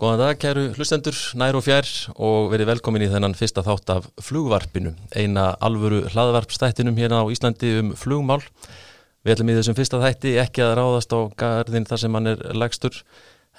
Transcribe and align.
Góðan 0.00 0.16
dag, 0.16 0.38
kæru 0.40 0.62
hlustendur, 0.78 1.16
nær 1.36 1.58
og 1.58 1.66
fjær 1.66 1.88
og 2.24 2.46
verið 2.48 2.70
velkomin 2.70 3.02
í 3.04 3.08
þennan 3.12 3.34
fyrsta 3.36 3.60
þátt 3.66 3.90
af 3.92 4.06
flugvarpinu, 4.24 4.94
eina 5.12 5.50
alvöru 5.60 6.06
hlaðvarpstættinum 6.14 6.96
hérna 6.96 7.18
á 7.20 7.28
Íslandi 7.28 7.74
um 7.82 7.90
flugmál. 7.92 8.40
Við 9.20 9.34
ætlum 9.34 9.50
í 9.52 9.56
þessum 9.58 9.76
fyrsta 9.76 10.00
þætti 10.00 10.32
ekki 10.40 10.64
að 10.64 10.72
ráðast 10.78 11.12
á 11.12 11.20
gardin 11.42 11.84
þar 11.90 12.00
sem 12.00 12.16
hann 12.16 12.30
er 12.32 12.40
lagstur, 12.56 12.96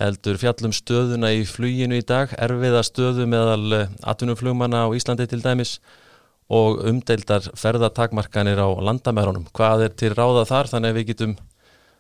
heldur 0.01 0.41
fjallum 0.41 0.73
stöðuna 0.73 1.29
í 1.37 1.45
fluginu 1.45 2.01
í 2.01 2.07
dag, 2.09 2.33
erfiða 2.33 2.81
stöðu 2.89 3.29
meðal 3.29 3.85
atvinnumflugmanna 4.01 4.87
á 4.89 4.97
Íslandi 4.97 5.29
til 5.29 5.43
dæmis 5.45 5.75
og 6.49 6.81
umdeildar 6.89 7.51
ferðatakmarkanir 7.53 8.65
á 8.65 8.69
landamærunum. 8.81 9.45
Hvað 9.53 9.85
er 9.91 9.93
til 9.93 10.15
ráða 10.17 10.49
þar 10.49 10.73
þannig 10.73 10.89
að 10.89 10.99
við 11.03 11.09
getum 11.13 11.37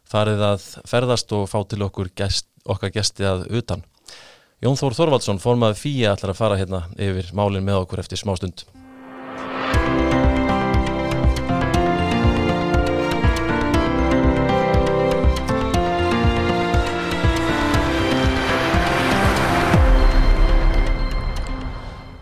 farið 0.09 0.43
að 0.49 0.67
ferðast 0.89 1.37
og 1.37 1.45
fá 1.53 1.59
til 1.61 1.83
okkur 1.85 2.09
gest, 2.17 2.49
okkar 2.65 2.97
gesti 2.97 3.29
að 3.29 3.45
utan. 3.61 3.85
Jón 4.61 4.75
Þór 4.77 4.93
Þorvaldsson, 4.93 5.39
formað 5.41 5.79
fýja, 5.79 6.11
ætlar 6.13 6.35
að 6.35 6.37
fara 6.37 6.57
hérna 6.59 6.83
yfir 6.93 7.31
málinn 7.33 7.65
með 7.65 7.79
okkur 7.79 8.03
eftir 8.03 8.19
smá 8.21 8.35
stund. 8.37 8.61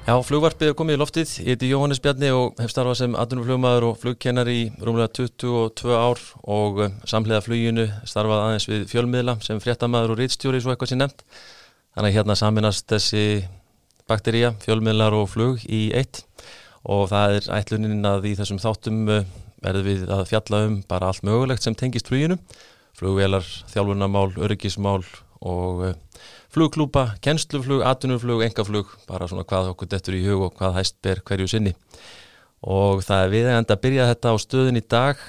Já, 0.07 0.15
flugvarpið 0.23 0.71
er 0.71 0.79
komið 0.79 0.95
í 0.95 1.03
loftið. 1.03 1.35
Ég 1.43 1.59
heiti 1.59 1.67
Jóhannes 1.73 1.99
Bjarni 1.99 2.31
og 2.33 2.55
hef 2.63 2.71
starfað 2.71 3.01
sem 3.03 3.19
atvinnuflugmaður 3.19 3.91
og 3.91 3.99
flugkennar 3.99 4.47
í 4.47 4.71
rúmlega 4.79 5.11
22 5.19 5.91
ár 5.91 6.23
og 6.47 6.85
eh, 6.87 6.97
samhliða 7.03 7.43
fluginu 7.43 7.91
starfað 8.07 8.47
aðeins 8.47 8.71
við 8.71 8.87
fjölmiðla 8.95 9.41
sem 9.43 9.59
fréttamaður 9.59 10.15
og 10.15 10.23
rítstjóri 10.23 10.63
svo 10.63 10.71
eitthvað 10.71 10.95
sem 10.95 11.03
nefnt. 11.03 11.27
Þannig 11.97 12.15
hérna 12.15 12.35
saminast 12.37 12.87
þessi 12.89 13.23
bakteríja, 14.09 14.53
fjölmiðlar 14.63 15.15
og 15.17 15.29
flug 15.31 15.63
í 15.65 15.89
eitt 15.97 16.23
og 16.87 17.09
það 17.11 17.37
er 17.37 17.47
ætlunin 17.59 18.07
að 18.07 18.29
í 18.29 18.35
þessum 18.39 18.59
þáttum 18.61 18.99
eh, 19.11 19.29
verðum 19.63 19.87
við 19.87 20.11
að 20.15 20.27
fjalla 20.29 20.61
um 20.67 20.77
bara 20.89 21.09
allt 21.09 21.25
mögulegt 21.27 21.65
sem 21.65 21.75
tengist 21.77 22.09
fluginu. 22.09 22.39
Flugvelar, 22.99 23.45
þjálfunamál, 23.71 24.29
öryggismál 24.39 25.03
og 25.39 25.83
eh, 25.87 25.97
flugklúpa, 26.53 27.15
kennsluflug, 27.23 27.83
atvinnuflug, 27.85 28.43
engaflug, 28.47 28.93
bara 29.09 29.27
svona 29.29 29.45
hvað 29.47 29.73
okkur 29.73 29.91
dettur 29.91 30.17
í 30.17 30.23
hug 30.25 30.47
og 30.47 30.55
hvað 30.59 30.79
hæst 30.79 30.97
ber 31.05 31.21
hverju 31.25 31.49
sinni. 31.51 31.75
Og 32.65 33.03
það 33.05 33.25
er 33.25 33.35
viðegand 33.35 33.71
að 33.71 33.83
byrja 33.85 34.07
þetta 34.09 34.33
á 34.33 34.35
stöðin 34.41 34.79
í 34.79 34.83
dag. 34.83 35.21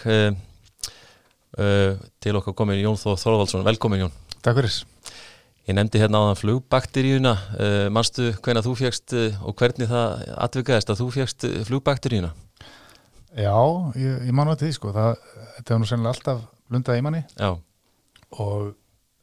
Uh, 1.60 1.98
til 2.22 2.32
okkar 2.38 2.54
komin 2.56 2.78
Jón 2.78 2.98
Þóð 2.98 3.18
Þorvaldsson, 3.24 3.66
velkomin 3.66 4.04
Jón. 4.04 4.12
Takk 4.40 4.60
fyrir. 4.62 4.80
Ég 5.68 5.76
nefndi 5.76 6.00
hérna 6.00 6.22
á 6.22 6.28
þann 6.30 6.40
flugbakteríuna, 6.40 7.34
uh, 7.60 7.86
manstu 7.92 8.30
hvernig 8.40 8.66
þú 8.66 8.76
fjækst 8.80 9.16
og 9.44 9.56
hvernig 9.60 9.90
það 9.90 10.28
atvikaðist 10.46 10.92
að 10.92 11.02
þú 11.02 11.08
fjækst 11.18 11.48
flugbakteríuna? 11.68 12.30
Já, 13.36 13.54
ég, 13.94 14.22
ég 14.26 14.34
manu 14.34 14.56
að 14.56 14.64
því 14.64 14.70
sko, 14.74 14.92
það, 14.96 15.18
þetta 15.58 15.74
var 15.74 15.82
nú 15.82 15.90
sennilega 15.90 16.14
alltaf 16.16 16.46
blundað 16.70 16.98
í 16.98 17.04
manni. 17.06 17.24
Já. 17.38 17.50
og 18.30 18.72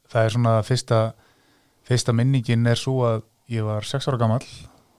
það 0.08 0.24
er 0.24 0.34
svona 0.36 0.54
fyrsta 0.64 1.00
Fyrsta 1.88 2.12
minningin 2.12 2.68
er 2.68 2.76
svo 2.76 2.98
að 3.08 3.22
ég 3.48 3.64
var 3.64 3.86
6 3.88 4.10
ára 4.10 4.18
gammal 4.20 4.42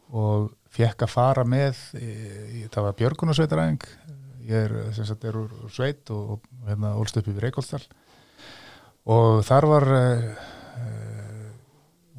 og 0.10 0.48
fekk 0.74 1.04
að 1.06 1.12
fara 1.14 1.44
með, 1.46 1.78
e, 2.00 2.66
það 2.74 2.86
var 2.88 2.96
Björgunarsveitaræðing, 2.98 3.84
ég 4.50 4.64
er, 4.66 4.74
sagt, 4.98 5.26
er 5.30 5.38
úr 5.38 5.52
sveit 5.74 6.10
og, 6.14 6.40
og 6.40 6.70
hérna 6.70 6.96
ólst 6.98 7.20
upp 7.20 7.30
yfir 7.30 7.46
Reykjóldsdal 7.46 7.84
og 9.14 9.44
þar 9.46 9.70
var, 9.70 9.86
e, 10.00 10.02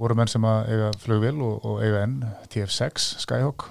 voru 0.00 0.16
menn 0.16 0.30
sem 0.30 0.44
að 0.48 0.72
eiga 0.72 0.88
flugvil 1.02 1.36
og, 1.44 1.68
og 1.68 1.84
eiga 1.84 2.04
enn 2.06 2.18
TF6 2.52 3.12
Skyhawk 3.26 3.68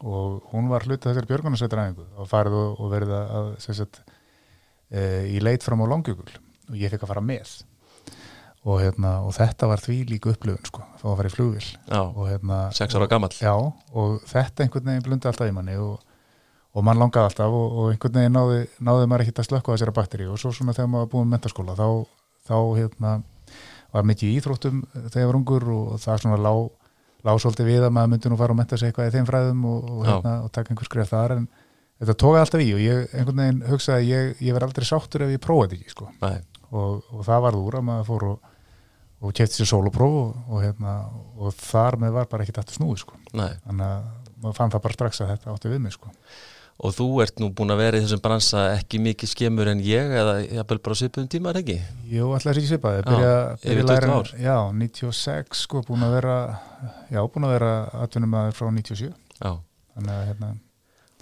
og 0.00 0.46
hún 0.54 0.70
var 0.70 0.86
hluta 0.86 1.10
þessari 1.10 1.28
Björgunarsveitaræðingu 1.28 2.06
og 2.16 2.28
farið 2.28 2.56
og, 2.56 2.78
og 2.80 2.92
verið 2.94 3.16
að, 3.16 3.50
sagt, 3.62 4.00
e, 4.88 5.02
í 5.28 5.42
leit 5.44 5.64
fram 5.64 5.82
á 5.84 5.90
Longjökul 5.90 6.30
og 6.30 6.78
ég 6.78 6.92
fekk 6.92 7.04
að 7.04 7.12
fara 7.12 7.24
með. 7.24 7.58
Og, 8.60 8.76
hérna, 8.82 9.14
og 9.24 9.32
þetta 9.32 9.70
var 9.70 9.80
því 9.80 9.96
líka 10.10 10.34
upplöfun 10.34 10.68
sko, 10.68 10.82
þá 11.00 11.04
að 11.08 11.14
fara 11.16 11.30
í 11.30 11.32
flugvill 11.32 11.68
og 11.96 12.24
hérna, 12.28 12.58
sex 12.76 12.96
ára 12.96 13.08
gammal 13.08 13.32
já, 13.32 13.54
og 13.56 14.18
þetta 14.28 14.66
einhvern 14.66 14.90
veginn 14.90 15.06
blundi 15.06 15.30
alltaf 15.30 15.48
í 15.48 15.54
manni 15.56 15.78
og, 15.80 15.94
og 16.76 16.84
mann 16.84 17.00
langaði 17.00 17.30
alltaf 17.30 17.56
og, 17.56 17.78
og 17.80 17.94
einhvern 17.94 18.18
veginn 18.18 18.36
náði, 18.36 18.58
náði 18.84 19.06
maður 19.08 19.24
ekki 19.24 19.34
að 19.40 19.48
slökka 19.48 19.72
þessari 19.72 19.96
bakteri 19.96 20.28
og 20.28 20.36
svo 20.42 20.52
svona 20.52 20.76
þegar 20.76 20.92
maður 20.92 21.08
búið 21.14 21.24
með 21.24 21.32
mentaskóla 21.38 21.78
þá, 21.78 21.88
þá 22.50 22.56
hérna, 22.82 23.14
var 23.94 24.06
mikið 24.10 24.36
íþróttum 24.36 24.84
þegar 24.96 25.22
ég 25.22 25.30
var 25.30 25.40
ungur 25.40 25.66
og 25.74 25.96
það 26.02 26.22
svona 26.24 26.38
lág, 26.44 26.60
lág 27.26 27.40
svolítið 27.42 27.70
við 27.70 27.86
að 27.86 27.96
maður 27.96 28.12
myndi 28.14 28.32
nú 28.32 28.38
fara 28.40 28.54
og 28.54 28.60
menta 28.60 28.78
sig 28.80 28.90
eitthvað 28.90 29.10
í 29.10 29.14
þeim 29.16 29.30
fræðum 29.30 29.66
og 29.70 29.90
hérna, 30.06 30.36
taka 30.54 30.74
einhver 30.74 30.90
skrif 30.90 31.10
þar 31.10 31.36
en 31.38 31.48
þetta 32.00 32.16
tókaði 32.22 32.44
alltaf 32.44 32.64
í 32.64 32.70
og 32.76 32.84
ég 32.84 33.16
einhvern 33.16 33.42
veginn 33.42 33.64
hugsaði 33.68 33.98
að 33.98 34.12
ég, 34.12 34.30
ég 34.46 34.56
verði 34.56 34.70
aldrei 34.70 34.88
sáttur 34.88 35.26
ef 35.26 35.34
ég 35.34 35.42
prófaði 35.42 35.80
ekki 35.80 35.94
sko. 35.96 36.08
og, 36.70 37.02
og 37.10 37.26
það 37.26 37.44
varð 37.48 37.64
úr 37.66 37.80
að 37.80 37.86
maður 37.90 38.08
fór 38.12 38.26
og 38.30 38.48
og 39.20 39.34
kæfti 39.36 39.60
sér 39.60 39.68
sólupróf 39.68 40.14
og, 40.16 40.36
og, 40.48 40.62
hérna, 40.64 40.94
og 41.36 41.52
þar 41.56 41.98
með 42.00 42.14
var 42.16 42.28
bara 42.30 42.44
ekkert 42.46 42.62
aftur 42.62 42.78
snúi 42.78 42.96
sko. 43.00 43.18
þannig 43.66 43.84
að 43.84 44.06
maður 44.40 44.56
fann 44.56 44.72
það 44.72 44.84
bara 44.86 44.96
strax 44.96 45.20
að 45.20 45.32
þetta 45.34 45.54
átti 45.54 45.72
við 45.72 45.82
mig 45.84 45.96
sko. 45.96 46.12
Og 46.80 46.94
þú 46.96 47.06
ert 47.20 47.40
nú 47.42 47.50
búin 47.52 47.74
að 47.74 47.82
vera 47.82 47.98
í 47.98 48.04
þessum 48.06 48.22
bransa 48.24 48.62
ekki 48.78 49.02
mikið 49.04 49.30
skemur 49.34 49.68
en 49.68 49.82
ég 49.84 50.14
eða 50.16 50.38
ég 50.40 50.62
haf 50.62 50.70
bara 50.70 50.96
svipuðum 50.96 51.28
tímar 51.28 51.58
ekki? 51.60 51.76
Jú, 52.08 52.30
alltaf 52.32 52.54
er 52.54 52.60
ekki 52.62 52.70
svipaði. 52.70 53.02
Byrja, 53.04 53.34
byrja 53.66 53.84
læra, 53.90 54.16
Já, 54.40 54.56
96 54.72 55.60
sko, 55.66 55.82
búin 55.84 56.06
að 56.06 56.16
vera 56.16 56.38
já, 57.12 57.20
búin 57.20 57.48
að 57.50 57.54
vera 57.58 57.74
atvinnum 58.00 58.40
aðeins 58.40 58.56
frá 58.56 58.70
97 58.72 59.10
Já. 59.10 59.52
Þannig 59.98 60.26
hérna 60.30 60.52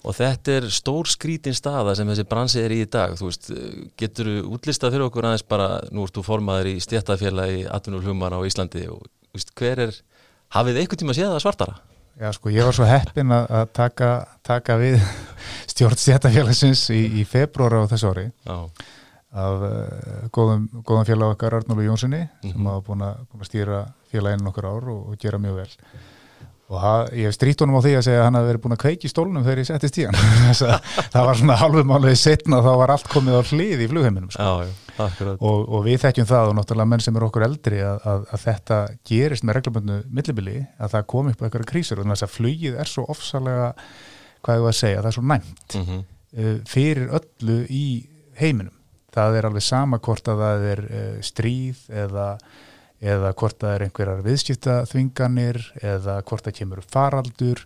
Og 0.07 0.15
þetta 0.15 0.53
er 0.55 0.69
stór 0.71 1.09
skrítin 1.11 1.55
staða 1.57 1.91
sem 1.99 2.07
þessi 2.07 2.23
bransi 2.29 2.61
er 2.63 2.71
í 2.71 2.79
í 2.85 2.87
dag, 2.87 3.17
þú 3.19 3.27
veist, 3.27 3.49
getur 3.99 4.29
þú 4.29 4.53
útlistað 4.55 4.95
fyrir 4.95 5.07
okkur 5.09 5.27
aðeins 5.27 5.43
bara, 5.43 5.67
nú 5.91 6.05
ert 6.07 6.15
þú 6.15 6.23
formaður 6.23 6.69
í 6.71 6.77
stjættafélagi 6.85 7.65
18 7.67 7.99
hlumar 8.05 8.31
á 8.31 8.39
Íslandi 8.47 8.85
og 8.93 9.03
veist, 9.35 9.51
hver 9.59 9.83
er, 9.89 9.97
hafið 10.55 10.79
einhvern 10.79 11.03
tíma 11.03 11.17
séð 11.17 11.33
það 11.33 11.43
svartara? 11.43 11.75
Já 12.19 12.31
sko, 12.35 12.49
ég 12.51 12.65
var 12.67 12.75
svo 12.75 12.83
heppin 12.89 13.31
að 13.31 13.69
taka, 13.73 14.09
taka 14.43 14.75
við 14.81 14.97
stjórn 15.71 15.95
stjættafélagsins 15.99 16.81
í, 16.91 17.01
í 17.21 17.25
februara 17.27 17.79
á 17.85 17.89
þessu 17.91 18.09
ári 18.11 18.25
Já. 18.43 18.57
af 19.39 19.63
uh, 19.63 20.27
góðum, 20.35 20.65
góðum 20.83 21.05
félag 21.07 21.35
okkar 21.37 21.55
Arnólu 21.61 21.85
Jónssoni 21.87 22.19
mm 22.25 22.29
-hmm. 22.43 22.51
sem 22.51 22.61
Mhm. 22.61 22.67
hafa 22.67 22.81
búin 22.87 23.03
að, 23.07 23.45
stýra 23.47 23.85
félaginu 24.11 24.43
nokkur 24.43 24.65
ár 24.65 24.89
og, 24.89 25.09
og 25.09 25.17
gera 25.21 25.37
mjög 25.37 25.55
vel 25.55 25.69
og 26.69 26.81
það, 26.83 27.13
ég 27.13 27.25
hef 27.25 27.33
strýtt 27.33 27.59
honum 27.61 27.77
á 27.79 27.81
því 27.81 27.93
að 27.97 28.01
segja 28.05 28.19
að 28.19 28.23
hann 28.25 28.35
hafi 28.35 28.47
verið 28.49 28.61
búin 28.61 28.73
að 28.75 28.81
kveiki 28.83 29.05
í 29.07 29.09
stólnum 29.09 29.43
þegar 29.43 29.57
ég 29.57 29.65
settist 29.69 29.97
í 29.97 30.05
hann 30.05 30.15
það 31.13 31.25
var 31.25 31.35
svona 31.37 31.55
halvum 31.55 31.91
álega 31.95 32.15
setna 32.15 32.57
þá 32.61 32.71
var 32.77 32.91
allt 32.91 33.07
komið 33.09 33.33
á 33.39 33.41
hlið 33.41 33.79
í 33.85 33.87
flugheiminum 33.89 34.29
sko. 34.31 34.43
Já, 34.43 34.65
já, 34.67 34.73
og, 34.99 35.65
og 35.69 35.83
við 35.85 35.99
þekkjum 36.03 36.29
það 36.29 36.51
og 36.51 36.55
náttúrulega 36.57 36.91
menn 36.91 37.03
sem 37.05 37.19
eru 37.19 37.27
okkur 37.29 37.45
eldri 37.47 37.81
að, 37.85 37.99
að, 38.11 38.23
að 38.35 38.45
þetta 38.45 38.79
gerist 39.11 39.45
með 39.47 39.59
reglumöndu 39.59 39.99
millibili 40.19 40.57
að 40.77 40.95
það 40.95 41.09
komi 41.15 41.33
upp 41.33 41.43
eitthvað 41.43 41.69
krísur 41.73 42.01
og 42.01 42.09
þess 42.11 42.27
að 42.27 42.35
flugið 42.35 42.79
er 42.79 42.91
svo 42.91 43.05
ofsalega 43.09 43.73
hvað 44.45 44.59
ég 44.59 44.65
var 44.65 44.73
að 44.75 44.79
segja, 44.79 45.01
það 45.01 45.11
er 45.11 45.17
svo 45.17 45.27
næmt 45.33 45.75
mm 45.75 45.85
-hmm. 45.85 46.01
uh, 46.39 46.57
fyrir 46.67 47.13
öllu 47.19 47.59
í 47.69 47.85
heiminum 48.39 48.75
það 49.13 49.37
er 49.37 49.49
alveg 49.49 49.65
sama 49.65 49.99
hvort 49.99 50.27
að 50.27 50.43
það 50.45 50.65
er 50.73 50.83
uh, 50.89 51.21
stríð 51.25 51.85
eða 51.89 52.27
eða 52.99 53.31
hvort 53.39 53.59
það 53.61 53.75
er 53.75 53.85
einhverjar 53.85 54.23
viðskiptaþvinganir 54.25 55.59
eða 55.81 56.17
hvort 56.27 56.47
það 56.47 56.57
kemur 56.57 56.81
upp 56.81 56.91
faraldur 56.91 57.61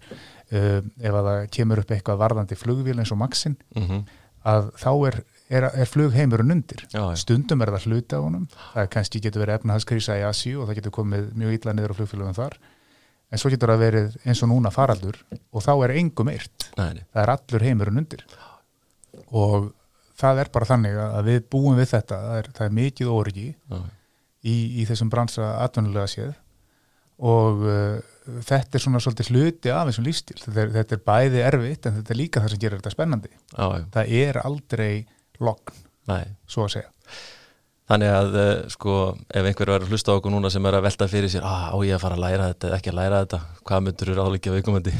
uh, 0.53 0.81
ef 0.81 1.15
það 1.17 1.47
kemur 1.57 1.81
upp 1.81 1.94
eitthvað 1.95 2.21
varðandi 2.21 2.57
flugvíl 2.59 3.00
eins 3.00 3.13
og 3.13 3.21
maksin 3.21 3.57
Mm 3.75 3.88
-hmm. 3.88 4.03
að 4.44 4.71
þá 4.77 4.91
er, 5.07 5.23
er, 5.53 5.67
er 5.69 5.89
flugheimurinn 5.89 6.55
undir. 6.55 6.85
Já, 6.89 7.01
já. 7.01 7.17
stundum 7.21 7.63
er 7.63 7.71
það 7.75 7.87
hluta 7.89 8.19
á 8.19 8.25
honum. 8.25 8.47
Það 8.73 8.89
kannski 8.95 9.21
getur 9.23 9.43
verið 9.43 9.59
efnahagskrísa 9.59 10.17
í 10.19 10.25
Asíu 10.27 10.61
og 10.61 10.69
það 10.69 10.79
getur 10.81 10.95
komið 10.97 11.29
mjög 11.39 11.57
illa 11.57 11.75
niður 11.75 11.94
á 11.94 11.97
flugfélagum 12.00 12.38
þar. 12.38 12.57
En 13.33 13.41
svo 13.41 13.50
getur 13.53 13.73
það 13.73 13.83
verið 13.88 14.17
eins 14.27 14.44
og 14.45 14.51
núna 14.51 14.71
faraldur 14.73 15.17
og 15.33 15.65
þá 15.65 15.71
er 15.88 15.95
engum 15.97 16.29
nei. 16.94 17.05
það 17.09 17.23
er 17.23 17.33
allur 17.33 17.65
heimurinn 17.65 18.03
undir. 18.03 18.25
Og 19.33 19.71
það 20.19 20.44
er 20.44 20.53
bara 20.53 20.69
þannig 20.69 21.01
að 21.01 21.29
við 21.31 21.44
búum 21.56 21.77
við 21.79 21.91
þetta. 21.95 22.21
Það 22.27 22.39
er, 22.39 22.49
það 22.57 22.67
er 22.67 22.79
mikið 22.79 23.11
Já, 23.73 23.81
í, 24.44 24.56
í 24.81 24.88
þessum 24.89 25.11
bransa 25.13 25.56
atvinnulega 25.63 26.11
séð. 26.11 26.33
Og 27.23 27.65
uh, 27.65 27.99
þetta 28.44 28.77
er 28.77 28.83
svona 28.83 29.01
svolítið 29.03 29.29
hluti 29.31 29.71
af 29.71 29.89
þessum 29.89 30.07
lífstíl 30.07 30.39
þetta 30.41 30.61
er, 30.63 30.71
þetta 30.77 30.95
er 30.95 31.03
bæði 31.07 31.44
erfitt 31.47 31.85
en 31.88 31.97
þetta 31.99 32.13
er 32.13 32.19
líka 32.19 32.41
það 32.44 32.53
sem 32.53 32.61
gerir 32.63 32.81
þetta 32.81 32.94
spennandi. 32.94 33.33
Já, 33.53 33.65
já, 33.65 33.85
það 33.94 34.15
er 34.21 34.39
aldrei 34.44 34.94
logn, 35.45 35.80
nei. 36.12 36.25
svo 36.50 36.68
að 36.68 36.78
segja 36.78 36.92
Þannig 37.84 38.10
að 38.16 38.36
eh, 38.40 38.60
sko 38.72 38.94
ef 39.28 39.48
einhver 39.50 39.69
verður 39.74 39.90
að 39.90 39.92
hlusta 39.92 40.13
á 40.16 40.18
okkur 40.18 40.31
núna 40.31 40.50
sem 40.54 40.66
er 40.69 40.78
að 40.78 40.86
velta 40.86 41.07
fyrir 41.12 41.31
sér 41.34 41.44
ah, 41.44 41.66
á 41.75 41.78
ég 41.84 41.98
að 41.98 42.04
fara 42.06 42.16
að 42.16 42.22
læra 42.24 42.45
þetta 42.54 42.69
eða 42.69 42.78
ekki 42.78 42.92
að 42.94 42.95
læra 42.95 43.19
þetta 43.25 43.40
hvað 43.68 43.84
myndur 43.88 44.10
þú 44.10 44.16
ráðleikja 44.19 44.54
viðkomandi? 44.54 44.94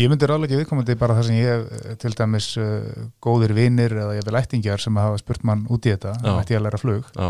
Ég 0.00 0.08
myndi 0.10 0.30
ráðleika 0.30 0.60
viðkomandi 0.62 0.96
bara 1.02 1.16
það 1.18 1.28
sem 1.28 1.36
ég 1.36 1.52
hef 1.52 2.00
til 2.00 2.14
dæmis 2.16 2.48
uh, 2.56 3.04
góðir 3.20 3.54
vinir 3.58 3.92
eða 3.92 4.16
ég 4.16 4.24
vil 4.24 4.38
ættingjar 4.40 4.80
sem 4.80 5.00
hafa 5.02 5.20
spurt 5.20 5.44
mann 5.44 5.66
út 5.68 5.84
í 5.84 5.92
þetta 5.92 6.16
Já. 6.16 6.32
ætti 6.32 6.56
að 6.56 6.64
læra 6.64 6.80
flug 6.80 7.12
Já, 7.12 7.28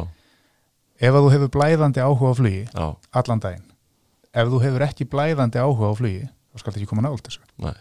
ef 1.03 1.19
að 1.19 1.27
þú 1.27 1.35
hefur 1.35 1.53
blæðandi 1.59 2.07
áhuga 2.07 2.31
á 2.31 2.39
flugi 2.39 2.65
já, 2.71 2.87
allan 3.21 3.43
daginn 3.43 3.67
ef 4.31 4.53
þú 4.55 4.63
hefur 4.63 4.87
ekki 4.87 5.11
blæðandi 5.11 5.59
áhuga 5.59 5.91
á 5.91 5.95
flugi 5.99 6.27
þá 6.31 6.63
skal 6.63 6.77
ekki 6.77 6.91
koma 6.93 7.09
nált 7.09 7.27
þessu 7.27 7.43
Nei. 7.59 7.75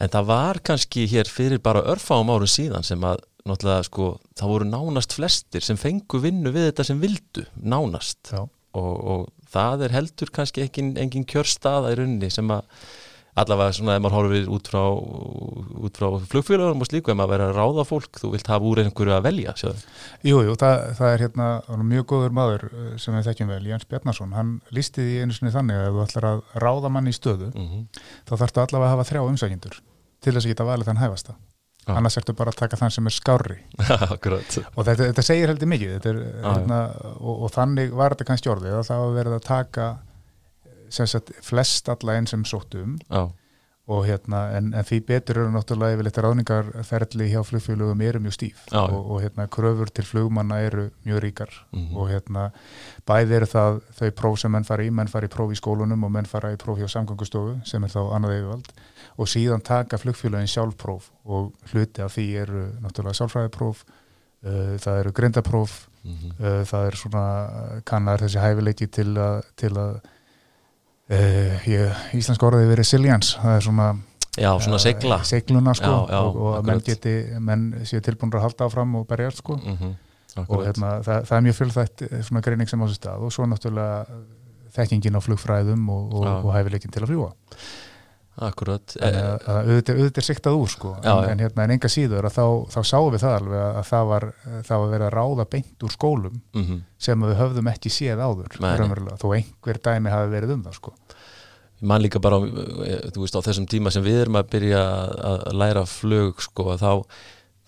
En 0.00 0.08
það 0.08 0.28
var 0.30 0.58
kannski 0.64 1.04
hér 1.10 1.28
fyrir 1.28 1.60
bara 1.60 1.84
örfáum 1.92 2.32
árum 2.32 2.48
síðan 2.48 2.86
sem 2.86 3.02
að 3.04 3.26
náttúrulega 3.48 3.86
sko, 3.88 4.08
það 4.38 4.52
voru 4.54 4.68
nánast 4.70 5.16
flestir 5.16 5.64
sem 5.66 5.78
fengu 5.80 6.20
vinnu 6.22 6.52
við 6.54 6.68
þetta 6.70 6.88
sem 6.90 7.00
vildu, 7.02 7.46
nánast 7.58 8.34
og, 8.36 8.50
og 8.72 9.24
það 9.52 9.88
er 9.88 9.96
heldur 9.98 10.32
kannski 10.34 10.66
engin, 10.66 10.94
engin 11.00 11.26
kjörstaða 11.28 11.94
í 11.94 11.98
runni 12.00 12.30
sem 12.32 12.50
að 12.54 12.68
allavega 13.32 13.72
svona 13.72 13.94
ef 13.96 14.02
maður 14.04 14.16
horfir 14.18 14.48
út 14.52 14.68
frá, 14.68 14.80
út 15.88 15.98
frá 15.98 16.08
flugfélagum 16.28 16.82
og 16.84 16.88
slíku 16.88 17.12
ef 17.12 17.16
maður 17.16 17.32
verður 17.32 17.52
að 17.52 17.60
ráða 17.60 17.84
fólk, 17.88 18.18
þú 18.20 18.32
vilt 18.34 18.50
hafa 18.52 18.68
úr 18.68 18.82
einhverju 18.82 19.14
að 19.16 19.24
velja 19.24 19.54
sjáðu. 19.56 19.84
Jú, 20.28 20.42
jú, 20.44 20.56
það, 20.60 20.82
það 20.98 21.12
er 21.14 21.24
hérna 21.24 21.46
mjög 21.94 22.08
góður 22.12 22.36
maður 22.36 22.66
eh, 22.68 22.90
sem 23.00 23.16
við 23.16 23.30
þekkjum 23.30 23.54
vel, 23.54 23.62
Jens 23.70 23.88
Bjarnason, 23.88 24.36
hann 24.36 24.50
lísti 24.76 25.06
því 25.06 25.22
einu 25.22 25.38
sinni 25.38 25.54
þannig 25.54 25.80
að 25.80 25.88
ef 25.88 25.96
þú 25.96 26.04
ætlar 26.04 26.28
að 26.28 26.42
ráða 26.66 26.92
mann 26.92 27.08
í 27.08 27.16
stöðu 27.16 27.48
mm 27.54 27.70
-hmm. 27.70 28.04
þá 28.28 28.34
þarftu 28.36 28.64
allavega 28.66 28.90
að 28.90 28.94
hafa 28.96 29.08
þrjá 29.08 29.22
umsækjendur 29.30 29.80
til 30.20 30.34
þess 30.36 30.44
að 30.44 30.52
geta 30.52 30.68
valið 30.68 30.92
þann 30.92 31.02
hæfasta 31.06 31.38
Já. 31.82 31.96
annars 31.98 32.16
ertu 32.20 32.34
bara 32.38 32.52
að 32.52 32.60
taka 32.60 32.78
þann 32.78 32.92
sem 32.94 33.08
er 33.10 33.14
Akkurat. 34.14 34.56
Og 34.76 34.86
þetta, 34.86 35.08
þetta 35.08 35.24
segir 35.26 35.50
heldur 35.50 35.70
mikið 35.72 35.94
þetta 35.96 36.10
er, 36.12 36.20
Já, 36.22 36.46
hérna, 36.46 36.80
og, 37.18 37.44
og 37.46 37.52
þannig 37.56 37.94
var 37.98 38.14
þetta 38.14 38.28
kannski 38.28 38.52
orðið 38.52 38.76
að 38.78 38.88
það 38.90 39.04
var 39.04 39.14
verið 39.18 39.38
að 39.38 39.46
taka 39.48 39.88
sem 40.92 41.08
sagt 41.08 41.32
flest 41.42 41.88
alla 41.90 42.18
einn 42.18 42.28
sem 42.30 42.44
sóttu 42.46 42.84
um. 42.84 42.98
Já, 43.08 43.24
og 43.92 44.06
hérna, 44.06 44.40
en, 44.56 44.70
en 44.76 44.86
því 44.86 44.98
betur 45.08 45.42
eru 45.42 45.52
náttúrulega 45.52 45.96
yfirleitt 45.96 46.20
ráðningarferli 46.24 47.28
hjá 47.32 47.42
flugfélögum 47.44 48.02
eru 48.06 48.22
mjög 48.24 48.36
stíf. 48.36 48.62
Já, 48.70 48.80
og, 48.82 49.10
og 49.12 49.22
hérna 49.24 49.46
kröfur 49.52 49.90
til 49.92 50.06
flugmanna 50.08 50.60
eru 50.64 50.88
mjög 51.06 51.22
ríkar. 51.26 51.52
Mhm. 51.72 51.96
og 51.96 52.08
hérna 52.10 52.48
bæði 53.08 53.36
eru 53.38 53.50
það 53.52 53.80
þau 53.98 54.10
próf 54.22 54.38
sem 54.40 54.52
menn 54.52 54.68
fara 54.68 54.86
í, 54.86 54.90
menn 54.90 55.10
fara 55.12 55.28
í 55.28 55.32
próf 55.32 55.52
í 55.52 55.58
skólunum 55.58 56.06
og 56.06 56.14
menn 56.14 56.30
fara 56.30 56.52
í 56.54 56.60
próf 56.60 56.78
hjá 56.80 56.88
samgöngustofu 56.88 57.58
sem 57.68 57.84
er 57.84 57.92
þá 57.92 58.00
annað 58.16 58.36
yfirvald. 58.38 58.72
Og 59.18 59.28
síðan 59.28 59.64
taka 59.66 60.00
flugfélögin 60.00 60.48
sjálfpróf 60.48 61.10
og 61.24 61.52
hluti 61.72 62.02
af 62.02 62.16
því 62.16 62.28
eru 62.46 62.64
náttúrulega 62.80 63.18
sjálfræðipróf 63.20 63.84
uh, 63.84 64.76
það 64.78 65.02
eru 65.04 65.12
grindapróf 65.12 65.80
mm 66.02 66.32
uh, 66.40 66.64
það 66.66 66.86
er 66.86 66.96
svona 66.98 67.26
kannar 67.86 68.24
þessi 68.24 68.40
hæfileiki 68.42 68.88
til 68.90 69.12
að, 69.18 69.44
til 69.56 69.76
að 69.78 70.00
uh, 71.12 71.68
ég, 71.68 72.00
íslensk 72.18 72.48
orðið 72.48 72.72
verið 72.72 72.82
resilience, 72.82 73.36
það 73.42 73.58
er 73.58 73.66
svona 73.68 73.90
já 74.32 74.48
svona 74.64 74.78
eh, 74.78 74.84
segla 74.86 75.18
segluna 75.28 75.74
sko 75.76 75.90
Já, 75.92 76.14
já, 76.14 76.20
og, 76.24 76.36
og 76.40 76.54
að 76.56 76.70
menn 76.70 76.86
geti, 76.86 77.12
menn 77.36 77.66
séu 77.84 78.00
tilbúin 78.00 78.32
að 78.32 78.46
halda 78.46 78.68
áfram 78.70 78.96
og 79.00 79.06
berjast 79.10 79.44
sko. 79.44 79.58
Mm 79.60 79.92
og 80.40 80.62
hérna, 80.64 80.94
það, 81.04 81.24
það 81.28 81.36
er 81.36 81.46
mjög 81.46 81.56
fjölþætt 81.58 82.02
eh, 82.06 82.20
svona 82.24 82.40
greining 82.44 82.70
sem 82.70 82.80
á 82.80 82.86
sér 82.88 82.96
stað. 82.96 83.24
Og 83.26 83.34
svo 83.34 83.46
náttúrulega 83.48 84.02
eh, 84.08 84.20
þekkingin 84.76 85.18
á 85.18 85.20
flugfræðum 85.20 85.88
og, 85.92 86.14
og, 86.16 86.28
og 86.46 86.52
hæfileikin 86.56 86.94
til 86.94 87.04
að 87.04 87.12
fljúa 87.12 87.32
Akkurat. 88.42 88.94
Eh, 88.96 89.16
auðvitað, 89.44 89.98
auðvitað 89.98 90.22
er 90.22 90.24
siktað 90.24 90.54
úr 90.56 90.70
sko. 90.72 90.94
Já, 91.04 91.10
en, 91.12 91.34
en, 91.34 91.42
hérna, 91.44 91.66
en 91.66 91.74
enga 91.74 91.90
síður 91.92 92.24
að 92.24 92.38
þá, 92.38 92.44
þá 92.72 92.78
sáum 92.88 93.10
við 93.12 93.24
það 93.26 93.34
alveg 93.42 93.64
að 93.66 93.82
það 93.90 94.06
var, 94.08 94.26
það 94.70 94.72
var 94.72 94.92
verið 94.94 95.06
að 95.08 95.12
ráða 95.18 95.46
beint 95.52 95.84
úr 95.84 95.94
skólum 95.98 96.40
mm 96.56 96.80
sem 97.02 97.24
við 97.26 97.32
höfðum 97.34 97.66
ekki 97.66 97.90
séð 97.90 98.20
áður 98.22 98.52
þó 99.18 99.24
einhver 99.34 99.78
dæmi 99.82 100.10
hafi 100.12 100.28
verið 100.30 100.52
um 100.54 100.60
það 100.62 100.76
sko 100.76 100.92
Ég 101.82 101.88
man 101.90 102.02
líka 102.02 102.20
bara 102.22 102.38
á, 102.38 102.40
eh, 102.86 103.10
veist, 103.18 103.34
á 103.34 103.42
þessum 103.42 103.66
tíma 103.66 103.90
sem 103.90 104.04
við 104.06 104.20
erum 104.22 104.38
að 104.38 104.50
byrja 104.54 104.82
að 105.30 105.46
læra 105.58 105.82
flug 105.90 106.38
sko, 106.40 106.76
þá, 106.78 107.02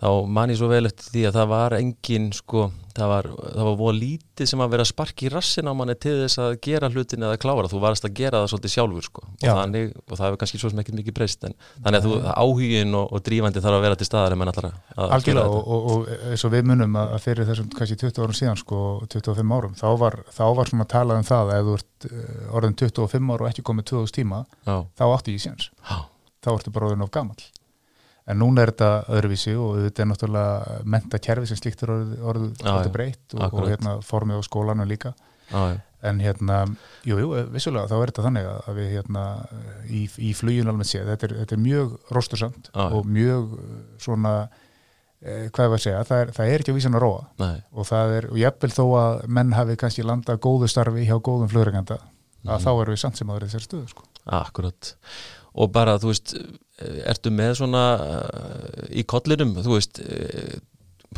þá 0.04 0.30
man 0.36 0.52
ég 0.52 0.60
svo 0.60 0.68
vel 0.68 0.84
eftir 0.88 1.06
því 1.14 1.22
að 1.28 1.36
það 1.38 1.52
var 1.54 1.74
engin 1.78 2.26
sko, 2.36 2.64
það 2.94 3.10
var, 3.10 3.28
það 3.40 3.68
var 3.68 3.76
voða 3.78 3.94
lítið 3.96 4.50
sem 4.50 4.62
að 4.64 4.74
vera 4.74 4.84
að 4.84 4.90
sparki 4.90 5.26
í 5.26 5.30
rassin 5.32 5.70
á 5.70 5.72
manni 5.74 5.96
til 6.04 6.14
þess 6.20 6.40
að 6.44 6.56
gera 6.66 6.90
hlutin 6.92 7.24
eða 7.24 7.38
klára, 7.40 7.70
þú 7.72 7.80
varst 7.82 8.06
að 8.06 8.14
gera 8.18 8.42
það 8.42 8.50
svolítið 8.52 8.74
sjálfur 8.74 9.06
sko, 9.08 9.24
og, 9.24 9.46
þannig, 9.48 9.94
og 10.04 10.12
það 10.12 10.26
hefur 10.26 10.40
kannski 10.42 10.60
svo 10.60 10.70
sem 10.72 10.82
ekkert 10.82 10.98
mikið 11.00 11.16
breyst, 11.16 11.48
en 11.48 11.56
þannig 11.78 11.98
að 11.98 12.08
þú, 12.08 12.20
áhugin 12.34 12.98
og, 13.00 13.16
og 13.16 13.24
drífandi 13.30 13.64
þarf 13.64 13.78
að 13.80 13.86
vera 13.88 14.00
til 14.00 14.08
staðar 14.10 14.36
en 14.36 14.42
menn 14.42 14.52
allar 14.52 14.70
að 14.70 14.78
að 15.00 15.16
Algjörlega 15.18 15.56
og, 15.56 15.72
og, 15.74 15.90
og 15.94 16.30
eins 16.30 16.46
og 16.46 16.54
við 16.54 16.70
munum 16.70 17.00
að 17.00 17.16
að 17.16 17.24
fyrir 17.24 17.50
þessum 17.50 17.72
kannski 17.74 17.98
20 18.04 18.24
árum 18.24 18.38
síðan 18.38 18.60
sko, 18.60 18.84
25 19.16 19.58
árum, 19.58 19.76
þá 19.80 19.88
var, 20.04 20.20
þá 20.34 20.44
var 20.60 20.72
svona 20.72 20.88
talað 20.90 21.22
um 21.22 21.28
það 21.32 21.54
að 21.54 21.58
ef 21.62 21.68
þú 21.70 21.76
ert 21.80 22.08
orðin 22.60 22.78
25 22.84 23.34
ára 23.34 23.46
og 23.46 23.50
ekki 23.50 23.66
komið 23.66 23.90
2000 23.94 24.16
tíma 24.20 24.44
Já, 24.68 24.76
þá 25.00 25.04
áttu 25.08 25.34
ég 25.34 25.44
já, 25.48 25.98
þá 26.44 26.50
ertu 26.58 26.74
bara 26.74 26.90
orðin 26.90 27.06
of 27.06 27.12
gamall 27.14 27.40
en 28.26 28.38
núna 28.40 28.62
er 28.64 28.72
þetta 28.72 28.90
öðruvísi 29.12 29.54
og 29.60 29.80
þetta 29.84 30.02
er 30.04 30.08
náttúrulega 30.10 30.76
menta 30.94 31.20
kerfi 31.22 31.50
sem 31.50 31.58
slíkt 31.60 31.82
er 31.84 31.92
orðið, 31.94 32.54
svolítið 32.60 32.88
já, 32.88 32.94
breytt 32.94 33.34
og, 33.36 33.44
og 33.52 33.68
hérna 33.68 33.96
formið 34.04 34.40
á 34.40 34.42
skólanu 34.46 34.86
líka. 34.88 35.12
Já, 35.50 35.76
en 36.04 36.20
hérna, 36.20 36.58
jú, 37.08 37.16
jú, 37.20 37.30
vissulega 37.52 37.88
þá 37.88 37.94
er 37.96 38.10
þetta 38.12 38.24
þannig 38.26 38.48
að 38.48 38.68
að 38.68 38.78
við 38.80 38.90
hérna 38.92 39.24
í, 39.88 40.02
í 40.20 40.32
fluginu 40.36 40.72
alveg 40.72 40.88
séð, 40.88 41.06
þetta 41.12 41.28
er, 41.28 41.34
þetta 41.42 41.56
er 41.56 41.62
mjög 41.64 41.94
já. 42.74 42.84
og 42.84 43.06
mjög 43.08 43.54
uh, 43.56 43.78
svona 44.04 44.32
eh, 45.24 45.46
hvað 45.48 45.64
er 45.64 45.76
að 45.76 45.84
segja, 45.86 46.02
það 46.08 46.24
er, 46.24 46.32
það 46.36 46.50
er 46.52 46.64
ekki 46.64 46.74
að 46.74 46.78
vísan 46.80 46.98
að 46.98 47.04
róa. 47.06 47.22
Nei, 47.40 47.54
og 47.72 47.88
það 47.88 48.16
er, 48.18 48.28
og 48.32 48.40
jafnvel 48.42 48.72
þó 48.76 48.84
að 49.00 49.22
menn 49.38 49.54
hafi 49.56 49.78
kannski 49.80 50.04
landað 50.04 50.42
góðu 50.44 50.68
starfi 50.72 51.06
hjá 51.08 51.16
góðum 51.16 51.52
flugreganda 51.52 52.00
að 52.44 52.58
Mhm. 52.58 52.64
þá 52.66 52.70
erum 52.82 52.94
við 52.94 53.00
samt 53.00 53.16
sem 53.16 53.30
aður 53.32 53.46
þessari 53.48 53.68
stöðu 53.68 53.88
sko. 53.88 54.04
Akkurat 54.24 54.94
og 55.54 55.72
bara 55.74 55.98
þú 56.02 56.12
veist 56.12 56.36
ertu 56.82 57.30
með 57.30 57.58
svona 57.60 57.82
uh, 58.02 58.86
í 58.90 59.04
kollinum 59.06 59.54
þú 59.62 59.76
veist 59.76 60.00
uh, 60.02 60.56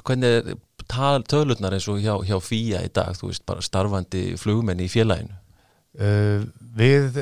hvernig 0.02 0.40
er 0.42 0.58
tal, 0.86 1.24
tölurnar 1.26 1.74
eins 1.74 1.88
og 1.90 2.02
hjá, 2.02 2.14
hjá 2.26 2.36
FÍA 2.42 2.84
í 2.86 2.92
dag 2.94 3.16
þú 3.16 3.30
veist 3.32 3.46
bara 3.48 3.64
starfandi 3.64 4.26
flugmenn 4.40 4.82
í 4.84 4.90
félaginu 4.92 5.32
uh, 5.32 6.44
við 6.76 7.16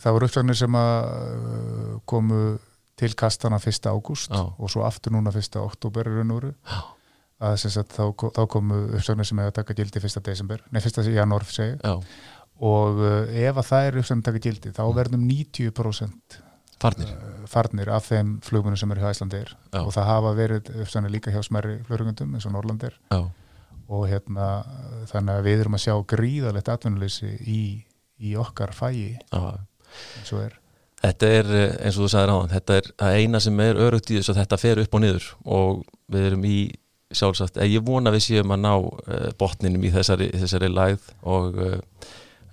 það 0.00 0.14
voru 0.14 0.28
uppsagnir 0.28 0.58
sem 0.58 0.78
að 0.78 1.08
komu 2.06 2.42
til 2.96 3.12
kastana 3.18 3.58
1. 3.58 3.88
ágúst 3.90 4.32
og 4.32 4.70
svo 4.72 4.84
aftur 4.86 5.16
núna 5.16 5.32
1. 5.34 5.58
oktober 5.60 6.06
í 6.08 6.14
raun 6.14 6.30
og 6.36 6.46
Já. 6.46 6.78
að 7.42 7.56
sagt, 7.64 7.92
þá, 7.92 8.14
þá 8.14 8.42
komu 8.52 8.78
uppsagnir 8.96 9.28
sem 9.28 9.42
hefur 9.42 9.52
að 9.52 9.58
taka 9.58 9.76
gildi 9.76 10.00
1. 10.00 10.22
desember, 10.24 10.62
nei 10.70 10.80
1. 10.80 11.02
janúar 11.10 11.44
og 12.60 13.00
uh, 13.04 13.30
ef 13.36 13.56
að 13.60 13.68
það 13.70 13.86
er 13.90 13.98
uppsagnir 14.00 14.22
að 14.22 14.28
taka 14.30 14.44
gildi, 14.48 14.72
þá 14.76 14.82
verðum 14.96 15.24
90% 15.28 16.36
farnir. 16.80 17.10
uh, 17.12 17.46
farnir 17.50 17.90
af 17.92 18.06
þeim 18.10 18.36
flugmunum 18.44 18.78
sem 18.80 18.92
eru 18.94 19.02
hjá 19.04 19.10
Íslandir 19.14 19.50
Já. 19.72 19.80
og 19.82 19.90
það 19.94 20.08
hafa 20.10 20.34
verið 20.38 20.70
líka 21.12 21.34
hjá 21.34 21.42
smerri 21.44 21.78
flugungundum 21.88 22.34
eins 22.34 22.46
og 22.48 22.54
Norlandir 22.56 22.96
Já, 23.12 23.20
og 23.88 24.06
hérna 24.10 24.46
þannig 25.12 25.34
að 25.38 25.44
við 25.46 25.60
erum 25.64 25.76
að 25.78 25.84
sjá 25.84 25.94
gríðalegt 26.14 26.68
atvinnuleysi 26.72 27.28
í, 27.46 27.60
í 28.18 28.32
okkar 28.40 28.72
fæi 28.74 29.18
já. 29.20 29.42
eins 30.18 30.32
og 30.34 30.40
er. 30.46 30.56
Þetta 31.04 31.28
er 31.38 31.50
eh, 31.54 31.76
eins 31.86 31.98
og 32.00 32.06
þú 32.06 32.10
sagðir 32.10 32.32
áðan 32.34 32.50
þetta 32.56 32.76
er 32.80 32.86
að 33.04 33.18
eina 33.20 33.40
sem 33.44 33.60
er 33.62 33.78
örugt 33.84 34.10
í 34.10 34.16
þess 34.18 34.32
að 34.32 34.40
þetta 34.40 34.58
fer 34.58 34.80
upp 34.82 34.94
og 34.96 35.02
niður. 35.04 35.26
Og 35.44 35.82
við 36.10 36.24
erum 36.32 36.46
í 36.48 36.56
sjálfsagt, 37.14 37.60
eh, 37.60 37.68
ég 37.76 37.84
vona 37.86 38.10
við 38.10 38.24
séum 38.26 38.54
að 38.56 38.62
ná 38.64 38.72
botninum 39.38 39.84
í 39.86 39.92
þessari, 39.94 40.30
þessari 40.34 40.70
lægð. 40.72 41.04
Og 41.22 41.60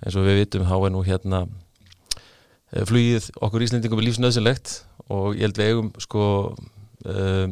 eins 0.04 0.16
og 0.18 0.26
við 0.28 0.42
vitum 0.42 0.66
þá 0.68 0.76
er 0.78 0.94
nú 0.94 1.02
hérna 1.06 1.42
uh, 1.48 2.84
flugið 2.88 3.30
okkur 3.40 3.66
Íslendingum 3.66 4.00
er 4.02 4.08
lífsnöðsynlegt 4.10 4.78
og 5.12 5.34
ég 5.36 5.48
held 5.48 5.60
við 5.60 5.70
eigum 5.72 5.92
sko 6.02 6.24
uh, 6.52 7.46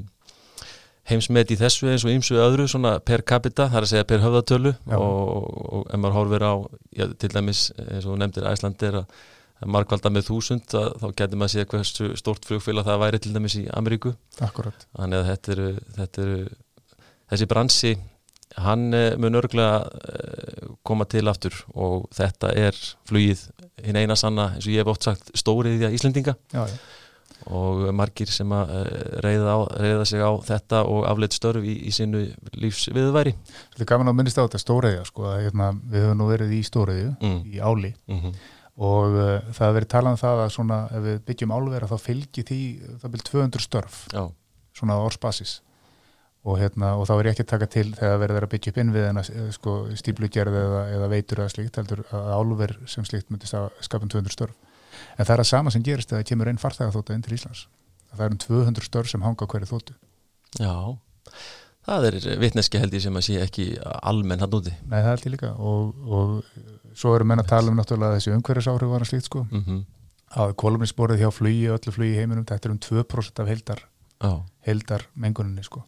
heimsmet 1.11 1.51
í 1.51 1.59
þessu 1.59 1.91
eins 1.91 2.07
og 2.07 2.15
ymsu 2.15 2.39
öðru 2.39 2.69
svona 2.71 2.97
per 3.03 3.25
capita, 3.27 3.67
það 3.69 3.79
er 3.81 3.87
að 3.87 3.93
segja 3.93 4.09
per 4.09 4.23
höfðatölu 4.23 4.73
Já. 4.77 4.97
og, 4.97 5.47
og 5.75 5.87
ef 5.89 6.01
maður 6.01 6.19
horfir 6.21 6.47
á 6.47 6.55
já, 6.95 7.07
til 7.19 7.31
dæmis 7.33 7.63
eins 7.83 8.07
og 8.07 8.21
nefndir 8.23 8.47
Æsland 8.53 8.87
er 8.87 9.01
að 9.03 9.17
markvalda 9.73 10.11
með 10.11 10.29
þúsund 10.31 10.77
að, 10.79 10.89
þá 11.03 11.07
getur 11.19 11.41
maður 11.41 11.51
að 11.51 11.55
sé 11.55 11.67
hversu 11.73 12.09
stort 12.19 12.47
flugfélag 12.47 12.87
það 12.87 13.03
væri 13.03 13.23
til 13.23 13.35
dæmis 13.35 13.59
í 13.59 13.65
Ameríku 13.75 14.15
Akkurat, 14.43 14.87
þannig 14.95 15.21
að 15.21 15.29
þetta 15.33 15.55
eru, 15.57 15.69
þetta 15.99 16.25
eru 16.27 16.39
þessi 17.33 17.51
bransi 17.51 17.93
hann 18.61 18.93
eh, 18.97 19.13
mun 19.21 19.39
örglega 19.39 19.83
eh, 20.13 20.73
koma 20.87 21.07
til 21.11 21.29
aftur 21.31 21.55
og 21.73 22.09
þetta 22.15 22.53
er 22.59 22.79
flugið 23.09 23.47
hinn 23.83 23.99
eina 23.99 24.17
sanna 24.19 24.53
eins 24.57 24.67
og 24.67 24.75
ég 24.75 24.83
hef 24.83 24.93
oft 24.93 25.07
sagt 25.09 25.33
stóriðja 25.39 25.93
Íslendinga. 25.95 26.37
Já, 26.53 26.67
já, 26.69 26.77
og 27.51 27.89
margir 27.97 28.31
sem 28.31 28.53
að 28.55 28.73
eh, 28.79 29.05
reyða, 29.25 29.57
á, 29.57 29.61
reyða 29.83 30.07
sig 30.09 30.23
á 30.23 30.31
þetta 30.47 30.83
og 30.87 31.07
afleitt 31.11 31.37
störf 31.37 31.65
í, 31.67 31.75
í 31.89 31.95
sínu 31.95 32.25
lífsviðværi 32.55 33.35
þetta 33.35 33.83
er 33.83 33.91
gaman 33.91 34.13
að 34.13 34.19
minnast 34.21 34.39
á 34.39 34.47
þetta 34.47 34.63
stóriðja 34.63 35.07
sko, 35.09 35.27
að 35.33 35.47
hérna, 35.49 35.73
við 35.83 36.07
höfum 36.07 36.21
nú 36.21 36.29
verið 36.31 36.57
í 36.59 36.65
stóriðju 36.69 37.15
mm. 37.19 37.39
í 37.53 37.63
áli. 37.63 37.95
Mm 38.11 38.35
og 38.83 39.13
uh, 39.13 39.51
það 39.53 39.67
hefur 39.67 39.75
verið 39.77 39.89
talað 39.93 40.15
um 40.15 40.21
það 40.23 40.39
að 40.43 40.53
svona 40.55 40.77
ef 40.97 41.03
við 41.05 41.17
byggjum 41.29 41.51
álvera 41.53 41.89
þá 41.91 41.99
fylgir 42.01 42.47
því 42.49 42.61
það 43.03 43.11
byrjum 43.13 43.27
200 43.29 43.65
störf. 43.67 43.99
Já, 44.09 44.23
svona 44.73 44.97
á 44.97 45.05
ársbasis 45.05 45.59
og, 46.43 46.59
hérna, 46.59 46.97
og 46.99 47.07
þá 47.07 47.13
er 47.15 47.29
ég 47.29 47.37
ekki 47.37 47.45
að 47.45 47.53
taka 47.53 47.69
til 47.71 47.87
þegar 47.95 48.21
verður 48.25 48.47
að 48.47 48.53
byggja 48.55 48.73
upp 48.73 48.79
inn 48.83 48.93
við 48.95 49.05
en 49.09 49.21
sko, 49.55 49.77
stíplugerð 49.99 50.59
eða, 50.59 50.83
eða 50.97 51.11
veitur 51.13 51.43
eða 51.45 51.53
slíkt 51.55 51.79
heldur 51.79 52.03
að 52.11 52.31
álver 52.35 52.75
sem 52.91 53.07
slíkt 53.07 53.31
myndi 53.31 53.47
skapa 53.47 54.03
um 54.03 54.11
200 54.11 54.35
störf. 54.35 54.57
En 55.17 55.25
það 55.25 55.35
er 55.37 55.43
að 55.45 55.51
sama 55.53 55.73
sem 55.73 55.85
gerist 55.87 56.11
þegar 56.11 56.27
kemur 56.33 56.51
einn 56.51 56.59
farþæga 56.59 56.95
þóttu 56.97 57.15
inn 57.15 57.23
til 57.23 57.37
Íslands. 57.37 57.67
Það 58.13 58.25
er 58.27 58.35
um 58.35 58.41
200 58.43 58.89
störf 58.89 59.13
sem 59.13 59.23
hanga 59.23 59.49
hverju 59.55 59.71
þóttu 59.71 59.95
já. 60.59 60.75
Það 61.87 62.09
er 62.09 62.19
vitneski 62.43 62.79
held 62.79 62.95
ég 62.95 63.03
sem 63.07 63.17
að 63.19 63.25
sé 63.27 63.39
ekki 63.43 63.69
almenn 64.03 64.43
hann 64.43 64.59
úti. 64.59 64.75
Nei, 64.83 64.99
það 64.99 65.13
er 65.13 65.23
til 65.23 65.33
líka. 65.35 65.55
Og, 65.59 65.95
og 66.07 66.93
svo 66.99 67.15
eru 67.17 67.27
menn 67.27 67.43
að 67.43 67.51
tala 67.55 67.73
um 67.73 67.79
náttúrulega 67.79 68.19
þessi 68.19 68.35
umhverfisáhrif 68.37 68.93
var 68.93 69.07
að 69.07 69.11
slíkt 69.11 69.31
sko. 69.31 69.47
Mm 69.51 69.63
-hmm. 69.63 69.81
að 70.43 70.55
kolumnisborið 70.63 71.23
hjá 71.23 71.31
flugi, 71.31 71.71
öllu 71.71 71.95
flugi 71.95 72.19
heiminum 72.19 72.45
þetta 72.45 72.69
er 72.69 72.75
um 72.75 72.79
2% 72.79 73.43
af 73.43 73.49
heildar, 73.49 73.83
heildar 74.67 75.09
menguninni 75.15 75.63
sko 75.63 75.83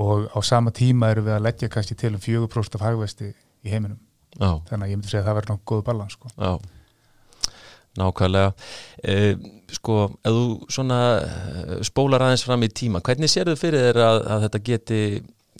og 0.00 0.28
á 0.32 0.38
sama 0.46 0.72
tíma 0.76 1.10
eru 1.12 1.22
við 1.26 1.36
að 1.36 1.44
leggja 1.48 1.68
kannski 1.72 1.96
til 2.00 2.14
um 2.16 2.20
4% 2.24 2.78
af 2.78 2.84
hagvesti 2.88 3.30
í 3.64 3.72
heiminum. 3.74 3.98
Já, 4.38 4.50
þannig 4.70 4.84
að 4.86 4.90
ég 4.92 4.96
myndi 5.00 5.10
segja 5.10 5.22
að 5.24 5.28
það 5.30 5.38
verður 5.40 5.52
náttúrulega 5.54 5.70
góð 5.74 5.84
balans 5.90 6.16
sko. 6.16 6.30
já. 6.38 6.52
Nákvæmlega. 7.98 8.52
E, 9.02 9.16
Sko, 9.70 9.96
ef 10.26 10.32
þú 10.34 10.44
svona 10.70 10.96
eh, 11.22 11.74
spólar 11.86 12.22
aðeins 12.26 12.42
fram 12.46 12.62
í 12.66 12.68
tíma 12.74 12.98
hvernig 13.06 13.30
sérðu 13.30 13.52
fyrir 13.58 13.84
þér 13.88 13.98
að, 14.02 14.16
að 14.34 14.44
þetta 14.46 14.60
geti 14.66 14.98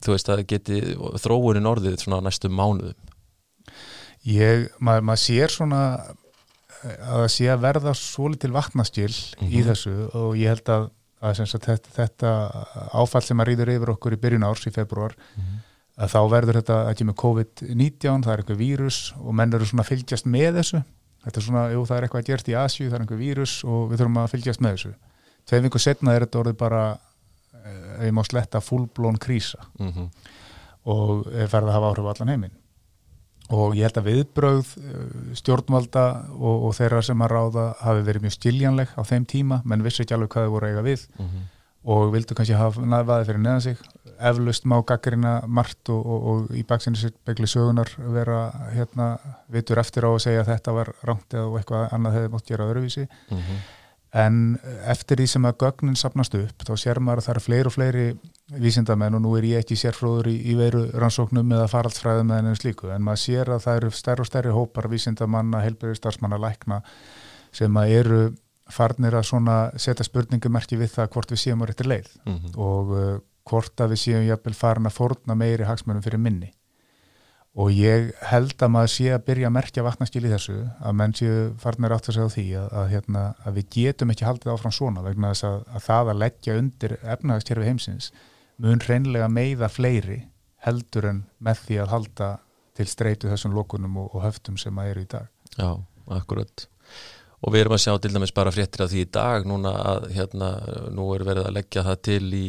þú 0.02 0.14
veist 0.16 0.30
að 0.35 0.42
geti 0.50 0.78
þróunin 1.23 1.68
orðið 1.70 1.99
svona 2.02 2.18
næstum 2.26 2.54
mánuðum? 2.59 2.97
Ég, 4.26 4.66
maður, 4.82 5.04
maður 5.11 5.23
sér 5.23 5.54
svona 5.54 5.82
eh, 6.00 6.97
að 7.06 7.20
það 7.20 7.28
sé 7.37 7.47
að 7.54 7.62
verða 7.68 7.94
svolítil 8.00 8.50
vatnaskil 8.56 9.11
í 9.11 9.47
Mhm. 9.47 9.68
þessu 9.70 9.94
og 10.11 10.35
ég 10.40 10.50
held 10.54 10.73
að, 10.75 10.88
að 11.20 11.34
sem 11.36 11.48
sagt, 11.48 11.66
þetta, 11.68 11.90
þetta 11.96 12.30
áfall 12.96 13.24
sem 13.24 13.42
að 13.42 13.50
rýður 13.50 13.74
yfir 13.74 13.92
okkur 13.94 14.16
í 14.16 14.20
byrjun 14.20 14.46
árs 14.48 14.64
í 14.68 14.72
februar 14.74 15.16
að 16.00 16.14
þá 16.14 16.20
verður 16.32 16.58
þetta 16.60 16.78
ekki 16.88 17.06
með 17.08 17.18
COVID-19 17.20 18.24
það 18.24 18.32
er 18.32 18.42
eitthvað 18.42 18.62
vírus 18.62 19.00
og 19.20 19.36
menn 19.36 19.52
eru 19.52 19.68
svona 19.68 19.84
að 19.84 19.90
fylgjast 19.92 20.28
með 20.30 20.60
þessu. 20.60 20.82
Þetta 21.20 21.40
er 21.40 21.44
svona, 21.44 21.64
jú 21.74 21.82
það 21.84 21.96
er 21.96 22.06
eitthvað 22.06 22.22
að 22.22 22.30
gert 22.30 22.48
í 22.48 22.56
Asju 22.56 22.86
það 22.86 22.96
er 22.96 23.04
eitthvað 23.04 23.20
vírus 23.20 23.56
og 23.68 23.82
við 23.90 24.00
þurfum 24.00 24.20
að 24.22 24.30
fylgjast 24.32 24.64
með 24.64 24.76
þessu. 24.76 24.92
Tveim 25.50 25.66
vingur 25.66 25.84
setna 25.84 26.14
er 26.14 26.24
þetta 26.24 26.40
orðið 26.40 26.56
bara 26.62 26.84
eh, 27.60 27.98
ef 27.98 28.06
ég 28.08 28.16
má 28.16 28.22
sletta 28.24 28.64
fullblón 28.64 29.20
krísa. 29.20 29.60
Mm 29.78 29.92
-hmm. 29.92 30.08
og 30.88 31.26
er 31.28 31.48
ferð 31.52 31.68
að 31.68 31.76
hafa 31.76 31.90
áhrif 31.92 32.08
á 32.08 32.12
allan 32.14 32.32
heiminn 32.32 32.60
og 33.50 33.76
ég 33.78 33.87
held 33.88 34.00
að 34.00 34.09
viðbrögð 34.11 34.73
eh, 34.78 35.07
stjórnvalda 35.40 36.04
og, 36.38 36.66
og 36.69 36.75
þeirra 36.78 37.00
sem 37.07 37.25
að 37.25 37.33
ráða 37.35 37.64
hafi 37.83 38.04
verið 38.07 38.26
mjög 38.26 38.37
skiljanleg 38.37 38.92
á 38.95 39.02
þeim 39.09 39.26
tíma. 39.30 39.62
Menn 39.66 39.83
vissi 39.87 40.04
ekki 40.04 40.14
alveg 40.16 40.30
hvað 40.35 40.47
þau 40.47 40.54
voru 40.57 40.71
eiga 40.71 40.85
við. 40.87 41.07
Og 41.90 42.11
vildu 42.12 42.37
kannski 42.37 42.59
hafa 42.61 42.85
næðvaði 42.85 43.26
fyrir 43.30 43.40
neðan 43.40 43.62
sig. 43.64 43.83
Eflaust 44.21 44.66
má 44.69 44.76
gaggrina 44.85 45.38
margt 45.49 45.88
og, 45.88 46.00
og, 46.04 46.26
og 46.30 46.50
í 46.52 46.62
baksinni 46.69 47.09
begli 47.25 47.49
sögunar 47.49 47.88
vera 48.12 48.50
hérna 48.75 49.14
vitur 49.49 49.80
eftir 49.80 50.04
á 50.04 50.12
að 50.12 50.23
segja 50.26 50.42
að 50.45 50.50
þetta 50.52 50.75
var 50.76 50.92
rangt 51.09 51.33
eða 51.33 51.62
eitthvað 51.62 51.87
annað 51.97 52.19
hefði 52.19 52.33
mótt 52.35 52.50
gera 52.52 52.66
öðruvísi 52.69 53.07
en 54.12 54.59
eftir 54.90 55.21
því 55.21 55.26
sem 55.31 55.45
að 55.47 55.57
gögnin 55.62 55.97
sapnast 55.97 56.35
upp 56.35 56.64
þá 56.67 56.73
sér 56.83 56.99
maður 56.99 57.21
að 57.23 57.26
það 57.29 57.35
eru 57.37 57.43
fleiri 57.45 57.67
og 57.71 57.75
fleiri 57.76 58.07
vísindamenn 58.59 59.14
og 59.14 59.23
nú 59.23 59.37
er 59.38 59.45
ég 59.47 59.62
ekki 59.62 59.76
sérfróður 59.79 60.26
í, 60.33 60.37
í 60.50 60.55
veru 60.59 60.83
rannsóknum 60.99 61.52
eða 61.55 61.69
faraldsfræðum 61.71 62.33
enn 62.35 62.57
slíku 62.59 62.90
en 62.90 63.05
maður 63.07 63.23
sér 63.23 63.52
að 63.55 63.62
það 63.67 63.76
eru 63.81 63.90
stærri 63.95 64.25
og 64.25 64.26
stærri 64.26 64.55
hópar 64.57 64.88
vísindamanna, 64.90 65.62
heilbyrði 65.62 66.00
starfsmanna, 66.00 66.38
lækna 66.43 66.81
sem 67.55 67.76
að 67.79 67.95
eru 68.00 68.21
farnir 68.71 69.14
að 69.19 69.26
svona 69.31 69.57
setja 69.79 70.05
spurningumerki 70.07 70.76
við 70.79 70.93
það 70.97 71.09
hvort 71.14 71.31
við 71.35 71.40
séum 71.45 71.62
á 71.62 71.67
réttir 71.71 71.88
leið 71.90 72.11
Mhm. 72.26 72.52
og 72.59 72.90
uh, 72.95 73.19
hvort 73.50 73.81
að 73.83 73.95
við 73.95 74.02
séum 74.05 74.26
jafnvel 74.26 74.55
farin 74.55 74.87
að 74.87 74.95
fórna 74.99 75.35
meiri 75.35 75.64
hagsmunum 75.67 76.02
fyrir 76.02 76.19
minni 76.23 76.50
og 77.59 77.73
ég 77.75 78.12
held 78.30 78.54
að 78.62 78.71
maður 78.71 78.92
sé 78.92 79.07
að 79.11 79.25
byrja 79.26 79.49
að 79.49 79.54
merkja 79.57 79.85
vatnaskil 79.87 80.23
í 80.23 80.30
þessu 80.30 80.59
að 80.78 80.99
menn 81.00 81.14
séu 81.19 81.38
farnir 81.59 81.95
átt 81.97 82.11
að 82.11 82.16
segja 82.16 82.28
á 82.30 82.35
því 82.35 82.45
að, 82.61 82.66
að, 82.80 82.90
hérna, 82.92 83.23
að 83.42 83.57
við 83.59 83.71
getum 83.76 84.12
ekki 84.14 84.28
haldið 84.28 84.52
áfram 84.54 84.75
svona 84.76 85.02
vegna 85.07 85.33
þess 85.33 85.49
að, 85.49 85.57
að 85.75 85.87
það 85.88 86.12
að 86.12 86.21
leggja 86.25 86.59
undir 86.61 86.95
efnahagskerfi 87.00 87.66
heimsins 87.66 88.12
mun 88.61 88.85
hreinlega 88.85 89.30
meiða 89.33 89.71
fleiri 89.73 90.21
heldur 90.64 91.09
en 91.11 91.25
með 91.42 91.64
því 91.64 91.80
að 91.83 91.92
halda 91.95 92.30
til 92.78 92.87
streitu 92.88 93.30
þessum 93.30 93.57
lokunum 93.57 93.99
og, 94.04 94.12
og 94.14 94.25
höftum 94.28 94.59
sem 94.61 94.76
að 94.78 94.92
eru 94.92 95.02
í 95.02 95.11
dag. 95.11 95.26
Já, 95.57 95.71
akkurat. 96.16 96.66
Og 97.40 97.54
við 97.54 97.64
erum 97.64 97.75
að 97.76 97.83
sjá 97.87 97.92
til 97.99 98.12
dæmis 98.14 98.35
bara 98.37 98.52
fréttir 98.52 98.85
af 98.85 98.92
því 98.92 99.04
í 99.04 99.11
dag 99.16 99.47
núna 99.49 99.73
að 99.95 100.11
hérna, 100.14 100.50
nú 100.92 101.09
er 101.16 101.25
verið 101.26 101.49
að 101.49 101.57
leggja 101.57 101.87
það 101.87 102.02
til 102.09 102.25
í 102.37 102.49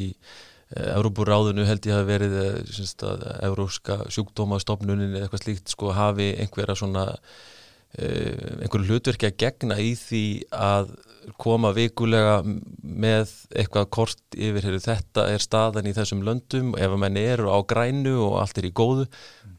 Európuráðinu 0.71 1.65
held 1.67 1.87
ég 1.87 1.97
hafi 1.97 2.07
verið 2.07 2.35
eh, 2.39 2.59
semst 2.71 3.03
að 3.03 3.25
Európska 3.43 4.01
sjúkdómastofnunin 4.13 5.15
eða 5.17 5.25
eitthvað 5.27 5.45
slíkt 5.45 5.73
sko 5.73 5.91
hafi 5.95 6.29
einhverja 6.39 6.77
svona 6.79 7.05
eh, 7.99 8.61
einhverju 8.63 8.87
hlutverki 8.87 9.27
að 9.27 9.39
gegna 9.43 9.79
í 9.83 9.93
því 9.99 10.25
að 10.55 10.93
koma 11.41 11.73
vikulega 11.75 12.39
með 12.81 13.33
eitthvað 13.53 13.89
kort 13.93 14.37
yfir 14.37 14.65
heyrðu, 14.65 14.81
þetta 14.87 15.27
er 15.33 15.43
staðan 15.43 15.89
í 15.91 15.93
þessum 15.97 16.23
löndum 16.25 16.71
ef 16.79 16.95
að 16.95 17.03
menn 17.03 17.19
eru 17.21 17.51
á 17.51 17.59
grænu 17.67 18.15
og 18.29 18.39
allt 18.41 18.61
er 18.61 18.71
í 18.71 18.73
góðu 18.73 19.05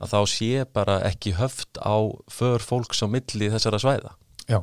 að 0.03 0.15
þá 0.15 0.19
sé 0.33 0.65
bara 0.75 0.99
ekki 1.07 1.37
höft 1.39 1.79
á 1.79 2.09
för 2.33 2.65
fólks 2.65 3.05
á 3.05 3.07
milli 3.07 3.53
þessara 3.53 3.83
svæða 3.83 4.17
Já, 4.49 4.59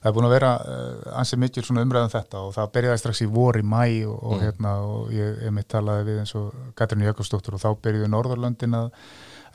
það 0.00 0.06
er 0.08 0.14
búin 0.16 0.26
að 0.28 0.32
vera 0.34 0.50
uh, 0.64 1.18
ansið 1.20 1.40
mikil 1.42 1.64
svona 1.66 1.82
umræðum 1.84 2.12
þetta 2.14 2.38
og 2.46 2.54
það 2.56 2.70
byrjaði 2.76 3.00
strax 3.02 3.20
í 3.20 3.26
vor 3.34 3.58
í 3.60 3.64
mæ 3.66 3.82
og, 4.08 4.14
og, 4.22 4.36
Mm. 4.38 4.44
hérna, 4.46 4.70
og 4.86 5.10
ég, 5.12 5.34
ég 5.44 5.52
mitt 5.52 5.68
talaði 5.68 6.06
við 6.08 6.20
eins 6.22 6.32
og 6.40 6.54
Katrín 6.78 7.04
Jökulsdóttur 7.04 7.58
og 7.58 7.60
þá 7.60 7.68
byrjuði 7.84 8.08
Norðurlöndin 8.14 8.78
að 8.78 8.88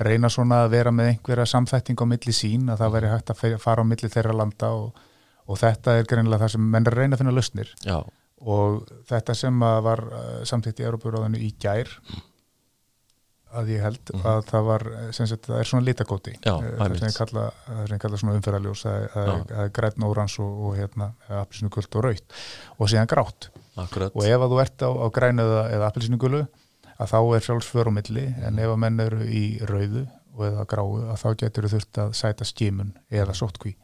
reyna 0.05 0.29
svona 0.29 0.61
að 0.65 0.71
vera 0.75 0.91
með 0.91 1.09
einhverja 1.13 1.47
samþætting 1.49 1.97
á 1.97 2.05
milli 2.11 2.33
sín 2.35 2.69
að 2.69 2.83
það 2.83 2.93
væri 2.97 3.11
hægt 3.15 3.33
að 3.33 3.57
fara 3.63 3.81
á 3.81 3.89
milli 3.89 4.09
þeirra 4.11 4.35
landa 4.35 4.69
og, 4.75 5.01
og 5.47 5.57
þetta 5.61 5.97
er 5.97 6.09
greinilega 6.11 6.43
það 6.45 6.53
sem 6.57 6.69
menn 6.75 6.85
er 6.85 6.93
að 6.93 6.99
reyna 7.01 7.15
að 7.15 7.23
finna 7.23 7.35
lausnir. 7.37 7.71
Já, 7.87 7.97
og 8.45 8.89
þetta 9.09 9.33
sem 9.39 9.59
var 9.89 10.01
uh, 10.11 10.41
samþýtt 10.45 10.83
í 10.83 10.87
Európuráðinu 10.91 11.39
í 11.41 11.53
gær 11.63 11.87
að 13.59 13.69
ég 13.75 13.81
held 13.85 14.11
Mhm. 14.13 14.21
að 14.31 14.41
það 14.49 14.65
var 14.65 14.83
sem 15.11 15.27
sagt, 15.27 15.47
það 15.47 15.59
er 15.59 15.69
svona 15.69 15.85
litakóti. 15.85 16.33
Eh, 16.35 16.51
það 16.51 16.81
einmitt. 16.85 16.99
sem 16.99 17.09
ég 17.09 17.17
kalla, 17.17 17.51
kalla 17.99 18.17
svona 18.17 18.35
umferðaljós 18.39 18.83
það 18.85 18.97
er- 19.03 19.17
er- 19.23 19.63
er 19.65 19.69
grætn 19.69 20.03
órans 20.07 20.39
og, 20.39 20.51
og 20.65 20.75
hérna 20.77 21.11
appilsinu 21.29 21.69
guld 21.69 21.95
og 21.95 22.03
raut 22.03 22.23
og 22.79 22.87
síðan 22.87 23.07
grátt. 23.07 23.49
Akkurat. 23.77 24.11
Og 24.15 24.23
ef 24.23 24.39
að 24.39 24.51
þú 24.53 24.61
ert 24.61 24.77
á, 24.85 24.89
á 24.91 25.07
grænu 25.11 25.41
eða, 25.43 25.63
eða 25.73 25.87
appilsinu 25.91 26.17
gulu 26.17 26.47
að 26.99 27.09
þá 27.11 27.17
er 27.35 27.41
frjálsför 27.43 27.87
á 27.87 27.91
milli 27.91 28.25
en 28.45 28.59
ef 28.59 28.69
að 28.71 28.77
menn 28.79 28.99
eru 28.99 29.19
í 29.25 29.59
rauðu 29.67 30.07
og 30.37 30.45
eða 30.51 30.65
gráu 30.67 31.11
að 31.11 31.17
þá 31.19 31.35
getur 31.37 31.63
þú 31.63 31.69
þurft 31.75 31.97
að 32.05 32.13
sæta 32.13 32.45
skimun 32.45 32.93
eða 33.11 33.33
sótkví 33.35 33.75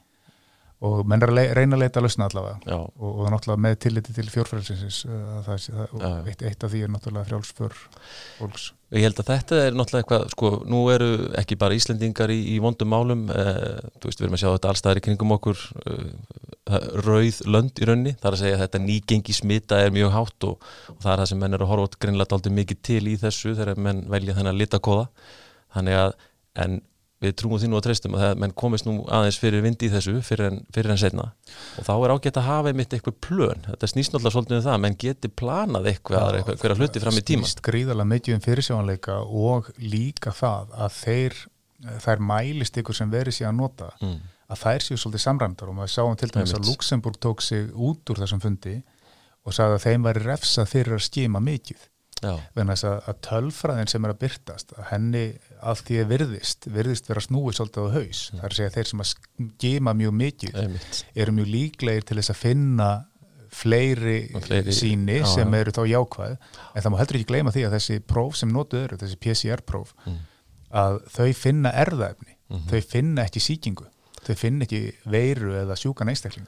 og 0.81 1.01
menn 1.05 1.21
er 1.21 1.29
að 1.29 1.39
reyna 1.53 1.77
að 1.77 1.83
leita 1.83 2.01
að 2.01 2.05
lausna 2.07 2.27
allavega. 2.27 2.75
Og, 2.81 3.01
og 3.05 3.17
það 3.19 3.27
er 3.27 3.33
náttúrulega 3.35 3.63
með 3.67 3.75
tilliti 3.85 4.15
til 4.17 4.27
Já, 5.71 5.83
já. 6.01 6.13
eitt, 6.25 6.45
eitt 6.49 6.63
af 6.65 6.71
því 6.71 6.81
er 6.85 6.93
náttúrulega 6.93 7.29
frjálsför 7.29 7.75
fólks. 8.39 8.71
Ég 8.91 9.05
held 9.05 9.21
að 9.21 9.29
þetta 9.29 9.59
er 9.61 9.77
náttúrulega 9.77 10.01
eitthvað, 10.03 10.25
sko, 10.33 10.49
nú 10.73 10.81
eru 10.91 11.09
ekki 11.39 11.57
bara 11.61 11.77
Íslendingar 11.77 12.33
í, 12.33 12.39
í 12.51 12.57
vondum 12.63 12.89
málum 12.91 13.27
eh, 13.29 13.77
þú 14.01 14.09
veist, 14.09 14.19
við 14.19 14.25
erum 14.25 14.37
að 14.39 14.41
sjá 14.41 14.49
þetta 14.49 14.71
allstaðar 14.73 14.99
í 14.99 15.05
kringum 15.05 15.35
okkur 15.37 15.61
eh, 15.85 16.09
rauð 17.05 17.39
lönd 17.45 17.77
í 17.77 17.87
raunni, 17.87 18.15
það 18.17 18.27
er 18.31 18.37
að 18.37 18.41
segja 18.41 18.57
að 18.57 18.63
þetta 18.65 18.83
nýgengi 18.87 19.37
smita 19.37 19.79
er 19.85 19.95
mjög 19.95 20.11
hátt 20.17 20.49
og, 20.49 20.67
og 20.91 20.99
það 21.05 21.13
er 21.13 21.23
það 21.23 21.31
sem 21.31 21.41
menn 21.45 21.57
eru 21.57 21.67
að 21.67 21.73
horfa 21.75 22.01
grinnlega 22.03 22.37
aldrei 22.37 22.57
mikið 22.57 22.81
til 22.89 23.01
í 23.05 23.15
þessu 23.21 23.53
þegar 23.53 23.85
menn 23.87 24.03
velja 24.11 24.35
þennan 24.39 24.59
litakóða. 24.59 25.07
Þannig 25.77 26.01
að, 26.01 26.15
en 26.65 26.81
við 27.21 27.35
trúum 27.37 27.59
því 27.61 27.69
nú 27.69 27.77
að 27.77 27.85
treystum 27.85 28.15
að 28.17 28.23
það, 28.23 28.39
menn 28.41 28.53
komist 28.57 28.87
nú 28.87 28.95
aðeins 29.13 29.37
fyrir 29.41 29.61
vindi 29.61 29.87
í 29.87 29.91
þessu 29.93 30.17
fyrir 30.25 30.47
en, 30.49 30.59
fyrir 30.73 30.93
en 30.93 30.99
setna 31.01 31.27
og 31.77 31.85
þá 31.85 31.91
er 31.93 32.13
ágætt 32.15 32.39
að 32.41 32.47
hafa 32.47 32.71
einmitt 32.71 32.95
eitthvað 32.97 33.17
plön. 33.21 33.63
Þetta 33.67 33.89
snýst 33.91 34.15
náttúrulega 34.15 34.35
svolítið 34.35 34.57
um 34.57 34.65
það, 34.65 34.79
menn 34.85 34.97
geti 35.03 35.31
planað 35.41 35.89
eitthvað, 35.91 36.39
eitthvað, 36.39 36.55
eitthvað 36.55 36.81
hluti 36.81 37.03
fram 37.03 37.19
í 37.19 37.25
tíma 37.29 37.45
snýst 37.45 37.63
gríðarlega 37.67 38.11
mikið 38.15 38.37
um 38.37 38.43
fyrirsjónleika 38.47 39.19
og 39.21 39.69
líka 39.83 40.33
það 40.33 40.73
að 40.81 40.97
þeir 40.97 41.37
þær 42.01 42.21
mælist 42.25 42.77
ykkur 42.77 42.97
sem 42.97 43.11
verið 43.11 43.37
sér 43.37 43.49
að 43.49 43.57
nota 43.57 43.89
mm. 44.01 44.17
að 44.53 44.63
þær 44.63 44.85
séu 44.85 44.99
svolítið 44.99 45.23
samræmdar. 45.25 45.71
Og 45.71 45.77
maður 45.77 45.93
sáum 45.95 46.17
til 46.19 46.29
dæmis 46.33 46.55
að. 46.57 46.67
Luxemburg 46.69 47.21
tók 47.21 47.45
sig 47.45 47.69
út 47.73 48.13
úr 48.13 48.21
þessum 48.21 48.43
fundi 48.43 48.75
og 49.41 49.55
sagði 49.57 49.77
að 49.79 49.85
þeim 49.87 50.05
væri 50.05 50.25
refsað 50.27 50.69
fyrir 50.69 50.97
að 50.97 51.07
skima 51.07 51.41
mikið 51.43 51.87
Þess 52.21 52.83
að, 52.85 52.97
að 53.09 53.19
tölfræðin 53.27 53.87
sem 53.89 54.05
er 54.05 54.11
að 54.13 54.19
byrtast 54.21 54.73
að 54.77 54.85
henni 54.91 55.23
allt 55.61 55.85
því 55.87 55.95
að 56.03 56.09
virðist 56.13 56.67
virðist 56.69 57.07
vera 57.09 57.21
snúið 57.25 57.55
svolítið 57.57 57.87
á 57.87 57.95
haus. 57.97 58.19
Það 58.31 58.43
er 58.43 58.51
að 58.51 58.57
segja 58.59 58.73
þeir 58.75 58.89
sem 58.91 58.99
að 59.01 59.09
skima 59.13 59.93
mjög 59.97 60.13
mikið 60.19 60.59
einmitt. 60.61 61.05
eru 61.15 61.31
mjög 61.31 61.49
líklegir 61.55 62.03
til 62.05 62.17
þess 62.21 62.29
að 62.35 62.41
finna 62.43 62.89
fleiri, 63.51 64.19
fleiri- 64.45 64.71
síni 64.73 65.17
já, 65.19 65.25
sem 65.27 65.53
eru 65.53 65.71
þá 65.75 65.81
jákvæð. 65.91 66.37
En 66.75 66.81
það 66.85 66.91
má 66.93 66.97
heldur 67.01 67.17
ekki 67.19 67.29
gleyma 67.33 67.51
því 67.51 67.65
að 67.67 67.73
þessi 67.75 67.99
próf 68.07 68.35
sem 68.39 68.49
notuð 68.53 68.83
eru, 68.85 68.97
þessi 69.01 69.17
PCR-próf 69.19 69.93
Mm. 70.05 70.19
að 70.71 71.01
þau 71.11 71.33
finna 71.35 71.71
erðaefni 71.73 72.35
Mhm. 72.49 72.67
þau 72.69 72.81
finna 72.83 73.25
ekki 73.25 73.39
sýkingu. 73.43 73.85
Þau 74.23 74.35
finna 74.37 74.65
ekki 74.65 74.93
veiru 75.05 75.51
eða 75.65 75.75
sjúkan 75.75 76.07
einstakling 76.07 76.47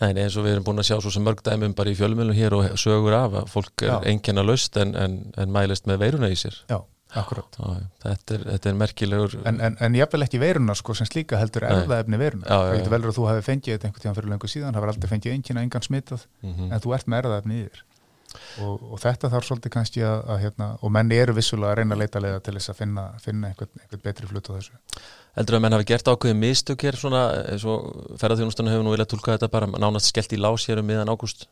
Nei, 0.00 0.12
eins 0.24 0.36
og 0.36 0.44
við 0.46 0.56
erum 0.56 0.64
búin 0.66 0.80
að 0.82 0.88
sjá 0.88 0.96
svo 1.00 1.10
sem 1.14 1.22
mörg 1.22 1.42
dæmum 1.46 1.74
bara 1.78 1.90
í 1.92 1.94
fjölumilum 1.98 2.34
hér 2.34 2.54
og 2.56 2.72
sögur 2.80 3.14
af 3.14 3.36
að 3.42 3.50
fólk 3.52 3.84
er 3.86 4.08
einkenna 4.10 4.42
laust 4.42 4.76
en, 4.76 4.94
en, 4.98 5.18
en 5.38 5.52
mælist 5.54 5.86
með 5.86 6.00
veiruna 6.02 6.30
í 6.32 6.34
sér. 6.40 6.56
Já, 6.72 6.80
já, 7.12 7.20
þetta, 8.02 8.34
er, 8.34 8.42
þetta 8.54 8.70
er 8.72 8.74
merkilegur 8.80 9.36
en, 9.46 9.60
en, 9.60 9.76
en 9.84 9.94
jafnvel 10.00 10.24
ekki 10.26 10.40
veiruna 10.42 10.74
sko 10.74 10.94
sem 10.98 11.06
slíka 11.06 11.38
heldur 11.38 11.66
erðaefni 11.68 12.18
veiruna 12.18 12.48
Já, 12.48 12.56
já, 12.56 12.66
já. 12.72 12.76
getur 12.80 12.94
velur 12.96 13.12
að 13.12 13.18
þú 13.20 13.26
hafi 13.28 13.44
fengið 13.50 13.74
þetta 13.76 13.86
einhvern 13.90 14.02
tíðan 14.06 14.16
fyrir 14.18 14.32
lengur 14.32 14.52
síðan 14.54 14.78
hafur 14.80 14.92
aldrei 14.94 15.10
fengið 15.12 15.34
einnkina 15.36 15.62
engan 15.66 15.84
smitað 15.86 16.24
Mhm. 16.42 16.72
en 16.72 16.80
þú 16.80 16.94
ert 16.96 17.06
með 17.12 17.20
erðaefni 17.22 17.60
yfir 17.66 17.84
og, 18.64 18.82
og 18.96 18.98
þetta 19.04 19.28
þarf 19.28 19.44
svolítið 19.50 19.74
kannski 19.76 20.00
að, 20.08 20.22
að 20.32 20.38
hérna, 20.46 20.68
og 20.80 20.90
menn 20.96 21.12
eru 21.12 21.34
vissulega 21.36 21.74
að 21.74 21.82
reyna 21.82 21.94
að 21.94 22.00
leita 22.06 22.22
leiða 22.24 22.40
til 22.46 22.54
þess 22.56 22.72
að 22.72 22.78
finna, 22.80 23.04
finna 23.20 23.50
einhvern, 23.52 23.74
einhvern 23.84 24.02
betri 24.08 24.30
flut 24.30 24.48
á 24.48 24.52
þessu 24.56 24.72
Heldur 25.36 25.56
að 25.56 25.62
menn 25.64 25.72
hafi 25.78 25.86
gert 25.88 26.08
ákveðið 26.12 26.36
mistök 26.42 26.82
hér 26.84 26.96
svona, 27.00 27.20
eins 27.48 27.62
og 27.64 27.86
ferðarþjónustunum 28.20 28.72
hefur 28.72 28.84
nú 28.84 28.92
viljað 28.92 29.10
tólka 29.14 29.36
þetta 29.38 29.48
bara 29.54 29.68
nánast 29.72 30.10
skellt 30.12 30.34
í 30.36 30.40
lás 30.40 30.66
hér 30.68 30.82
um 30.82 30.86
miðan 30.90 31.08
ágúst? 31.12 31.46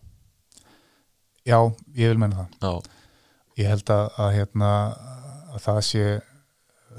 Já, 1.49 1.57
ég 1.97 2.13
vil 2.13 2.19
menna 2.21 2.45
það. 2.45 2.59
Já, 2.61 3.63
ég 3.63 3.71
held 3.73 3.93
að, 3.95 4.11
að, 4.21 4.35
hérna, 4.37 4.73
að 5.55 5.63
það 5.65 5.81
sé 5.89 6.05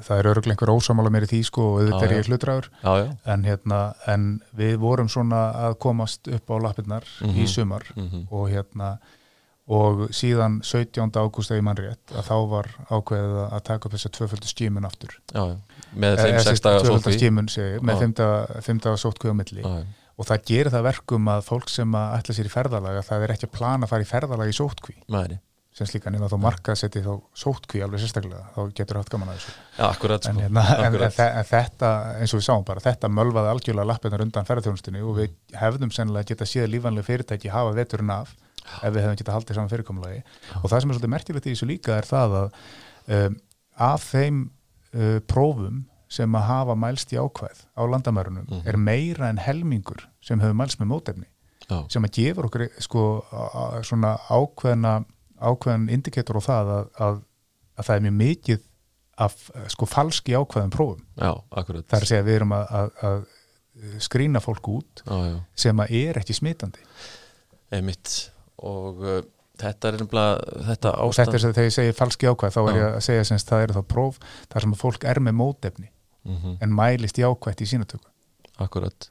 það 0.02 0.18
er 0.24 0.30
öruglega 0.32 0.56
einhver 0.56 0.72
ósamála 0.74 1.12
mér 1.14 1.26
í 1.28 1.30
því 1.30 1.40
sko 1.46 1.64
og 1.68 1.80
auðvitað 1.84 2.06
er 2.08 2.14
ég 2.16 2.30
hlutræður 2.32 2.68
já, 2.82 2.92
já. 3.04 3.08
En, 3.30 3.44
hérna, 3.46 3.80
en 4.10 4.26
við 4.58 4.78
vorum 4.82 5.10
svona 5.12 5.42
að 5.68 5.76
komast 5.84 6.30
upp 6.32 6.50
á 6.50 6.56
lappirnar 6.66 7.06
Mhm. 7.22 7.38
í 7.38 7.46
sumar 7.52 7.86
mm 7.96 8.24
og 8.32 8.48
hérna 8.50 8.96
og 9.72 10.08
síðan 10.16 10.58
17. 10.66 11.12
ágúst 11.22 11.52
eða 11.54 11.60
ég 11.62 11.64
mann 11.68 11.78
rétt 11.78 12.16
að 12.18 12.26
þá 12.28 12.36
var 12.50 12.68
ákveðið 12.90 13.38
að 13.52 13.62
taka 13.70 13.88
upp 13.88 13.94
þessa 13.94 14.10
tvöföldu 14.18 14.50
skímun 14.50 14.88
aftur. 14.90 15.14
Já, 15.36 15.44
já, 15.54 15.58
með 15.96 16.18
Eh, 16.18 16.26
5-6 16.32 16.44
sem 16.44 16.56
sagt, 16.56 16.64
daga 16.66 16.80
tvöföldu 16.86 17.02
sótkví 17.12 17.32
með 17.82 18.02
Já. 18.02 18.62
5 18.68 18.82
daga 18.86 18.98
sótkví 19.02 19.32
á 19.32 19.36
milli 19.36 19.62
já. 19.64 19.86
og 20.18 20.26
það 20.28 20.44
gerir 20.52 20.72
það 20.72 20.84
verkum 20.90 21.28
að 21.34 21.42
fólk 21.48 21.70
sem 21.70 21.96
að 21.98 22.18
ætla 22.20 22.36
sér 22.38 22.50
í 22.50 22.54
ferðalag 22.54 23.00
að 23.02 23.08
það 23.10 23.24
er 23.28 23.34
ekki 23.36 23.48
að 23.50 23.56
plana 23.58 23.86
að 23.88 23.90
fara 23.96 24.06
í 24.06 24.12
ferðalag 24.12 24.52
í 24.52 24.58
sótkví 24.60 24.98
sem 25.72 25.88
slíka 25.88 26.12
nema 26.12 26.28
þá 26.28 26.36
markað 26.44 26.76
setji 26.82 27.00
þá 27.06 27.14
sótkví 27.32 27.80
alveg 27.82 28.02
sérstaklega, 28.04 28.42
þá 28.52 28.60
getur 28.76 28.98
haft 29.00 29.10
gaman 29.14 29.30
að 29.32 29.38
þessu 29.40 29.54
Já, 29.80 29.86
akkurat, 29.88 30.26
en, 30.28 30.34
sko. 30.36 30.42
hérna, 30.44 30.64
en, 30.68 30.82
en, 30.82 30.88
akkurat. 30.90 31.14
þe- 31.16 31.36
en 31.40 31.46
þetta, 31.48 31.92
eins 32.20 32.34
og 32.36 32.42
við 32.42 32.46
sáum 32.50 32.66
bara 32.68 32.84
þetta 32.84 33.08
mölvaði 33.08 33.52
algjörlega 33.54 33.88
lappirnar 33.88 34.24
undan 34.26 34.46
ferðarþjónustinni 34.50 35.00
og 35.08 35.16
við 35.22 35.32
hefðum 35.62 35.94
sennilega 35.96 36.28
geta 36.34 36.44
séð 36.52 36.68
lífanlega 36.76 37.08
fyrirtæki 37.08 37.54
hafa 37.56 37.72
veturinn 37.80 38.12
af 38.12 38.36
ef 38.84 38.92
við 38.92 39.00
hefðum 39.06 39.20
geta 39.24 39.32
haldið 39.38 39.56
saman 39.62 39.72
fyrirkomulagi 39.72 40.20
og 40.60 40.68
það 40.68 40.76
sem 40.84 40.92
er 40.92 41.00
svolítið 41.00 41.14
merkilegt 41.16 41.48
í 41.48 41.54
þessu 41.56 41.70
líka 41.72 41.96
er 42.02 42.10
það 42.12 42.36
að 42.42 42.60
um, 43.16 43.40
af 43.88 44.10
þeim 44.12 44.42
uh, 44.96 45.20
prófum 45.28 45.86
sem 46.12 46.34
að 46.36 46.48
hafa 46.50 46.76
mælst 46.76 47.14
í 47.16 47.20
ákvæð 47.22 47.62
á 47.78 47.82
landamærunum 47.88 48.46
Mhm. 48.50 48.64
er 48.68 48.78
meira 48.78 49.30
en 49.30 49.38
helmingur 49.40 50.08
sem 50.22 50.40
hefur 50.40 50.54
mælst 50.60 50.80
með 50.82 50.90
mótefni. 50.92 51.28
Já, 51.70 51.86
sem 51.90 52.04
að 52.04 52.12
gefur 52.18 52.46
okkur 52.50 52.66
sko 52.84 53.04
svona 53.88 54.18
ákveðna 54.28 55.06
ákveðan 55.40 55.86
indikator 55.90 56.36
á 56.38 56.42
það 56.44 56.72
að, 56.76 56.90
að, 57.00 57.22
að 57.80 57.86
það 57.88 57.96
er 57.96 58.02
mjög 58.08 58.18
mikið 58.20 58.60
af 59.22 59.38
sko 59.72 59.86
falski 59.88 60.36
ákveðum 60.36 60.74
prófum. 60.74 61.06
Já, 61.16 61.32
það 61.54 61.70
er 61.80 62.02
að 62.04 62.10
segja 62.10 62.22
að 62.22 62.28
við 62.28 62.36
erum 62.42 62.52
að, 62.58 62.66
að, 62.82 62.92
að 63.08 63.24
skrína 64.04 64.42
fólk 64.44 64.68
út 64.68 65.02
Já, 65.08 65.16
já, 65.32 65.38
sem 65.56 65.80
að 65.80 65.92
er 66.02 66.20
ekki 66.20 66.36
smitandi. 66.36 66.84
Einmitt. 67.72 68.32
Og 68.62 69.00
uh, 69.02 69.22
þetta 69.60 69.89
er 69.89 69.98
nefnilega 70.00 70.62
þetta 70.70 70.93
og 70.96 71.12
þetta 71.15 71.25
ástand 71.25 71.36
er 71.36 71.43
sem 71.43 71.55
þegar 71.58 71.70
ég 71.70 71.75
segi 71.75 71.98
falski 71.98 72.29
ákvæð 72.31 72.55
þá 72.55 72.62
er 72.62 72.77
ég 72.79 72.86
að 72.88 73.03
segja 73.08 73.27
sem 73.27 73.41
það 73.51 73.65
eru 73.65 73.77
þá 73.77 73.84
próf 73.93 74.22
þar 74.48 74.65
sem 74.65 74.75
að 74.75 74.81
fólk 74.86 75.10
er 75.12 75.20
með 75.20 75.38
mótefni 75.41 75.89
mm 76.25 76.58
en 76.62 76.75
mælist 76.77 77.17
í 77.17 77.25
ákvætt 77.25 77.62
í 77.62 77.65
sínatöku 77.65 78.12
Akkurat. 78.62 79.10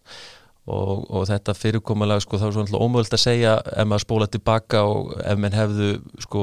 Og, 0.71 1.07
og 1.11 1.25
þetta 1.27 1.55
fyrirkomulega 1.57 2.23
sko 2.23 2.39
þá 2.39 2.47
er 2.47 2.53
svona 2.55 2.79
ómögult 2.85 3.15
að 3.17 3.23
segja 3.23 3.57
ef 3.65 3.87
maður 3.89 4.05
spóla 4.05 4.27
tilbaka 4.31 4.83
og 4.87 5.15
ef 5.19 5.39
menn 5.41 5.57
hefðu 5.57 5.89
sko 6.23 6.43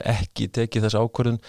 ekki 0.00 0.46
tekið 0.48 0.86
þessa 0.86 1.02
ákvörðun 1.02 1.40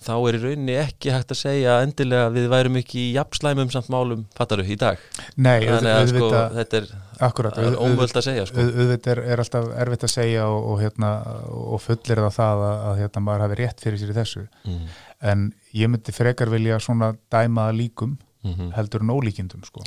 þá 0.00 0.12
er 0.16 0.36
í 0.38 0.42
rauninni 0.42 0.76
ekki 0.80 1.12
hægt 1.12 1.32
að 1.34 1.40
segja 1.42 1.78
endilega 1.84 2.30
við 2.32 2.50
værum 2.52 2.78
ekki 2.80 3.00
í 3.02 3.14
jafnslæmum 3.18 3.72
samt 3.72 3.90
málum 3.92 4.26
fattaru 4.36 4.64
í 4.64 4.78
dag. 4.80 5.00
Nei, 5.36 5.60
þannig 5.66 5.92
að 5.92 6.12
sko 6.12 6.30
þetta 6.58 6.80
er 6.80 6.92
akkurat, 7.28 7.58
ómögult 7.76 8.16
að 8.16 8.28
segja 8.28 8.46
sko. 8.48 8.64
auðvitað 8.64 9.12
er, 9.12 9.22
er 9.34 9.42
alltaf 9.44 9.68
erfitt 9.84 10.06
að 10.08 10.14
segja 10.16 10.46
og, 10.48 10.70
og, 10.72 10.78
hérna, 10.82 11.10
og 11.52 11.82
fullir 11.84 12.22
það 12.26 12.38
það 12.38 12.64
að, 12.68 12.78
að 12.88 13.02
hérna, 13.02 13.24
maður 13.28 13.44
hafi 13.46 13.60
rétt 13.60 13.84
fyrir 13.84 14.00
sér 14.00 14.14
í 14.14 14.18
þessu. 14.22 14.46
Mm 14.64 14.86
en 15.24 15.48
ég 15.74 15.90
myndi 15.90 16.14
frekar 16.14 16.52
vilja 16.52 16.80
svona 16.82 17.14
dæma 17.32 17.70
líkum 17.72 18.18
-hmm. 18.42 18.72
heldur 18.76 19.00
en 19.00 19.10
ólíkindum 19.10 19.64
sko. 19.64 19.82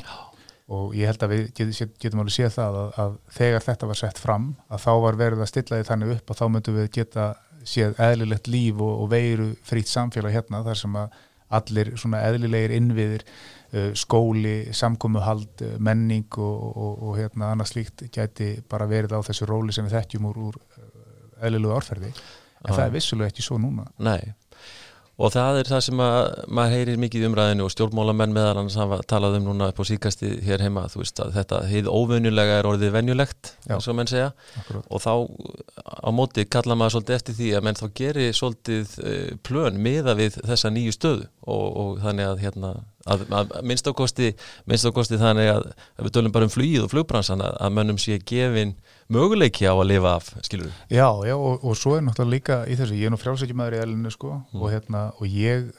og 0.68 0.94
ég 0.94 1.06
held 1.06 1.22
að 1.22 1.30
við 1.32 1.44
getum, 1.54 1.92
getum 1.98 2.20
alveg 2.20 2.32
séð 2.32 2.50
það 2.52 2.74
að, 2.78 2.98
að 3.02 3.12
þegar 3.32 3.62
þetta 3.62 3.86
var 3.86 3.96
sett 3.96 4.18
fram 4.18 4.56
að 4.68 4.82
þá 4.84 4.92
var 5.00 5.16
verið 5.16 5.40
að 5.40 5.48
stilla 5.48 5.78
því 5.78 5.86
þannig 5.88 6.10
upp 6.16 6.30
að 6.30 6.38
þá 6.40 6.48
myndum 6.48 6.76
við 6.76 6.90
geta 6.90 7.28
séð 7.68 8.00
eðlilegt 8.02 8.50
líf 8.50 8.80
og, 8.80 9.04
og 9.04 9.12
veiru 9.12 9.52
frýtt 9.66 9.90
samfélag 9.90 10.34
hérna 10.38 10.64
þar 10.66 10.80
sem 10.82 10.98
að 10.98 11.16
allir 11.58 11.94
svona 11.96 12.20
eðlilegir 12.28 12.74
innviðir 12.76 13.24
uh, 13.28 13.92
skóli, 13.96 14.56
samkomuhald 14.76 15.64
uh, 15.64 15.76
menning 15.80 16.26
og, 16.36 16.66
og, 16.74 17.06
og 17.08 17.16
hérna 17.20 17.52
annað 17.54 17.72
slíkt 17.72 18.04
gæti 18.12 18.50
bara 18.68 18.88
verið 18.90 19.16
á 19.16 19.20
þessu 19.24 19.48
róli 19.48 19.76
sem 19.76 19.88
við 19.88 19.96
þekkjum 19.96 20.28
úr, 20.28 20.42
úr 20.50 20.60
uh, 20.60 20.92
eðlilegu 21.40 21.76
árferði. 21.76 22.12
En 22.58 22.72
Já. 22.72 22.74
það 22.74 22.84
er 22.84 22.94
vissulega 22.98 23.32
ekki 23.32 23.46
svo 23.46 23.60
núna. 23.62 23.86
Nei 24.02 24.34
og 25.18 25.32
það 25.34 25.60
er 25.60 25.68
það 25.68 25.80
sem 25.88 26.00
að 26.02 26.18
maður 26.54 26.74
heyrir 26.76 27.00
mikið 27.02 27.24
umræðinu 27.28 27.64
og 27.66 27.72
stjórnmálamenn 27.74 28.34
meðal 28.36 28.52
annars 28.60 28.76
hafa 28.78 29.00
talað 29.10 29.38
um 29.40 29.48
núna 29.48 29.70
upp 29.72 29.80
á 29.82 29.84
síkasti 29.88 30.30
hér 30.46 30.62
heima 30.62 30.84
þú 30.92 31.02
veist 31.02 31.22
að 31.24 31.32
þetta 31.34 31.62
heið 31.66 31.90
óvenjulega 31.90 32.58
er 32.60 32.68
orðið 32.70 32.94
venjulegt 32.94 33.50
eins 33.66 33.88
og 33.90 33.98
menn 33.98 34.10
segja. 34.10 34.30
Akkurat. 34.60 34.86
og 34.86 35.02
þá 35.02 35.12
á 36.06 36.10
móti 36.14 36.46
kalla 36.46 36.76
maður 36.78 36.98
svolítið 36.98 37.18
eftir 37.18 37.38
því 37.40 37.48
að 37.58 37.66
menn 37.66 37.80
þá 37.80 37.86
geri 38.02 38.28
svolítið 38.36 38.94
uh, 39.02 39.32
plön 39.42 39.82
miða 39.82 40.14
við 40.18 40.38
þessa 40.38 40.70
nýju 40.74 40.94
stöðu. 40.94 41.26
Og, 41.48 41.66
og 41.80 42.00
þannig 42.04 42.28
að 42.28 42.44
hérna 42.44 42.72
að, 43.08 43.24
að 43.32 43.52
minnst 43.66 43.88
ákosti 43.88 45.18
þannig 45.18 45.50
að, 45.52 45.70
að 45.96 46.06
við 46.06 46.14
tölum 46.14 46.34
bara 46.34 46.48
um 46.48 46.52
flugið 46.52 46.84
og 46.84 46.92
flugbransan 46.92 47.42
að, 47.42 47.58
að 47.64 47.76
mönnum 47.78 48.00
sé 48.02 48.18
gefin 48.28 48.76
möguleiki 49.12 49.68
á 49.68 49.74
að 49.74 49.88
lifa 49.92 50.14
af 50.18 50.32
skilur 50.46 50.72
Já, 50.90 51.08
já, 51.26 51.34
og, 51.36 51.64
og 51.64 51.78
svo 51.78 51.96
er 51.96 52.04
náttúrulega 52.06 52.34
líka 52.34 52.58
í 52.68 52.76
þessu, 52.78 52.98
ég 52.98 53.08
er 53.08 53.14
nú 53.14 53.20
frjálsækjumæður 53.20 53.78
í 53.78 53.80
elinu 53.84 54.12
sko 54.14 54.34
og, 54.38 54.66
hérna, 54.72 55.08
og 55.18 55.30
ég 55.32 55.70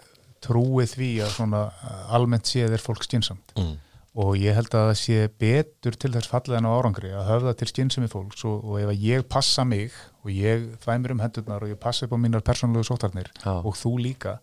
trúi 0.44 0.88
því 0.88 1.12
að 1.26 1.36
svona 1.36 1.68
almennt 2.16 2.50
séð 2.50 2.76
er 2.76 2.84
fólk 2.84 3.04
skynsamt 3.06 3.54
mm. 3.60 3.76
og 4.24 4.34
ég 4.40 4.56
held 4.58 4.72
að 4.74 4.90
það 4.90 5.00
sé 5.02 5.20
betur 5.42 6.00
til 6.00 6.14
þess 6.16 6.32
fallið 6.32 6.60
en 6.62 6.70
á 6.70 6.72
árangri 6.72 7.14
að 7.14 7.30
höfða 7.34 7.56
til 7.60 7.70
skynsemi 7.74 8.12
fólks 8.12 8.46
og, 8.48 8.64
og 8.64 8.82
ef 8.82 8.94
að 8.94 9.06
ég 9.06 9.28
passa 9.30 9.68
mig 9.68 9.94
og 10.24 10.34
ég 10.34 10.70
þvæmir 10.84 11.16
um 11.16 11.24
hendurnar 11.24 11.66
og 11.66 11.74
ég 11.74 11.82
passa 11.82 12.08
upp 12.08 12.16
á 12.16 12.20
mínar 12.22 12.46
persónulegu 12.46 12.88
sótarnir 12.88 13.32
Já. 13.44 13.60
og 13.60 13.76
þú 13.78 13.98
líka 14.02 14.40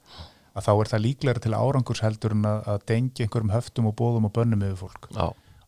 að 0.57 0.69
þá 0.69 0.73
er 0.73 0.91
það 0.93 1.05
líklega 1.05 1.43
til 1.45 1.57
árangurs 1.57 2.03
heldur 2.05 2.37
en 2.37 2.47
að, 2.49 2.63
að 2.73 2.87
dengja 2.89 3.27
einhverjum 3.27 3.53
höftum 3.53 3.91
og 3.91 3.97
bóðum 3.99 4.29
og 4.29 4.33
bönnum 4.37 4.65
yfir 4.65 4.79
fólk. 4.87 5.09
Já, 5.13 5.27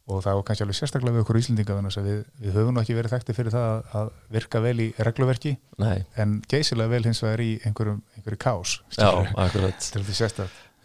og 0.09 0.23
það 0.25 0.39
var 0.39 0.47
kannski 0.49 0.65
alveg 0.65 0.79
sérstaklega 0.79 1.17
við 1.17 1.25
okkur 1.25 1.39
Íslendinga 1.41 1.77
við, 2.05 2.23
við 2.41 2.57
höfum 2.57 2.81
ekki 2.81 2.97
verið 2.97 3.15
þekkti 3.15 3.37
fyrir 3.37 3.55
það 3.55 3.91
að, 4.01 4.15
virka 4.33 4.63
vel 4.65 4.77
í 4.81 4.89
regluverki 5.09 5.57
nei, 5.83 5.99
en 6.17 6.39
geysilega 6.49 6.95
vel 6.95 7.05
hins 7.05 7.21
vegar 7.25 7.45
í 7.45 7.51
einhverjum, 7.69 8.01
einhverju 8.17 8.41
kás 8.41 8.79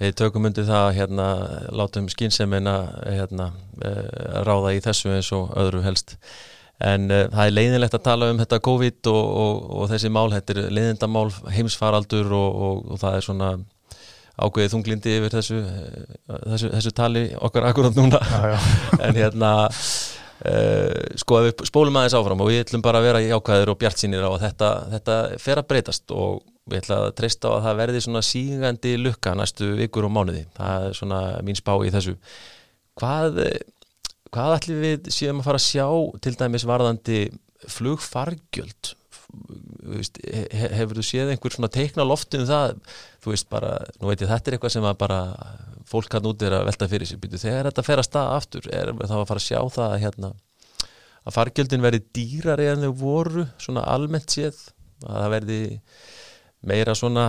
Við 0.01 0.15
tökum 0.19 0.49
undir 0.49 0.65
það 0.67 0.88
að 0.88 0.95
hérna, 0.97 1.27
látum 1.79 2.07
skynsemmina 2.12 2.73
hérna, 3.05 3.51
uh, 3.77 4.41
ráða 4.43 4.73
í 4.75 4.81
þessu 4.83 5.13
eins 5.13 5.29
og 5.36 5.53
öðru 5.59 5.83
helst. 5.86 6.15
En 6.83 7.05
uh, 7.13 7.27
það 7.29 7.45
er 7.45 7.53
leiðinlegt 7.53 7.97
að 7.99 8.05
tala 8.07 8.31
um 8.33 8.41
þetta 8.41 8.59
COVID 8.67 9.12
og, 9.12 9.21
og, 9.43 9.62
og 9.77 9.91
þessi 9.93 10.12
mál, 10.12 10.25
þetta 10.33 10.55
er 10.55 10.73
leiðindamál, 10.73 11.27
heimsfaraldur 11.55 12.33
og, 12.33 12.57
og, 12.67 12.81
og 12.89 13.03
það 13.03 13.19
er 13.19 13.27
svona 13.27 13.51
ákveðið 14.33 14.73
þunglindi 14.73 15.15
yfir 15.19 15.35
þessu, 15.35 15.59
eh, 15.61 16.37
þessu, 16.53 16.71
þessu 16.73 16.93
tali 16.97 17.23
okkar 17.37 17.67
akkurat 17.69 17.97
núna. 17.97 18.21
já, 18.21 18.55
já. 18.55 18.59
en 19.05 19.19
hérna, 19.19 19.51
uh, 20.49 21.03
sko 21.21 21.41
ef 21.41 21.49
við 21.49 21.67
spólum 21.69 21.99
aðeins 21.99 22.17
áfram 22.17 22.41
og 22.41 22.49
við 22.49 22.63
ætlum 22.63 22.85
bara 22.85 23.01
að 23.01 23.07
vera 23.09 23.21
jákvæðir 23.27 23.73
og 23.73 23.79
bjart 23.83 24.01
sínir 24.01 24.25
á 24.25 24.31
að 24.31 24.41
þetta, 24.47 24.71
þetta 24.95 25.19
fer 25.43 25.61
að 25.61 25.69
breytast 25.69 26.15
og 26.15 26.41
við 26.69 26.81
ætlum 26.81 27.03
að 27.03 27.13
treysta 27.19 27.51
á 27.51 27.55
að 27.57 27.63
það 27.67 27.79
verði 27.83 28.01
svona 28.07 28.25
sígandi 28.25 28.95
lukka 29.01 29.35
næstu 29.37 29.69
vikur 29.77 30.07
og 30.07 30.15
mánuði 30.15 30.43
það 30.57 30.89
er 30.89 30.97
svona 30.97 31.21
mín 31.45 31.59
spá 31.59 31.73
í 31.83 31.91
þessu 31.93 32.15
hvað, 32.99 33.39
hvað 34.33 34.57
ætlum 34.57 34.83
við 34.87 35.09
séum 35.13 35.41
að 35.41 35.49
fara 35.49 35.61
að 35.61 35.67
sjá 35.67 35.87
til 36.23 36.35
dæmis 36.39 36.67
varðandi 36.69 37.19
flugfargjöld 37.69 38.93
veist, 39.93 40.19
he, 40.23 40.69
hefur 40.77 40.99
þú 40.99 41.05
séð 41.07 41.33
einhver 41.33 41.55
svona 41.55 41.71
teikna 41.73 42.05
lofti 42.07 42.39
um 42.41 42.47
það? 42.49 42.77
Þú 43.23 43.33
veist 43.33 43.49
bara, 43.51 43.75
nú 43.99 44.09
veit 44.09 44.23
ég 44.23 44.31
þetta 44.31 44.51
er 44.51 44.57
eitthvað 44.57 44.75
sem 44.75 44.87
að 44.87 44.97
bara 45.03 45.19
fólk 45.89 46.15
hann 46.15 46.29
út 46.29 46.45
er 46.45 46.57
að 46.57 46.67
velta 46.69 46.89
fyrir 46.91 47.09
sér. 47.09 47.21
Býtu, 47.21 47.41
þegar 47.41 47.69
þetta 47.69 47.85
fer 47.85 48.01
að 48.01 48.09
staða 48.09 48.39
aftur 48.39 48.69
er 48.71 48.93
þá 48.99 49.15
að 49.19 49.29
fara 49.31 49.43
að 49.43 49.47
sjá 49.47 49.59
það 49.77 49.87
að 49.89 50.01
hérna 50.05 50.33
að 51.23 51.37
fargjöldin 51.37 51.83
verði 51.83 52.03
dýrari 52.15 52.67
en 52.71 52.85
þau 52.87 52.93
voru 52.99 53.45
svona 53.61 53.85
almennt 53.93 54.33
séð? 54.33 54.59
Að 55.03 55.17
það 55.19 55.33
verði 55.35 55.61
meira 56.63 56.95
svona 56.95 57.25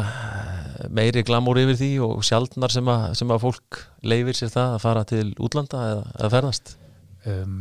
meiri 0.95 1.25
glamúr 1.27 1.59
yfir 1.65 1.79
því 1.79 1.93
og 2.07 2.27
sjaldnar 2.27 2.75
sem 2.75 2.91
að, 2.91 3.07
sem 3.19 3.33
að 3.35 3.43
fólk 3.43 3.81
leifir 4.07 4.39
sér 4.39 4.53
það 4.55 4.77
að 4.77 4.85
fara 4.85 5.07
til 5.11 5.25
útlanda 5.43 5.87
eða, 5.91 6.05
eða 6.19 6.33
ferðast? 6.37 6.75
Um, 7.25 7.57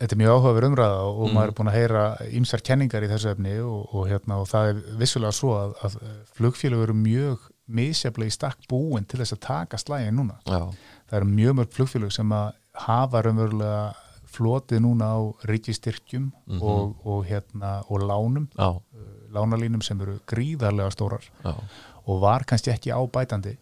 Þetta 0.00 0.16
er 0.16 0.18
mjög 0.18 0.32
áhugaverð 0.34 0.68
umræða 0.72 1.02
og 1.06 1.28
Mm. 1.28 1.34
maður 1.36 1.48
er 1.48 1.52
búin 1.58 1.68
að 1.70 1.76
heyra 1.78 2.04
ýmsar 2.34 2.62
kenningar 2.66 3.04
í 3.06 3.08
þessu 3.12 3.30
efni 3.30 3.52
og, 3.62 3.94
og, 3.94 4.08
hérna, 4.10 4.38
og 4.42 4.48
það 4.50 4.68
er 4.72 4.80
vissulega 4.98 5.32
svo 5.32 5.52
að, 5.54 5.74
að 5.86 5.98
flugfélög 6.34 6.82
eru 6.82 6.94
mjög 6.98 7.38
misjaflega 7.68 8.28
í 8.32 8.34
stakk 8.34 8.58
búin 8.68 9.06
til 9.06 9.20
þess 9.20 9.32
að 9.36 9.40
taka 9.46 9.76
slægin 9.78 10.16
núna. 10.18 10.40
Já, 10.46 10.70
Það 11.10 11.16
eru 11.20 11.26
mjög 11.30 11.54
mörg 11.60 11.70
flugfélög 11.76 12.12
sem 12.12 12.32
að 12.32 12.52
hafa 12.74 13.22
raunverulega 13.22 13.94
flotið 14.34 14.80
núna 14.82 15.06
á 15.14 15.18
ríkistyrkjum 15.46 16.32
Mhm. 16.48 16.62
og, 16.62 16.96
og, 17.06 17.24
hérna, 17.26 17.84
og 17.88 18.00
lánum, 18.02 18.48
já, 18.58 18.68
uh, 18.74 18.80
lánalínum 19.32 19.82
sem 19.82 20.00
eru 20.00 20.18
gríðarlega 20.26 20.90
stórar 20.90 21.22
já, 21.44 21.54
og 22.06 22.20
var 22.20 22.42
kannski 22.44 22.72
ekki 22.74 22.90
ábætandi 22.90 23.56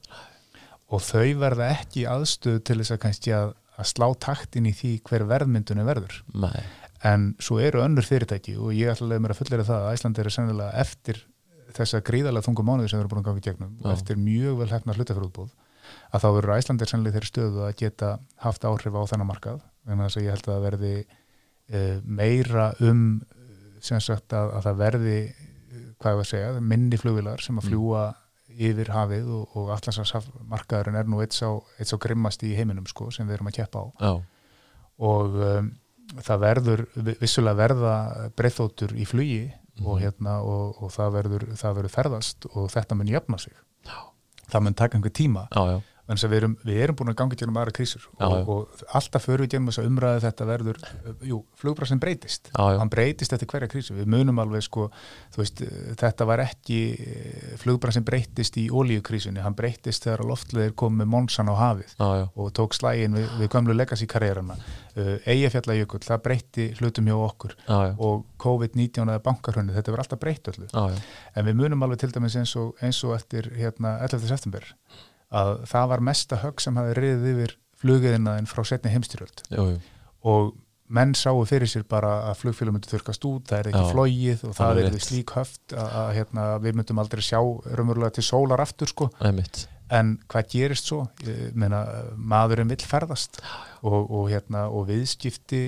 og 0.90 1.00
þau 1.00 1.34
verða 1.38 1.68
ekki 1.76 2.06
aðstöð 2.08 2.62
til 2.64 2.78
þess 2.80 2.90
að 2.96 2.98
kannski 3.04 3.30
að, 3.36 3.52
að 3.80 3.88
slá 3.88 4.06
taktin 4.20 4.68
í 4.68 4.72
því 4.76 4.92
hver 5.08 5.24
verðmyndunum 5.30 5.88
verður 5.88 6.18
nei, 6.34 6.62
en 7.08 7.30
svo 7.42 7.58
eru 7.62 7.80
önnur 7.84 8.06
fyrirtæki 8.06 8.56
og 8.60 8.74
ég 8.76 8.92
ætla 8.92 9.08
að 9.16 9.22
mér 9.24 9.34
að 9.34 9.40
fullera 9.42 9.66
það 9.68 9.86
að 9.86 9.96
Æsland 9.96 10.20
eru 10.22 10.32
sennilega 10.34 10.82
eftir 10.84 11.22
þessa 11.72 12.02
gríðarlega 12.04 12.46
þungu 12.48 12.66
mánuði 12.68 12.90
sem 12.92 12.98
við 13.00 13.04
erum 13.06 13.12
búin 13.14 13.22
að 13.22 13.28
ganga 13.30 13.42
í 13.42 13.46
gegnum 13.46 13.76
Já. 13.80 13.92
eftir 13.94 14.18
mjög 14.20 14.58
vel 14.60 14.70
hefna 14.74 14.96
hlutafjörútbúð 14.98 15.52
að 16.12 16.24
þá 16.24 16.28
verður 16.36 16.54
Æsland 16.58 16.84
er 16.84 16.90
sennilega 16.92 17.16
þeirri 17.16 17.30
stöðu 17.32 17.62
að 17.64 17.76
geta 17.80 18.10
haft 18.44 18.66
áhrif 18.68 18.98
á 18.98 19.02
þennan 19.08 19.30
markað 19.30 19.62
að 19.88 20.02
þess 20.04 20.18
að 20.20 20.26
ég 20.26 20.36
held 20.36 20.46
að 20.46 20.52
það 20.52 20.66
verði 20.68 20.92
e, 21.72 21.80
meira 22.04 22.66
um 22.84 23.02
sem 23.82 24.00
sagt 24.04 24.36
að, 24.36 24.52
að 24.58 24.66
það 24.68 24.76
verði 24.82 25.16
eh, 25.18 25.86
hvað 25.98 26.12
ég 26.12 26.18
var 26.20 26.26
að 26.26 26.30
segja, 26.30 26.52
minni 26.60 27.00
flugvilar 27.00 27.42
sem 27.42 27.58
að 27.58 27.66
Mm. 27.66 27.72
Yfir 28.58 28.90
hafið 28.92 29.28
og, 29.28 29.56
og 29.56 29.70
allansars 29.74 30.12
markaðurinn 30.48 30.96
er 31.00 31.04
nú 31.10 31.20
eitt 31.22 31.32
sá, 31.36 31.48
eitt 31.78 31.88
sá 31.88 31.96
grimmast 31.98 32.42
í 32.42 32.54
heiminum 32.56 32.86
sko, 32.86 33.10
sem 33.10 33.26
við 33.28 33.34
erum 33.38 33.48
að 33.52 33.58
keppa 33.60 33.78
á. 33.82 33.86
Já, 34.00 34.12
og 35.02 35.34
um, 35.34 35.70
það 36.22 36.38
verður 36.44 36.82
vi- 36.94 37.16
vissulega 37.20 37.56
verða 37.56 37.94
breyþóttur 38.36 38.92
í 38.98 39.06
flugi 39.08 39.52
og, 39.82 39.96
Mhm. 39.96 40.02
hérna, 40.02 40.34
og, 40.44 40.82
og 40.82 40.90
það, 40.92 41.12
verður, 41.16 41.46
það 41.56 41.76
verður 41.78 41.94
ferðast 41.96 42.46
og 42.54 42.68
þetta 42.70 42.94
mun 42.96 43.08
jafna 43.08 43.38
sig. 43.38 43.52
Já. 43.86 43.98
það 44.52 44.60
mun 44.62 44.74
taka 44.74 44.98
einhver 44.98 45.10
tíma. 45.16 45.46
Já, 45.50 45.82
já, 46.08 46.14
en 46.14 46.30
við 46.32 46.36
erum, 46.38 46.56
við 46.66 46.80
erum 46.84 46.98
búin 46.98 47.12
að 47.12 47.18
ganga 47.20 47.38
gennum 47.38 47.58
aðra 47.60 47.74
krísur 47.76 48.04
Já, 48.18 48.26
og, 48.26 48.48
og 48.50 48.82
alltaf 48.98 49.26
förum 49.26 49.46
við 49.46 49.54
gennum 49.54 49.70
þess 49.70 49.82
að 49.82 49.88
umræða 49.90 50.22
þetta 50.26 50.48
verður, 50.48 50.80
uh, 50.82 51.24
jú, 51.28 51.38
flugbrassin 51.60 52.02
breytist. 52.02 52.50
Já, 52.52 52.62
já, 52.74 52.78
hann 52.82 52.92
breytist 52.92 53.36
eftir 53.36 53.50
hverja 53.52 53.70
krísu. 53.70 53.96
Við 53.96 54.10
munum 54.12 54.42
alveg 54.42 54.64
sko, 54.66 54.88
þú 55.34 55.42
veist 55.42 55.62
eh, 55.64 55.92
þetta 56.00 56.26
var 56.28 56.42
ekki, 56.44 56.78
flugbrassin 57.62 58.06
breytist 58.06 58.58
í 58.60 58.66
ólíukrísunni, 58.72 59.42
hann 59.44 59.56
breytist 59.58 60.06
þegar 60.08 60.24
loftleðir 60.28 60.76
kom 60.78 60.98
með 61.00 61.12
Monsan 61.12 61.50
á 61.52 61.54
hafið 61.58 61.94
og 62.02 62.52
tók 62.56 62.76
slægin 62.76 63.16
við, 63.16 63.28
við 63.40 63.52
gömlu 63.54 63.76
legacy 63.76 64.08
karriérana 64.10 64.56
uh, 64.58 65.14
Eyjafjallajökull, 65.28 66.02
það 66.04 66.24
breytti 66.26 66.68
hlutum 66.80 67.08
hjá 67.10 67.16
okkur 67.18 67.56
og 68.02 68.26
COVID-19 68.42 69.06
eða 69.06 69.22
bankarhönni, 69.24 69.74
þetta 69.76 69.94
verður 69.94 70.04
alltaf 70.04 70.22
breytt 70.22 70.52
öllu. 70.52 70.68
En 71.36 71.48
við 71.48 71.58
munum 71.58 71.86
alveg 71.86 72.02
til 72.02 72.12
dæmis 72.14 72.36
eins 72.40 72.54
og, 72.60 72.74
eins 72.82 73.00
og 73.06 73.16
eftir 73.16 73.52
hérna 73.56 73.98
11. 74.02 74.26
september 74.28 74.66
að 75.32 75.54
það 75.70 75.88
var 75.94 76.04
mesta 76.10 76.40
högg 76.42 76.62
sem 76.64 76.78
hafi 76.80 76.98
riðið 76.98 77.30
yfir 77.32 77.56
flugiðinaðin 77.82 78.50
frá 78.50 78.62
setni 78.68 78.92
heimstyrjöld 78.92 79.42
og 80.28 80.52
menn 80.92 81.14
sáu 81.16 81.40
fyrir 81.48 81.70
sér 81.70 81.84
bara 81.88 82.12
að 82.28 82.40
flugfélum 82.42 82.76
myndi 82.76 82.90
þurkast 82.90 83.24
út, 83.28 83.44
það 83.48 83.58
er 83.58 83.68
ekki 83.70 83.82
Já, 83.82 83.92
flogið 83.94 84.42
og 84.48 84.56
það 84.58 84.80
er 84.82 84.96
slík 85.00 85.34
höft 85.38 85.74
að, 85.74 85.92
að 86.02 86.10
hérna, 86.18 86.48
við 86.62 86.78
myndum 86.78 87.00
aldrei 87.02 87.22
sjá 87.24 87.38
raunverulega 87.40 88.18
til 88.18 88.26
sólar 88.26 88.62
aftur 88.64 88.92
sko. 88.92 89.08
En 89.92 90.14
hvað 90.30 90.48
gerist 90.52 90.88
svo? 90.88 91.02
Meina, 91.58 91.82
maðurinn 92.16 92.70
vill 92.72 92.84
ferðast. 92.88 93.40
Og, 93.84 93.98
og, 94.00 94.28
hérna, 94.30 94.66
og 94.72 94.86
viðskipti 94.88 95.62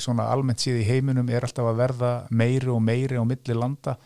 svona 0.00 0.28
almennt 0.32 0.64
síð 0.64 0.80
í 0.80 0.86
heiminum 0.88 1.28
er 1.32 1.44
alltaf 1.44 1.68
að 1.68 1.80
verða 1.82 2.12
meiri 2.30 2.72
og 2.72 2.80
meiri 2.84 3.20
á 3.20 3.24
milli 3.28 3.56
landa 3.56 3.96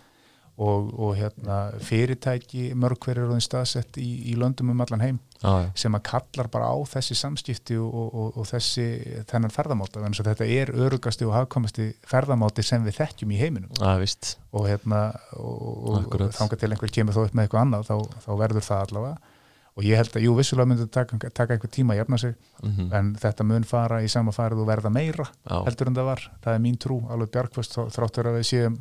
og, 0.61 0.93
og 1.01 1.17
hérna, 1.17 1.59
fyrirtæki 1.85 2.71
mörg 2.77 3.01
hver 3.07 3.23
er 3.23 3.33
staðsett 3.45 3.97
í, 4.01 4.09
í 4.31 4.37
löndum 4.39 4.73
um 4.75 4.83
allan 4.85 5.05
heim 5.05 5.19
já, 5.41 5.49
já, 5.49 5.69
sem 5.85 5.97
að 5.97 6.05
kallar 6.11 6.51
bara 6.53 6.69
á 6.69 6.77
þessi 6.91 7.17
samskipti 7.17 7.79
og, 7.81 7.97
og, 7.97 8.37
og 8.43 8.49
þessi 8.51 8.87
þennan 9.31 9.55
ferðamáta 9.55 10.03
þannig 10.03 10.21
að 10.21 10.31
þetta 10.35 10.51
er 10.59 10.75
örugasti 10.87 11.29
og 11.29 11.35
hafkomasti 11.39 11.89
ferðamáti 12.11 12.67
sem 12.67 12.85
við 12.85 13.01
þekkjum 13.01 13.33
í 13.33 13.41
heiminum. 13.41 13.73
Víst, 14.03 14.37
og 14.53 14.69
hérna 14.69 15.03
og, 15.39 15.65
og, 15.65 15.99
og 16.13 16.37
þangað 16.37 16.63
til 16.63 16.73
einhver 16.75 16.95
kemur 16.99 17.17
þó 17.17 17.25
upp 17.25 17.35
með 17.37 17.49
eitthvað 17.49 17.67
annað 17.67 17.89
þá, 17.89 18.23
þá 18.27 18.31
verður 18.45 18.69
það 18.69 18.87
allavega. 18.87 19.37
Og 19.79 19.85
ég 19.87 19.97
held 19.97 20.17
að, 20.19 20.25
jú, 20.27 20.33
vissulega 20.37 20.69
myndi 20.69 20.85
taka, 20.93 21.17
taka 21.31 21.55
einhver 21.55 21.71
tíma 21.73 21.95
að 21.95 22.01
jafna 22.03 22.19
sig, 22.21 22.33
mhm, 22.61 22.89
en 22.99 23.13
þetta 23.23 23.47
mun 23.47 23.65
fara 23.65 24.01
í 24.03 24.09
sama 24.13 24.35
farið 24.35 24.65
og 24.65 24.69
verða 24.69 24.91
meira 24.93 25.25
já, 25.31 25.61
heldur 25.63 25.89
en 25.89 25.97
það 25.97 26.09
var, 26.11 26.25
það 26.45 26.57
er 26.57 26.65
mín 26.67 26.81
trú, 26.83 26.99
alveg 27.09 27.31
bjargfast 27.37 27.79
þráttur 27.95 28.29
að 28.29 28.41
við 28.41 28.49
séum 28.51 28.81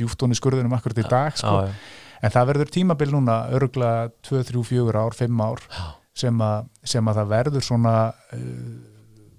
djúftónu 0.00 0.36
skurðunum 0.38 0.74
akkurat 0.76 1.02
í 1.04 1.06
dag, 1.08 1.36
sko, 1.38 1.56
já, 1.64 1.70
já, 1.70 2.20
en 2.26 2.34
það 2.36 2.50
verður 2.52 2.72
tímabil 2.74 3.10
núna 3.14 3.38
örgla 3.56 3.90
2, 4.28 4.42
3, 4.50 4.64
4 4.74 5.02
ár, 5.04 5.14
5 5.20 5.44
ár 5.46 5.62
sem, 6.20 6.40
a, 6.44 6.52
sem 6.84 7.06
að 7.08 7.20
það 7.22 7.30
verður 7.36 7.64
svona 7.64 7.92
uh, 8.34 8.40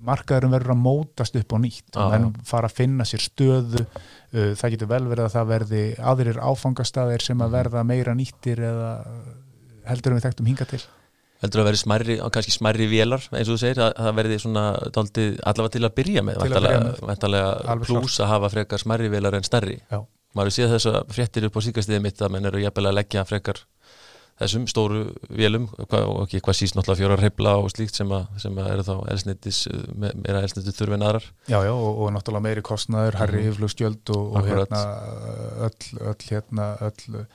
markaðurum 0.02 0.54
verður 0.56 0.74
að 0.74 0.80
mótast 0.82 1.36
upp 1.38 1.54
á 1.54 1.58
nýtt. 1.62 1.91
Og 2.02 2.13
já. 2.15 2.24
fara 2.50 2.69
að 2.71 2.78
finna 2.80 3.06
sér 3.06 3.21
stöðu 3.21 3.84
uh, 3.84 4.56
það 4.58 4.71
getur 4.74 4.89
vel 4.89 5.04
verið 5.12 5.28
að 5.28 5.36
það 5.36 5.52
verði 5.52 5.84
aðrir 6.13 6.39
áfangastæðir 6.41 7.21
sem 7.28 7.38
Mhm. 7.38 7.45
að 7.45 7.54
verða 7.60 7.84
meira 7.86 8.15
nýttir 8.17 8.63
eða 8.65 8.89
heldur 9.86 10.13
en 10.15 10.17
við 10.17 10.26
þekktum 10.26 10.50
hinga 10.50 10.65
til. 10.71 10.82
Heldur 11.41 11.62
að 11.62 11.67
verði 11.71 11.82
smærri, 11.82 12.15
kannski 12.34 12.54
smærri 12.54 12.86
vélar 12.89 13.24
eins 13.34 13.50
og 13.50 13.56
þú 13.56 13.60
segir, 13.62 13.80
að 13.82 13.93
að 13.97 14.08
það 14.08 14.17
verði 14.19 14.36
svona 14.43 14.65
daldið, 14.97 15.30
allavega 15.50 15.74
til 15.74 15.86
að 15.86 15.95
byrja 15.97 16.21
með 16.26 16.41
Alveg 16.45 17.88
plús 17.88 18.17
að 18.21 18.30
hafa 18.30 18.50
frekar 18.54 18.82
smærri 18.82 19.10
vélar 19.10 19.38
en 19.38 19.47
stærri. 19.47 19.80
Já. 19.89 20.02
Maður 20.38 20.56
séð 20.58 20.74
þess 20.76 20.86
að 20.91 21.02
fréttir 21.15 21.46
upp 21.50 21.58
á 21.58 21.62
síkastiðið 21.67 22.02
mitt 22.06 22.22
að 22.22 22.32
menn 22.36 22.46
eru 22.52 22.62
jafnvel 22.63 22.88
að 22.91 22.98
leggja 23.02 23.26
frekar 23.28 23.60
þessum 24.41 24.63
stóru 24.65 25.02
vélum 25.30 25.67
hvað, 25.76 26.06
og 26.08 26.22
ekki 26.26 26.39
hvað 26.41 26.56
síst 26.58 26.74
náttúrulega 26.74 27.02
fjóra 27.04 27.17
reyfla 27.20 27.52
og 27.62 27.67
slíkt 27.70 27.94
sem, 28.00 28.10
að, 28.15 28.24
sem 28.41 28.56
að 28.58 28.70
eru 28.74 28.86
þá 28.88 28.94
elsnittis 29.13 29.60
meira 30.02 30.41
elsnitu 30.41 30.74
þurfi 30.74 30.96
en 30.98 31.04
aðrar 31.06 31.28
Já, 31.52 31.60
já, 31.67 31.74
og, 31.76 32.00
og 32.02 32.10
náttúrulega 32.15 32.46
meiri 32.48 32.63
kostnaður, 32.65 33.20
herri 33.22 33.38
Mhm. 33.44 33.52
yfirflugstjöld 33.52 34.13
og, 34.15 34.34
og 34.39 34.48
hérna 34.50 34.82
öll, 35.67 35.91
öll, 36.00 36.26
hérna, 36.32 36.72
öll 36.89 37.26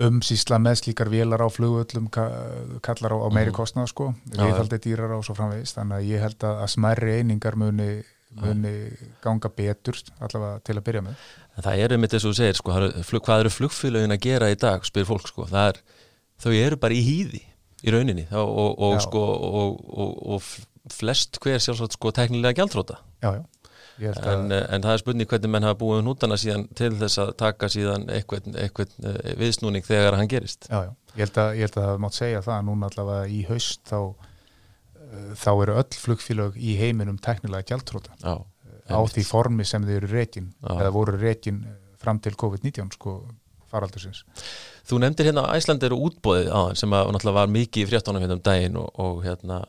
umsýsla 0.00 0.56
með 0.62 0.78
slíkar 0.80 1.10
vélar 1.12 1.42
á 1.44 1.48
flugöllum 1.52 2.06
kallar 2.14 3.12
á, 3.12 3.18
á 3.20 3.28
meiri 3.32 3.50
Mhm. 3.50 3.56
kostnað 3.58 3.88
sko, 3.90 4.14
Já, 4.30 4.36
já. 4.38 4.46
viðhaldi 4.46 4.78
dýrar 4.86 5.10
og 5.18 5.24
svo 5.24 5.34
framvegist, 5.36 5.76
þannig 5.76 5.98
að 5.98 6.08
ég 6.08 6.20
held 6.20 6.38
að, 6.46 6.62
að 6.62 6.70
smærri 6.76 7.18
einingar 7.18 7.56
muni, 7.56 8.02
muni 8.40 8.72
ganga 9.20 9.48
betur 9.50 9.98
allavega 10.20 10.60
til 10.64 10.76
að 10.78 10.84
byrja 10.86 11.02
með. 11.02 11.16
En 11.60 11.66
það 11.66 11.84
eru 11.84 12.00
mitt 12.00 12.14
þess 12.14 12.24
að 12.24 12.30
þú 12.30 12.38
segir 12.38 12.58
sko, 12.58 13.20
hvað 13.20 13.44
eru 13.44 13.52
flugfélögin 13.52 14.16
að 14.16 14.24
gera 14.24 14.50
í 14.50 14.58
dag 14.60 14.86
spyr 14.88 15.08
fólk 15.08 15.28
sko, 15.28 15.44
það 15.50 15.74
er, 15.74 15.80
þau 16.40 16.52
eru 16.56 16.80
bara 16.80 16.96
í 16.96 17.04
hýði 17.04 17.42
í 17.84 17.94
rauninni. 17.94 18.26
Og, 18.32 18.50
og, 18.64 18.74
og, 18.88 18.98
sko, 19.04 19.22
og, 19.60 19.78
og, 19.92 20.18
og 20.36 20.92
flest 20.96 21.40
hver 21.42 21.60
sjálfsagt 21.60 21.96
sko 21.96 22.12
teknilega 22.16 22.64
held 22.64 22.76
en, 24.32 24.46
eh, 24.54 24.64
en 24.72 24.84
það 24.84 24.94
er 24.94 25.02
spurning 25.02 25.28
hvernig 25.28 25.52
menn 25.52 25.66
hafa 25.66 25.78
búið 25.82 26.02
nútana 26.06 26.38
síðan 26.40 26.66
til 26.78 26.94
þess 26.96 27.20
að 27.20 27.32
taka 27.42 27.68
síðan 27.72 28.06
eitthvað, 28.12 28.48
eitthvað 28.56 28.94
eh, 29.04 29.34
viðsnúning 29.40 29.84
þegar 29.84 30.16
hann 30.16 30.30
gerist. 30.30 30.70
Já, 30.70 30.86
já, 30.86 30.92
ég 31.12 31.22
held 31.26 31.40
að, 31.42 31.50
ég 31.58 31.68
held 31.68 31.76
að 31.76 31.88
það 31.88 32.00
mátt 32.06 32.16
segja 32.16 32.44
það 32.46 32.56
að 32.56 32.66
núna 32.70 32.90
allavega 32.90 33.26
í 33.28 33.42
haust 33.50 33.82
þá, 33.90 33.98
uh, 34.00 35.34
þá 35.42 35.50
eru 35.52 35.76
öll 35.82 36.00
flugfélög 36.04 36.56
í 36.56 36.78
heiminum 36.80 37.20
teknilega 37.20 37.68
gjaldtróta. 37.74 38.16
Á 38.90 39.00
því 39.14 39.26
formi 39.26 39.66
sem 39.68 39.86
þau 39.86 39.94
eru 39.96 40.10
Já. 40.10 40.74
eða 40.76 40.90
voru 40.94 41.16
rekin 41.20 41.62
fram 42.00 42.20
til 42.22 42.34
COVID-19 42.34 42.94
sko 42.96 43.20
faraldursins. 43.70 44.24
Þú 44.88 45.00
nefndir 45.02 45.30
hérna 45.30 45.46
að 45.46 45.60
Æsland 45.60 45.84
eru 45.86 45.98
útbóðið 46.08 46.50
á 46.50 46.60
sem 46.78 46.92
að 46.96 47.10
náttúrulega 47.14 47.38
var 47.38 47.50
mikið 47.54 47.84
í 47.84 47.90
fréttónum 47.90 48.24
hérna 48.24 48.38
um 48.38 48.46
daginn 48.46 48.78
og, 48.80 48.88
og 48.98 49.20
hérna 49.26 49.64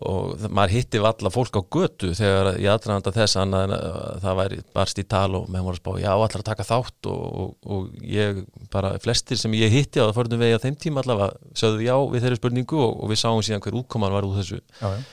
og 0.00 0.40
maður 0.48 0.72
hitti 0.72 1.00
valla 1.04 1.30
fólk 1.32 1.58
á 1.60 1.62
götu 1.76 2.14
þegar 2.16 2.54
ég 2.56 2.70
aðdraðanda 2.72 3.12
þess 3.12 3.36
að 3.36 3.74
það 4.22 4.38
væri 4.38 4.60
barst 4.72 5.00
í 5.02 5.04
tal 5.04 5.36
og 5.36 5.50
með 5.52 5.66
voru 5.66 5.76
að 5.76 5.82
spá 5.82 5.90
já 6.00 6.10
allar 6.14 6.40
að 6.40 6.46
taka 6.46 6.64
þátt 6.64 7.08
og, 7.12 7.26
og, 7.42 7.50
og 7.76 8.06
ég 8.08 8.40
bara 8.72 8.94
flestir 9.04 9.40
sem 9.40 9.52
ég 9.58 9.74
hitti 9.74 10.00
á 10.00 10.08
það 10.08 10.14
fórnum 10.16 10.40
vegi 10.40 10.56
á 10.56 10.64
þeim 10.64 10.78
tíma 10.80 11.04
allavega 11.04 11.52
sögðu 11.60 11.84
já 11.84 11.94
við 12.14 12.24
þeirri 12.24 12.40
spurningu 12.40 12.80
og, 12.80 12.94
og 13.04 13.12
við 13.12 13.20
sáum 13.20 13.44
síðan 13.44 13.64
hver 13.66 13.76
útkoman 13.82 14.16
var 14.16 14.28
úr 14.28 14.40
þessu 14.40 14.62
Já, 14.80 14.88
já. 14.96 15.04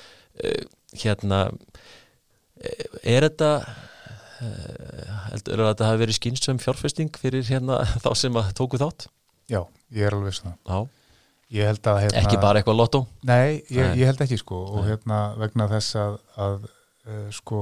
Eh, 0.47 0.63
hérna 1.03 1.41
eh, 1.49 1.83
er 2.59 3.27
þetta 3.27 3.51
eh, 4.43 5.11
heldur 5.29 5.63
að 5.63 5.71
þetta 5.73 5.89
hafi 5.89 6.01
verið 6.03 6.19
skynsum 6.19 6.61
fjárfesting 6.61 7.19
fyrir 7.19 7.45
hérna 7.49 7.81
þá 8.03 8.09
sem 8.19 8.39
að 8.39 8.53
tóku 8.59 8.79
þátt 8.81 9.07
já, 9.49 9.63
ég 9.95 10.07
er 10.07 10.17
alveg 10.17 10.39
svona. 10.39 10.57
já, 10.65 10.87
Ég 11.49 11.65
held 11.65 11.87
að 11.89 12.03
hérna, 12.03 12.19
ekki 12.21 12.37
bara 12.37 12.59
eitthvað 12.59 12.75
lottó 12.77 12.99
Nei, 13.25 13.63
ég, 13.73 13.81
Nei. 13.81 13.95
ég 13.97 14.09
held 14.11 14.19
ekki 14.21 14.37
sko 14.37 14.59
og 14.67 14.83
Nei. 14.83 14.91
hérna 14.91 15.21
vegna 15.41 15.65
þess 15.71 15.95
að, 15.97 16.19
að 16.37 16.67
uh, 16.69 17.23
sko 17.33 17.61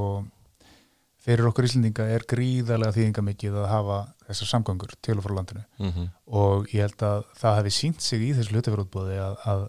fyrir 1.24 1.48
okkur 1.48 1.68
Íslendinga 1.68 2.08
er 2.12 2.26
gríðarlega 2.28 2.96
þýðingamikið 2.98 3.56
að 3.62 3.70
hafa 3.72 4.00
þessar 4.28 4.52
samgöngur 4.52 4.92
til 5.04 5.16
og 5.16 5.24
frá 5.24 5.34
landinu 5.38 5.64
mm 5.80 5.90
-hmm. 5.94 6.10
og 6.42 6.68
ég 6.74 6.84
held 6.84 7.04
að 7.04 7.24
það 7.40 7.58
hefði 7.62 7.74
sínt 7.78 8.04
sig 8.04 8.28
í 8.28 8.34
þessu 8.36 8.56
hlutafjörútbóði 8.56 9.18
að, 9.24 9.40
að 9.54 9.64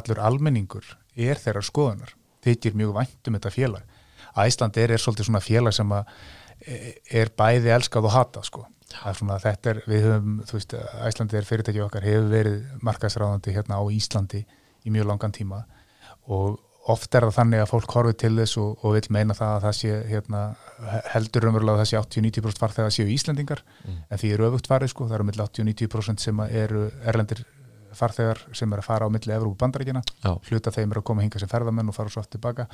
allur 0.00 0.20
almenningur 0.24 0.96
er 1.16 1.36
þeirra 1.36 1.62
skoðunar 1.64 2.16
þykir 2.44 2.76
mjög 2.76 2.94
vænt 2.96 3.28
um 3.28 3.36
þetta 3.36 3.52
félag 3.52 3.84
Æsland 4.36 4.76
er, 4.78 4.94
er 4.94 5.02
svolítið 5.02 5.30
svona 5.30 5.40
félag 5.44 5.74
sem 5.76 5.92
að 5.92 6.14
e, 6.66 6.94
er 7.22 7.32
bæði 7.36 7.74
elskað 7.74 8.08
og 8.10 8.16
hata 8.16 8.42
sko. 8.46 8.66
Svona, 8.90 9.36
þetta 9.38 9.70
er, 9.70 9.82
við 9.86 10.06
höfum, 10.08 10.40
þú 10.48 10.56
veist, 10.56 10.72
Æslandi 11.06 11.36
er 11.38 11.46
fyrirtæki 11.46 11.82
okkar, 11.84 12.02
hefur 12.02 12.26
verið 12.32 12.56
markaðsráðandi 12.82 13.54
hérna 13.54 13.78
á 13.78 13.82
Íslandi 13.94 14.40
í 14.82 14.90
mjög 14.90 15.06
langan 15.12 15.32
tíma. 15.36 15.60
Og, 16.26 16.58
oft 16.90 17.14
er 17.14 17.22
það 17.28 17.36
þannig 17.36 17.60
að 17.62 17.68
fólk 17.70 17.92
horfið 17.94 18.16
til 18.18 18.32
þess 18.40 18.56
og, 18.58 18.84
og 18.84 18.94
vil 18.96 19.04
meina 19.14 19.34
það 19.36 19.50
að 19.54 19.64
það 19.66 19.74
sé 19.78 19.96
hérna, 20.10 20.40
heldur 21.12 21.46
umverulega 21.50 21.76
að 21.76 21.82
það 21.84 21.90
sé 21.90 21.98
80-90% 22.00 22.62
farþegar 22.64 22.94
séu 22.96 23.10
Íslandingar 23.14 23.62
Mm. 23.84 23.98
en 24.10 24.18
því 24.18 24.30
er 24.34 24.42
öfugt 24.48 24.66
farið 24.68 24.90
sko, 24.92 25.06
það 25.08 25.14
eru 25.18 25.24
milli 25.28 25.44
80-90% 25.44 26.20
sem 26.24 26.40
að 26.42 26.54
eru 26.64 26.82
erlendir 27.04 27.44
farþegar 27.98 28.42
sem 28.56 28.72
eru 28.72 28.82
að 28.82 28.88
fara 28.88 29.08
á 29.08 29.12
milli 29.12 29.34
Evrópu 29.34 29.58
bandaríkina 29.60 30.02
Já, 30.22 30.32
hluta 30.50 30.72
þeim 30.74 30.90
eru 30.90 31.02
að 31.02 31.08
koma 31.10 31.24
hinga 31.24 31.40
sem 31.42 31.50
ferðamenn 31.50 31.90
og 31.92 31.96
fara 31.96 32.12
svo 32.12 32.22
aftur 32.22 32.38
tilbaka. 32.38 32.66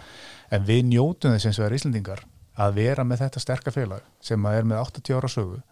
En 0.51 0.67
við 0.67 0.83
njótum 0.91 1.37
þess 1.37 1.51
eins 1.51 1.61
og 1.61 1.69
er 1.69 1.79
Íslandingar 1.79 2.25
að 2.57 2.77
vera 2.81 3.05
með 3.05 3.25
þetta 3.25 3.43
sterka 3.43 3.73
félag 3.75 4.05
sem 4.25 4.51
er 4.51 4.69
með 4.69 4.83
80 4.83 5.19
ára 5.19 5.33
sögu 5.33 5.63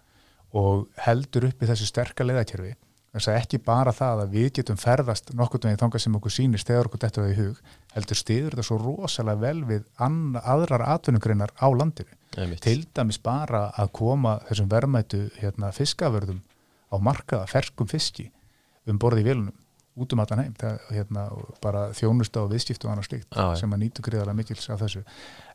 og 0.54 0.88
heldur 1.04 1.48
upp 1.50 1.62
í 1.62 1.68
þessu 1.70 1.88
sterka 1.88 2.26
leiðakerfi. 2.26 2.74
Þess 3.14 3.30
að 3.30 3.36
ekki 3.38 3.58
bara 3.62 3.92
það 3.94 4.24
að 4.24 4.32
við 4.34 4.46
getum 4.56 4.78
ferðast 4.78 5.28
nokkurn 5.38 5.68
veginn 5.68 5.80
þangað 5.84 6.02
sem 6.02 6.16
okkur 6.18 6.32
sýnist 6.34 6.66
þegar 6.66 6.88
okkur 6.88 7.02
þetta 7.04 7.22
við 7.22 7.30
í 7.30 7.36
hug 7.38 7.60
heldur 7.94 8.18
stiður 8.18 8.56
þetta 8.56 8.64
svo 8.66 8.78
rosalega 8.82 9.42
vel 9.44 9.60
við 9.68 9.84
anna, 10.02 10.42
aðrar 10.42 10.82
atvinnugreinar 10.96 11.52
á 11.54 11.66
landinu. 11.70 12.10
Til 12.64 12.80
dæmis 12.90 13.20
bara 13.22 13.68
að 13.78 13.92
koma 13.94 14.40
þessum 14.48 14.70
verðmætu 14.72 15.20
hérna, 15.38 15.70
fiskaförðum 15.70 16.40
á 16.90 16.96
markaða 16.98 17.46
ferskum 17.50 17.86
fiski 17.90 18.32
um 18.90 18.98
borði 19.00 19.24
í 19.24 19.28
vélunum 19.28 19.54
út 19.94 20.10
um 20.10 20.20
allan 20.24 20.40
heim. 20.42 20.54
Það, 20.58 20.78
hérna, 20.90 21.24
bara 21.62 21.84
þjónusta 21.94 22.42
og 22.42 22.48
viðskiptu 22.50 22.88
og 22.88 22.94
annað 22.94 23.06
slíkt 23.12 23.28
Já, 23.30 23.44
já. 23.46 23.58
sem 23.60 23.74
að 23.76 23.82
nýtu 23.84 24.02
greiðarlega 24.02 24.38
mikils 24.40 24.66
af 24.74 24.80
þessu. 24.82 25.04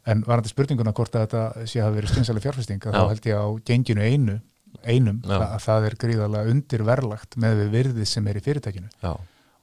En 0.07 0.21
varandi 0.27 0.51
spurninguna 0.53 0.93
hvort 0.95 1.17
að 1.19 1.25
þetta 1.25 1.65
sé 1.67 1.81
að 1.83 1.97
vera 1.97 2.11
stjórnsæli 2.13 2.43
fjárfesting 2.45 2.87
að 2.87 2.95
þá 2.95 3.03
held 3.11 3.27
ég 3.27 3.35
á 3.35 3.47
genginu 3.67 4.05
einu 4.07 4.37
einum 4.85 5.19
Já. 5.25 5.35
að 5.43 5.59
það 5.65 5.87
er 5.89 5.97
gríðarlega 6.05 6.53
undirverlagt 6.53 7.37
með 7.41 7.59
við 7.63 7.69
virðið 7.75 8.09
sem 8.13 8.27
er 8.31 8.39
í 8.39 8.43
fyrirtækinu. 8.45 8.89
Já, 9.03 9.11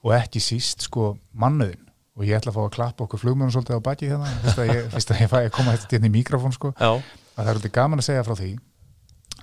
og 0.07 0.15
ekki 0.19 0.43
síst 0.45 0.85
sko 0.87 1.15
mannuðin 1.33 1.85
og 2.17 2.25
ég 2.27 2.37
ætla 2.39 2.53
að 2.53 2.59
fá 2.59 2.63
að 2.67 2.75
klappa 2.77 3.05
okkur 3.07 3.21
flugmjörnum 3.23 3.53
svolítið 3.55 3.81
á 3.81 3.87
baki 3.87 4.09
hérna 4.11 4.29
fyrst 4.43 4.61
að 4.61 4.71
ég, 4.73 4.87
fyrst 4.93 5.13
að 5.13 5.23
ég 5.23 5.31
fæ 5.33 5.39
að 5.45 5.51
koma 5.57 5.75
þetta 5.77 5.99
inn 5.99 6.09
í 6.09 6.13
mikrofón 6.15 6.55
sko. 6.57 6.73
Já, 6.77 6.91
að 6.97 7.41
það 7.41 7.51
er 7.53 7.59
alltaf 7.61 7.75
gaman 7.79 8.03
að 8.03 8.09
segja 8.11 8.27
frá 8.27 8.37
því 8.41 8.51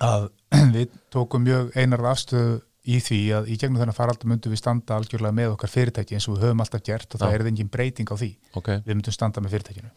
að 0.04 0.28
við 0.76 0.94
tókum 1.14 1.44
mjög 1.48 1.74
einar 1.78 2.06
afstöðu 2.12 2.54
í 2.84 2.98
því 3.00 3.18
að 3.38 3.46
í 3.48 3.56
gegnum 3.60 3.80
þennan 3.80 3.96
faraldum 3.96 4.32
myndum 4.34 4.52
við 4.52 4.60
standa 4.60 4.98
algjörlega 4.98 5.36
með 5.36 5.54
okkar 5.54 5.72
fyrirtæki 5.72 6.18
eins 6.18 6.26
og 6.28 6.36
við 6.36 6.46
höfum 6.48 6.62
alltaf 6.64 6.84
gert 6.84 7.14
og 7.16 7.22
það 7.22 7.32
Já. 7.32 7.36
er 7.38 7.46
engin 7.50 7.70
breyting 7.72 8.12
á 8.12 8.16
því. 8.20 8.30
Ok. 8.60 8.70
Við 8.84 8.98
myndum 8.98 9.16
standa 9.16 9.44
með 9.44 9.56
fyrirtækinu. 9.56 9.92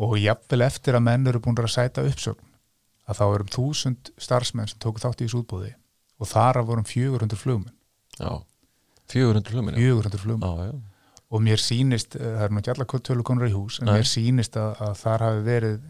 Og 0.00 0.16
jafnvel 0.18 0.64
eftir 0.66 0.98
að 0.98 1.04
menn 1.06 1.30
eru 1.30 1.42
búin 1.44 1.60
að 1.60 1.70
sæta 1.70 2.06
uppsögn 2.08 2.46
að 3.10 3.20
þá 3.20 3.24
erum 3.28 3.50
þúsund 3.54 4.12
starfsmenn 4.18 4.70
sem 4.70 4.80
tóku 4.82 5.02
þátt 5.02 5.22
í 5.22 5.28
þessu 5.28 5.42
útbúði 5.44 5.72
og 6.20 6.30
þar 6.30 6.60
af 6.60 6.68
vorum 6.68 6.86
400 6.86 7.38
flugmenn. 7.38 7.74
Já, 8.18 8.42
400 9.10 9.54
flugminni 9.54 9.82
400 9.82 10.20
flugmenn. 10.20 10.50
Já, 10.50 10.70
já, 10.70 11.16
og 11.30 11.42
mér 11.46 11.62
sýnist, 11.62 12.16
eh, 12.18 12.34
það 12.36 12.44
er 12.44 12.52
nú 12.54 12.60
ekki 12.60 12.72
alla 12.74 12.86
tölu 13.08 13.24
konur 13.26 13.48
í 13.48 13.54
hús, 13.54 13.80
en 13.80 13.86
Nei. 13.86 13.94
mér 13.98 14.08
sýnist 14.10 14.58
að, 14.58 14.82
að 14.82 14.94
þar 15.00 15.26
hafi 15.26 15.42
verið 15.46 15.80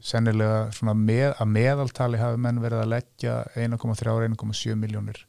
sennilega 0.00 0.94
með, 0.96 1.34
að 1.36 1.50
meðaltali 1.52 2.20
hafi 2.20 2.40
menn 2.40 2.60
verið 2.60 2.84
að 2.84 2.92
leggja 2.94 3.34
1,3-1,7 3.54 4.76
miljónir 4.80 5.26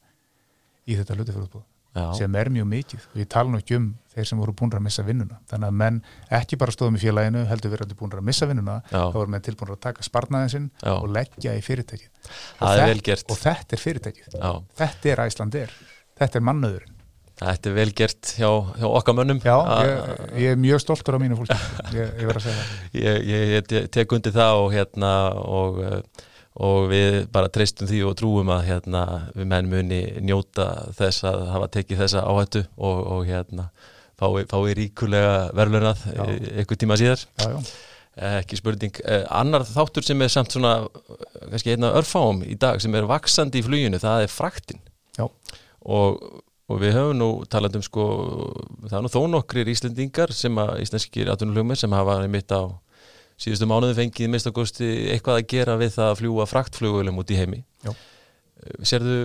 í 0.92 0.98
þetta 1.00 1.18
hlutafjörðbúð 1.18 1.68
sem 2.16 2.36
er 2.40 2.48
mjög 2.56 2.68
mikið. 2.72 3.08
Og 3.12 3.18
ég 3.20 3.28
tala 3.32 3.52
nú 3.52 3.60
ekki 3.60 3.76
um 3.76 3.90
þeir 4.14 4.28
sem 4.30 4.40
voru 4.40 4.54
búin 4.56 4.72
að 4.78 4.86
missa 4.86 5.04
vinnuna. 5.04 5.42
Þannig 5.52 5.68
að 5.72 5.76
menn 5.82 5.98
ekki 6.40 6.60
bara 6.62 6.72
stóðum 6.76 6.96
í 6.96 7.02
félaginu 7.04 7.44
heldur 7.50 7.74
verið 7.74 7.92
búin 8.00 8.16
að 8.16 8.24
missa 8.30 8.48
vinnuna 8.48 8.78
Já. 8.86 9.02
þá 9.12 9.18
voru 9.18 9.34
menn 9.34 9.44
tilbúin 9.44 9.74
að 9.76 9.82
taka 9.88 10.06
sparnaðin 10.08 10.54
sinn 10.54 10.70
Já. 10.80 10.94
og 10.96 11.12
leggja 11.12 11.58
í 11.60 11.66
fyrirtækið. 11.66 12.08
Og, 12.64 13.04
og 13.36 13.44
þetta 13.44 13.76
er 13.76 13.84
fyrirtækið. 13.84 14.40
Já. 14.40 14.52
Þetta 14.80 15.14
er 15.14 15.24
Æslandir, 15.28 15.78
þetta 16.22 16.40
er 16.40 16.48
mannöðurinn 16.48 16.98
Þetta 17.42 17.72
er 17.72 17.74
vel 17.74 17.92
gert 17.98 18.32
hjá, 18.38 18.50
hjá 18.78 18.86
okkar 18.86 19.16
mönnum. 19.18 19.40
Já, 19.42 19.56
ég, 19.82 20.10
ég 20.44 20.52
er 20.54 20.60
mjög 20.62 20.82
stoltur 20.84 21.18
á 21.18 21.20
mínu 21.24 21.40
fólki. 21.40 21.56
Ég, 21.96 22.12
ég 22.22 22.28
verð 22.30 22.38
að 22.38 22.44
segja 22.46 22.58
það. 22.60 22.76
Ég, 23.02 23.24
ég, 23.32 23.46
ég 23.56 23.70
te- 23.72 23.82
tek 23.98 24.14
undir 24.14 24.36
það 24.36 24.60
og 24.62 24.68
hérna 24.76 25.14
og, 25.42 25.80
eh, 25.82 26.28
og 26.60 26.90
við 26.92 27.28
bara 27.32 27.48
treystum 27.54 27.88
því 27.88 28.02
og 28.10 28.18
trúum 28.20 28.50
að 28.52 28.66
hérna 28.68 29.04
við 29.36 29.48
menn 29.54 29.70
muni 29.72 30.02
njóta 30.20 30.66
þess 30.98 31.24
að 31.30 31.46
hafa 31.54 31.70
tekið 31.78 32.02
þessa 32.04 32.26
áhættu 32.28 32.66
og, 32.76 32.98
og 33.16 33.22
hérna 33.30 33.70
fái, 34.20 34.44
fái 34.52 34.76
ríkulega 34.82 35.38
verðlunað 35.56 36.04
Já. 36.12 36.26
eitthvað 36.60 36.82
tíma 36.84 37.00
síðar 37.00 37.24
já, 37.24 37.48
já. 37.56 37.72
Ekki 38.42 38.58
spurning 38.60 38.98
Eh, 39.08 39.24
annar 39.32 39.64
þáttur 39.64 40.04
sem 40.04 40.20
er 40.22 40.30
samt 40.30 40.52
svona 40.52 40.74
kannski 41.48 41.72
einna 41.72 41.94
örfáum 41.96 42.42
í 42.44 42.58
dag 42.60 42.82
sem 42.84 42.94
er 43.00 43.08
vaksandi 43.08 43.62
í 43.62 43.64
fluginu, 43.64 44.02
það 44.04 44.26
er 44.26 44.34
fraktin 44.34 44.82
og, 45.88 46.20
og 46.68 46.82
við 46.84 46.98
höfum 47.00 47.18
nú 47.18 47.30
talað 47.48 47.80
um 47.80 47.86
sko 47.88 48.04
það 48.90 48.98
er 49.00 49.06
nú 49.08 49.12
þó 49.16 49.22
nokkrir 49.32 49.72
Íslendingar 49.72 50.36
sem 50.36 50.60
að 50.60 50.82
íslenskir 50.84 51.32
atvinnulugmir 51.32 51.80
sem 51.80 51.96
hafa 51.96 52.20
mitt 52.28 52.52
á 52.52 52.68
síðustu 53.42 53.68
mánuði 53.70 53.98
fengið 53.98 54.30
mistakosti 54.36 54.90
eitthvað 55.16 55.42
að 55.42 55.48
gera 55.56 55.78
við 55.82 55.94
það 55.98 56.10
að 56.14 56.20
fljúa 56.22 56.48
fraktflugulum 56.52 57.22
út 57.24 57.32
í 57.34 57.40
heimi. 57.42 57.64
Eh, 57.90 58.82
Sérðu 58.86 59.22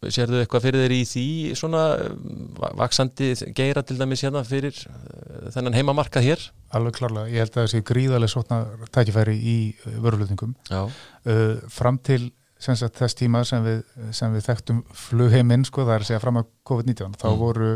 Sérðu 0.00 0.38
eitthvað 0.40 0.62
fyrir 0.64 0.80
þeir 0.86 0.92
í 0.96 1.00
því 1.04 1.22
svona 1.60 1.80
eh, 2.00 2.12
va- 2.56 2.70
vaksandi 2.80 3.26
geira 3.52 3.82
til 3.84 3.98
dæmis 4.00 4.22
hérna 4.24 4.40
fyrir 4.48 4.72
eh, 4.88 5.50
þennan 5.52 5.76
heimamarkað 5.76 6.24
hér? 6.24 6.44
alveg 6.72 6.94
klarlega, 6.96 7.28
ég 7.28 7.42
held 7.42 7.50
að 7.52 7.58
það 7.66 7.68
sé 7.74 7.80
gríðarlega 7.90 8.32
sótna 8.32 8.60
tækifæri 8.96 9.34
í 9.36 9.56
vörulutningum 10.00 10.54
Já, 10.70 10.80
uh, 10.86 11.56
fram 11.68 11.98
til 12.06 12.30
sagt, 12.62 12.96
þess 12.96 13.18
tíma 13.18 13.42
sem 13.44 13.64
við, 13.66 13.80
sem 14.16 14.32
við 14.38 14.46
þekktum 14.48 14.80
flugheiminn, 15.02 15.64
sko, 15.68 15.82
það 15.84 15.94
er 15.98 16.04
að 16.06 16.08
segja 16.12 16.22
fram 16.24 16.38
að 16.40 16.48
COVID-19, 16.70 17.18
þá 17.20 17.26
Mm. 17.28 17.38
voru 17.42 17.70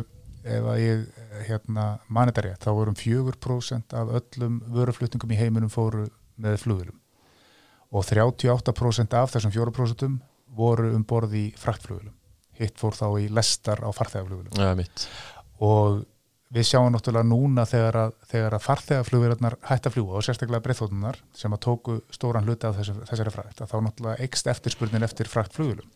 ef 0.45 0.69
að 0.71 0.81
ég 0.81 1.05
hérna 1.49 1.87
manetari 2.09 2.55
þá 2.63 2.71
vorum 2.77 2.99
4% 2.99 3.97
af 3.99 4.13
öllum 4.21 4.61
vöruflutningum 4.75 5.35
í 5.35 5.39
heiminum 5.39 5.73
fóru 5.73 6.07
með 6.41 6.61
flugulum 6.65 7.01
og 7.95 8.07
38% 8.09 9.15
af 9.19 9.35
þessum 9.35 9.55
4% 9.55 10.19
voru 10.55 10.91
um 10.95 11.05
borð 11.07 11.37
í 11.39 11.45
fraktflugulum 11.59 12.15
hitt 12.59 12.79
fór 12.79 12.97
þá 12.97 13.07
í 13.23 13.29
lestar 13.35 13.83
á 13.83 13.91
farþegaflugulum 13.95 14.59
já, 14.59 14.75
mitt 14.79 15.07
og 15.63 16.05
við 16.55 16.69
sjáum 16.69 16.93
náttúrulega 16.95 17.27
núna 17.27 17.65
þegar 17.67 17.99
að, 17.99 18.17
þegar 18.31 18.57
að 18.57 18.65
farþegaflugverðarnar 18.69 19.57
hætt 19.71 19.89
að 19.89 19.97
fljúa 19.97 20.19
og 20.19 20.27
sérstaklega 20.27 20.63
breyþótunar 20.67 21.19
sem 21.35 21.55
að 21.55 21.63
tóku 21.67 21.97
stóran 22.15 22.47
hluti 22.47 22.69
af 22.69 22.79
þessu, 22.79 22.95
þessari 23.11 23.35
frækt 23.35 23.63
að 23.65 23.73
þá 23.73 23.77
náttúrulega 23.89 24.29
ekst 24.29 24.51
eftirspurnin 24.53 25.07
eftir 25.07 25.31
frækt 25.31 25.57
flugulum 25.57 25.91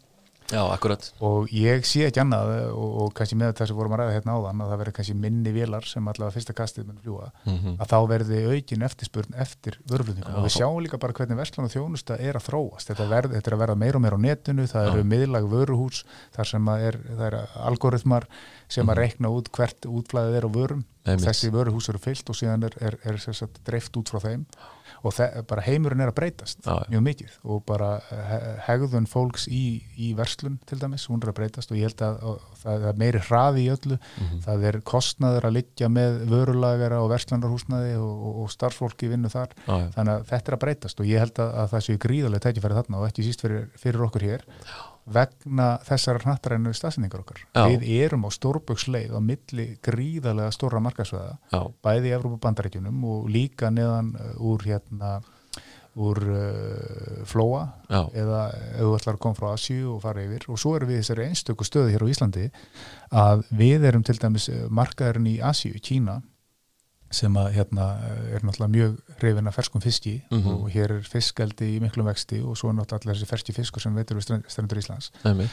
Já, 0.48 0.62
akkurat 0.72 1.04
og 1.20 1.50
ég 1.52 1.84
sé 1.84 2.06
ekki 2.08 2.22
annað 2.22 2.50
og, 2.72 2.92
og 3.02 3.08
kannski 3.18 3.36
með 3.36 3.50
þess 3.58 3.72
að 3.74 3.76
vorum 3.82 3.92
að 3.92 4.00
ræða 4.00 4.14
hérna 4.16 4.36
áðan 4.38 4.62
að 4.64 4.70
það 4.72 4.78
verður 4.80 4.94
kannski 4.96 5.16
minni 5.24 5.52
vélar 5.52 5.84
sem 5.84 6.08
allavega 6.08 6.34
fyrsta 6.38 6.54
kastið 6.56 6.86
mun 6.88 7.00
fljúa 7.02 7.26
mm 7.44 7.74
að 7.78 7.90
þá 7.92 7.98
verði 8.08 8.38
aukin 8.54 8.86
eftirspurn 8.88 9.36
eftir 9.44 9.76
vöruflutningum 9.92 10.32
Já. 10.32 10.38
og 10.40 10.46
við 10.48 10.54
sjáum 10.56 10.80
líka 10.86 11.00
bara 11.02 11.12
hvernig 11.18 11.36
verslan 11.36 11.68
og 11.68 11.74
þjónusta 11.74 12.16
er 12.18 12.38
að 12.40 12.46
þróast 12.48 12.88
þetta, 12.88 13.08
verð, 13.12 13.34
þetta 13.36 13.50
er 13.52 13.56
að 13.58 13.62
verða 13.66 13.76
meira 13.84 14.00
og 14.00 14.04
meira 14.06 14.16
á 14.16 14.24
netinu 14.24 14.66
það 14.72 14.88
Já. 14.88 14.92
eru 14.94 15.04
miðlag 15.12 15.50
vöruhús 15.52 16.00
þar 16.38 16.50
sem 16.54 16.72
er, 16.78 16.98
það 17.12 17.26
eru 17.28 17.42
algoritmar 17.68 18.28
sem 18.68 18.86
að 18.88 18.94
Mhm. 18.94 19.02
reikna 19.04 19.28
út 19.36 19.52
hvert 19.52 19.84
útflæðið 19.84 20.38
er 20.40 20.48
á 20.48 20.50
vörum 20.56 20.84
Einmitt. 21.04 21.24
þessi 21.28 21.52
vöruhús 21.52 21.88
eru 21.92 21.98
fyllt 21.98 22.28
og 22.32 22.36
síðan 22.36 22.64
er, 22.64 22.74
er, 22.80 22.96
er, 23.04 23.48
dreift 23.64 23.96
út 23.96 24.08
frá 24.12 24.20
þeim 24.24 24.46
og 25.06 25.14
bara 25.50 25.62
heimurinn 25.66 26.02
er 26.02 26.10
að 26.10 26.16
breytast 26.18 26.64
Já, 26.64 26.72
já. 26.74 26.88
mjög 26.92 27.02
mikið. 27.06 27.36
Og 27.44 27.62
bara 27.68 27.90
he 28.10 28.38
hegðun 28.66 29.06
fólks 29.10 29.46
í, 29.50 29.62
í 29.98 30.10
verslun 30.18 30.58
til 30.66 30.78
dæmis, 30.80 31.06
hún 31.10 31.22
er 31.22 31.30
að 31.32 31.38
breytast. 31.38 31.70
Og 31.70 31.78
ég 31.78 31.90
held 31.90 32.02
að 32.06 32.22
og, 32.32 32.42
það 32.62 32.86
er 32.90 32.98
meiri 33.02 33.22
hraði 33.28 33.64
í 33.66 33.70
öllu. 33.74 33.98
Mhm. 34.18 34.42
það 34.46 34.66
er 34.72 34.80
kostnaður 34.92 35.48
að 35.48 35.56
liggja 35.58 35.88
með 35.92 36.20
vörulagara 36.32 37.00
og 37.04 37.10
verslanarhúsnaði 37.14 37.94
og, 38.00 38.12
og, 38.28 38.42
og 38.44 38.52
starfsfólki 38.54 39.10
vinnu 39.12 39.30
þar. 39.32 39.54
Já, 39.66 39.74
já. 39.78 39.88
þannig 39.96 40.14
að 40.14 40.28
þetta 40.32 40.52
er 40.52 40.58
að 40.58 40.62
breytast. 40.66 41.00
Og 41.00 41.10
ég 41.10 41.24
held 41.24 41.42
að, 41.44 41.54
að 41.62 41.72
það 41.74 41.86
séu 41.88 42.02
gríðarlega 42.06 42.46
tækifæri 42.48 42.78
þarna. 42.80 43.02
Og 43.02 43.08
ekki 43.10 43.26
síst 43.28 43.44
fyrir, 43.44 43.68
fyrir 43.78 44.06
okkur 44.08 44.26
hér 44.28 44.46
vegna 45.14 45.68
þessara 45.86 46.22
hnattarænu 46.24 46.74
staðsendingar 46.76 47.24
okkar. 47.24 47.42
Já. 47.54 47.64
við 47.68 47.88
erum 48.04 48.26
á 48.26 48.30
stórböksleið 48.34 49.16
á 49.16 49.20
milli 49.24 49.66
gríðarlega 49.84 50.54
stóra 50.54 50.82
markasvæða 50.84 51.34
já, 51.52 51.60
bæði 51.84 52.10
í 52.10 52.14
Evrópa 52.18 52.40
bandaríkjunum 52.46 53.02
og 53.08 53.26
líka 53.32 53.72
neðan 53.74 54.14
uh, 54.16 54.30
úr 54.50 54.64
hérna 54.68 55.18
úr 55.98 56.20
uh, 56.22 57.22
flóa 57.26 57.64
já, 57.90 58.00
eða 58.22 58.42
þú 58.78 58.94
ætlar 58.98 59.16
að 59.16 59.22
koma 59.24 59.38
frá 59.38 59.48
Asju 59.52 59.94
og 59.96 60.02
fara 60.04 60.24
yfir. 60.24 60.46
Og 60.52 60.60
svo 60.60 60.76
erum 60.78 60.92
við 60.92 61.02
þessari 61.02 61.28
einstöku 61.28 61.66
stöðu 61.66 61.94
hér 61.94 62.06
á 62.06 62.12
Íslandi 62.12 62.48
að 63.10 63.46
við 63.58 63.88
erum 63.90 64.04
til 64.06 64.18
dæmis 64.20 64.48
eh, 64.52 64.66
markaðurinn 64.70 65.32
í 65.32 65.38
Asju, 65.42 65.74
Kína 65.82 66.20
sem 67.10 67.32
að 67.40 67.52
hérna 67.56 67.84
er 68.34 68.42
náttúrulega 68.44 68.72
mjög 68.74 68.96
hrifin 69.20 69.46
af 69.48 69.54
ferskum 69.56 69.80
fiski 69.80 70.22
Mhm. 70.30 70.48
og 70.54 70.70
hér 70.74 70.90
er 70.98 71.02
fiskeldi 71.08 71.78
í 71.78 71.80
miklum 71.80 72.04
vexti 72.06 72.42
og 72.44 72.56
svo 72.56 72.68
er 72.68 72.74
náttúrulega 72.76 73.14
þessi 73.16 73.26
ferski 73.30 73.52
fiskur 73.56 73.80
sem 73.80 73.94
veitur 73.96 74.16
við 74.18 74.26
strend- 74.26 74.48
strendur 74.48 74.78
Íslands 74.82 75.10
einmitt 75.24 75.50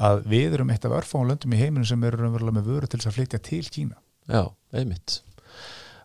að 0.00 0.24
við 0.26 0.54
erum 0.58 0.70
eitt 0.70 0.84
af 0.84 0.92
örfáum 0.98 1.28
löndum 1.30 1.52
í 1.54 1.60
heiminu 1.62 1.86
sem 1.86 2.02
eru 2.04 2.30
með 2.30 2.64
vöru 2.66 2.86
til 2.88 2.98
þess 2.98 3.06
að 3.12 3.16
flytja 3.20 3.42
til 3.42 3.62
Kína 3.70 3.94
Já, 4.28 4.50
einmitt 4.74 5.20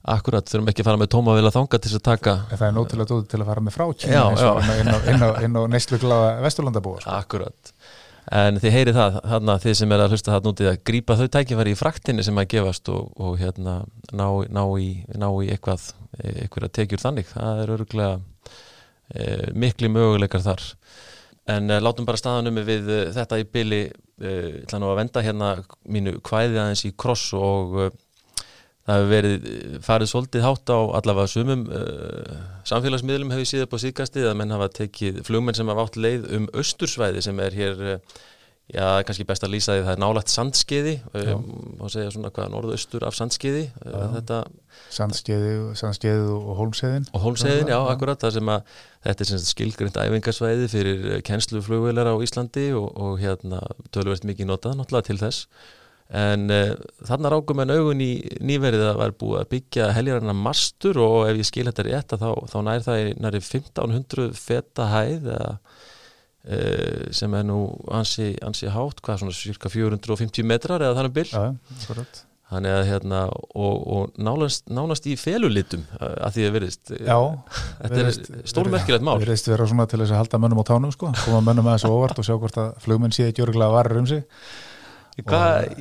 Akkurat, 0.03 0.41
þurfum 0.49 0.69
ekki 0.71 0.81
að 0.81 0.87
fara 0.89 0.97
með 0.97 1.09
tóma 1.13 1.33
vilja 1.37 1.51
þanga 1.53 1.77
til 1.77 1.89
þess 1.91 1.97
að 1.99 2.05
taka 2.07 2.31
en 2.49 2.57
það 2.57 2.67
er 2.67 2.71
nótilega 2.73 3.09
dótið 3.11 3.27
til 3.29 3.39
að 3.43 3.49
fara 3.51 3.61
með 3.61 3.73
frá 3.75 3.85
Kína 3.93 4.13
Já, 4.13 4.23
já. 4.33 4.79
inn 4.81 5.21
á, 5.21 5.29
á, 5.29 5.61
á 5.61 5.69
neyslu 5.69 5.97
gláða 6.01 6.29
vesturlandabúa 6.41 7.01
sko. 7.03 7.09
Akkurat 7.19 7.73
en 8.29 8.59
þið 8.61 8.75
heyrið 8.75 8.99
það, 8.99 9.17
þarna 9.33 9.57
þið 9.63 9.77
sem 9.79 9.95
er 9.95 10.03
að 10.03 10.13
hlusta 10.13 10.35
það 10.35 10.47
nútið 10.49 10.69
að 10.71 10.83
grípa 10.91 11.17
þau 11.19 11.27
tækifæri 11.35 11.73
í 11.73 11.79
fraktinni 11.79 12.25
sem 12.25 12.37
að 12.37 12.51
gefast 12.53 12.91
og, 12.93 13.09
og 13.17 13.39
hérna 13.41 13.81
ná, 14.13 14.27
ná, 14.51 14.63
í, 14.77 14.91
ná 15.17 15.27
í 15.41 15.49
eitthvað 15.53 15.89
eitthvað 16.19 16.67
að 16.67 16.75
tekjur 16.77 17.01
þannig, 17.01 17.31
það 17.31 17.63
er 17.63 17.73
örgulega 17.77 18.19
e, 19.15 19.25
mikli 19.57 19.89
möguleikar 19.91 20.43
þar. 20.43 20.65
En 21.51 21.71
e, 21.71 21.79
látum 21.81 22.07
bara 22.07 22.19
staðanum 22.19 22.61
við 22.67 22.89
e, 22.91 23.01
þetta 23.15 23.39
í 23.41 23.47
byli 23.53 23.81
e, 23.87 24.33
ætla 24.63 24.81
nú 24.81 24.91
að 24.91 24.99
venda 25.01 25.25
hérna 25.25 25.51
mínu 25.89 26.17
kvæði 26.25 26.59
aðeins 26.59 26.85
í 26.87 26.93
kross 26.99 27.31
og 27.37 27.77
e, 27.79 27.89
það 28.91 28.99
hefur 28.99 29.11
verið 29.11 29.45
farið 29.85 30.11
svolítið 30.11 30.45
hátt 30.45 30.73
á 30.73 30.79
allavega 30.99 31.31
sumum 31.31 31.63
uh, 31.71 32.35
samfélagsmiðlum 32.67 33.31
hefur 33.35 33.49
síðan 33.53 33.71
på 33.71 33.79
síkastið 33.85 34.29
að 34.31 34.37
menn 34.41 34.53
hafa 34.55 34.69
tekið 34.81 35.23
flugmenn 35.27 35.57
sem 35.57 35.71
hafa 35.71 35.87
átt 35.87 35.97
leið 36.01 36.27
um 36.37 36.51
austursvæði 36.51 37.23
sem 37.25 37.41
er 37.45 37.57
hér 37.57 37.83
uh, 37.95 38.21
já, 38.71 38.85
kannski 39.07 39.25
best 39.27 39.43
að 39.45 39.53
lýsa 39.55 39.75
því 39.75 39.85
það 39.87 39.93
er 39.93 40.01
nálagt 40.03 40.31
sandskeiði 40.31 40.93
um, 41.17 41.49
og 41.81 41.91
segja 41.93 42.13
svona 42.13 42.31
hvað 42.33 42.53
norðaustur 42.53 43.05
af 43.07 43.17
sandskeiði 43.17 43.65
uh, 43.87 44.39
Sandskeiði, 44.91 45.51
sandskeiði 45.79 46.31
og 46.35 46.55
hólmseiðin 46.59 47.09
og 47.11 47.25
hólmseiðin, 47.25 47.71
já, 47.71 47.77
akkurat 47.91 48.21
það 48.23 48.37
sem 48.37 48.51
að 48.53 48.77
þetta 49.07 49.27
er 49.27 49.43
skilgrind 49.49 49.99
æfingarsvæði 49.99 50.71
fyrir 50.71 51.05
kennsluflugvelar 51.27 52.11
á 52.11 52.15
Íslandi 52.23 52.69
og, 52.77 52.89
og 52.95 53.21
hérna 53.21 53.61
tölverst 53.95 54.27
mikið 54.27 54.51
notað 54.51 54.79
náttúrulega 54.79 55.09
til 55.11 55.19
þess 55.21 55.47
en 56.11 56.49
uh, 56.51 56.73
þarna 57.07 57.31
rákum 57.31 57.61
en 57.63 57.71
augun 57.71 58.01
í 58.03 58.11
nýverið 58.43 58.83
að 58.89 58.97
var 58.99 59.13
búið 59.15 59.37
að 59.41 59.51
byggja 59.53 59.91
heljaranna 59.95 60.35
mastur 60.35 60.99
og 60.99 61.29
ef 61.29 61.39
ég 61.39 61.47
skil 61.47 61.67
þetta 61.69 61.85
rétt 61.87 62.15
þá, 62.19 62.31
þá 62.51 62.57
nær 62.67 62.83
það 62.83 63.03
í 63.03 63.13
næri 63.23 63.39
1500 63.45 64.33
feta 64.35 64.89
hæð 64.91 65.29
eða, 65.37 65.53
uh, 66.51 67.05
sem 67.15 67.37
er 67.39 67.45
nú 67.47 67.61
ansi, 67.95 68.33
ansi 68.43 68.67
hátt, 68.73 68.99
hvað 69.05 69.21
svona 69.21 69.37
cirka 69.37 69.71
450 69.71 70.49
metrar 70.51 70.83
eða 70.83 70.97
þannig 70.99 71.15
byll 71.15 71.31
ja, 71.31 71.45
þannig 72.51 72.75
að 72.75 72.89
hérna 72.89 73.21
og, 73.31 73.77
og 73.79 74.17
nánast, 74.19 74.65
nánast 74.67 75.07
í 75.07 75.13
felulitum 75.15 75.85
að 76.01 76.35
því 76.35 76.47
að 76.49 76.57
verðist 76.57 76.91
þetta 76.91 78.01
er 78.01 78.17
stórmerkilegt 78.51 79.07
mál. 79.07 79.15
verðist 79.21 79.47
vera 79.47 79.69
svona 79.69 79.87
til 79.87 80.01
þess 80.01 80.11
að 80.11 80.19
halda 80.25 80.41
mönnum 80.43 80.59
á 80.59 80.65
tánum 80.67 80.91
sko, 80.91 81.13
koma 81.23 81.39
mönnum 81.47 81.71
að 81.71 81.79
þessu 81.79 81.93
óvart 81.95 82.19
og 82.19 82.27
sjá 82.27 82.35
hvort 82.35 82.59
að 82.59 82.75
flugmenn 82.83 83.15
sé 83.15 83.29
ekki 83.29 83.45
örgulega 83.45 83.71
varir 83.77 84.01
um 84.01 84.11
sig 84.11 84.27
Hvað, 85.19 85.71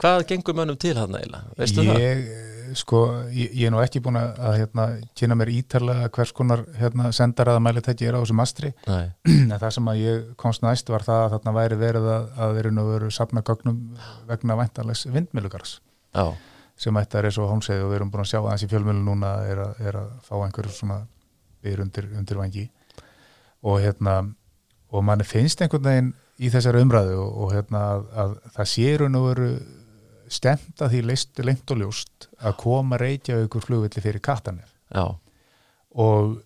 hvað 0.00 0.24
gengur 0.28 0.56
mönnum 0.58 0.76
til 0.80 0.96
hann 0.98 1.14
eiginlega? 1.16 1.54
Veistu 1.58 1.84
ég, 1.86 1.94
það? 1.94 2.50
Sko, 2.74 3.00
ég, 3.30 3.52
ég 3.54 3.68
er 3.68 3.72
nú 3.72 3.80
ekki 3.82 4.02
búin 4.02 4.18
að 4.18 4.56
hérna, 4.58 4.86
kynna 5.16 5.36
mér 5.38 5.52
ítarlega 5.54 6.08
hvers 6.14 6.32
konar 6.36 6.64
hérna, 6.78 7.10
sendaraða 7.14 7.62
mælitæki 7.62 8.08
er 8.08 8.18
á 8.18 8.22
þessu 8.22 8.36
mastri. 8.36 8.72
En 9.28 9.54
það 9.54 9.68
sem 9.76 9.90
að 9.92 10.00
ég 10.02 10.24
komst 10.40 10.64
næst 10.64 10.90
var 10.92 11.06
það 11.06 11.22
að 11.26 11.36
þarna 11.36 11.54
væri 11.58 11.80
verið 11.80 12.10
að, 12.16 12.26
að 12.36 12.56
þeir 12.58 12.70
eru 12.70 12.86
veru 12.90 13.12
sapna 13.14 13.44
gögnum 13.46 13.80
vegna 14.28 14.58
væntanlegs 14.60 15.06
vindmilugars 15.14 15.78
sem 16.78 16.96
ætti 16.98 17.18
að 17.18 17.28
reysa 17.28 17.44
á 17.46 17.52
hónsegi 17.52 17.82
og 17.84 17.90
við 17.92 18.00
erum 18.00 18.10
búin 18.10 18.24
að 18.24 18.30
sjá 18.32 18.40
aðeins 18.40 18.64
í 18.66 18.68
fjölmjölu 18.70 19.02
núna 19.06 19.34
er 19.46 19.60
að, 19.62 19.76
er 19.86 19.98
að 20.00 20.08
fá 20.26 20.34
einhverjum 20.40 20.74
svona 20.74 20.96
byr 21.62 21.82
undir, 21.84 22.08
undir 22.18 22.40
vangi 22.40 22.64
og 23.64 23.78
hérna 23.82 24.16
og 24.90 25.04
manni 25.06 25.26
finnst 25.26 25.62
einhvern 25.62 25.86
veginn 25.86 26.10
í 26.42 26.50
þessari 26.50 26.82
umræðu 26.82 27.18
og, 27.22 27.32
og 27.44 27.54
hérna 27.54 27.82
að, 27.92 28.06
að 28.22 28.36
það 28.56 28.70
séur 28.72 29.06
nú 29.10 29.24
veru 29.28 29.50
stemt 30.32 30.82
að 30.82 30.94
því 30.94 31.02
leist 31.10 31.44
lengt 31.44 31.70
og 31.70 31.80
ljóst 31.82 32.28
að 32.40 32.56
koma 32.62 32.98
reykja 33.00 33.38
ykkur 33.44 33.64
flugvilli 33.64 34.02
fyrir 34.02 34.22
kattanir 34.24 34.68
Já. 34.90 35.14
og 36.00 36.36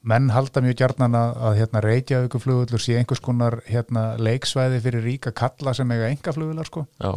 menn 0.00 0.30
halda 0.32 0.62
mjög 0.64 0.78
gjarnan 0.80 1.16
að, 1.16 1.34
að 1.48 1.58
hérna, 1.60 1.82
reykja 1.84 2.22
ykkur 2.26 2.44
flugvillur 2.44 2.82
sé 2.82 2.96
einhvers 2.98 3.22
konar 3.24 3.60
hérna, 3.68 4.14
leiksvæði 4.20 4.80
fyrir 4.84 5.04
ríka 5.06 5.34
kalla 5.36 5.74
sem 5.76 5.92
eiga 5.92 6.08
enga 6.10 6.34
flugvillar 6.36 6.68
sko 6.68 6.86
Já. 7.00 7.12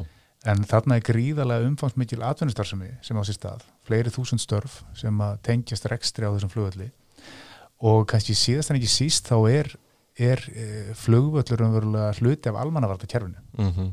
en 0.51 0.65
þarna 0.69 0.99
er 0.99 1.07
gríðarlega 1.07 1.69
umfangsmikil 1.69 2.23
atvinnustarfsemi 2.23 2.91
sem 3.03 3.19
á 3.19 3.23
sér 3.23 3.39
stað, 3.39 3.63
fleiri 3.87 4.13
þúsund 4.13 4.43
störf 4.43 4.81
sem 4.99 5.23
að 5.23 5.39
tengjast 5.47 5.87
rekstri 5.91 6.27
á 6.27 6.33
þessum 6.35 6.53
flugvilli 6.53 6.91
og 7.83 8.05
kannski 8.11 8.35
síðast 8.37 8.71
en 8.71 8.79
ekki 8.79 8.91
síst 8.91 9.27
þá 9.31 9.37
er 9.51 9.73
er 10.19 10.41
e, 10.53 10.93
flugvöllur 10.97 11.65
umverulega 11.65 12.13
hluti 12.19 12.49
af 12.49 12.59
almannavartakerfinu 12.61 13.39
mm 13.57 13.69
-hmm. 13.69 13.91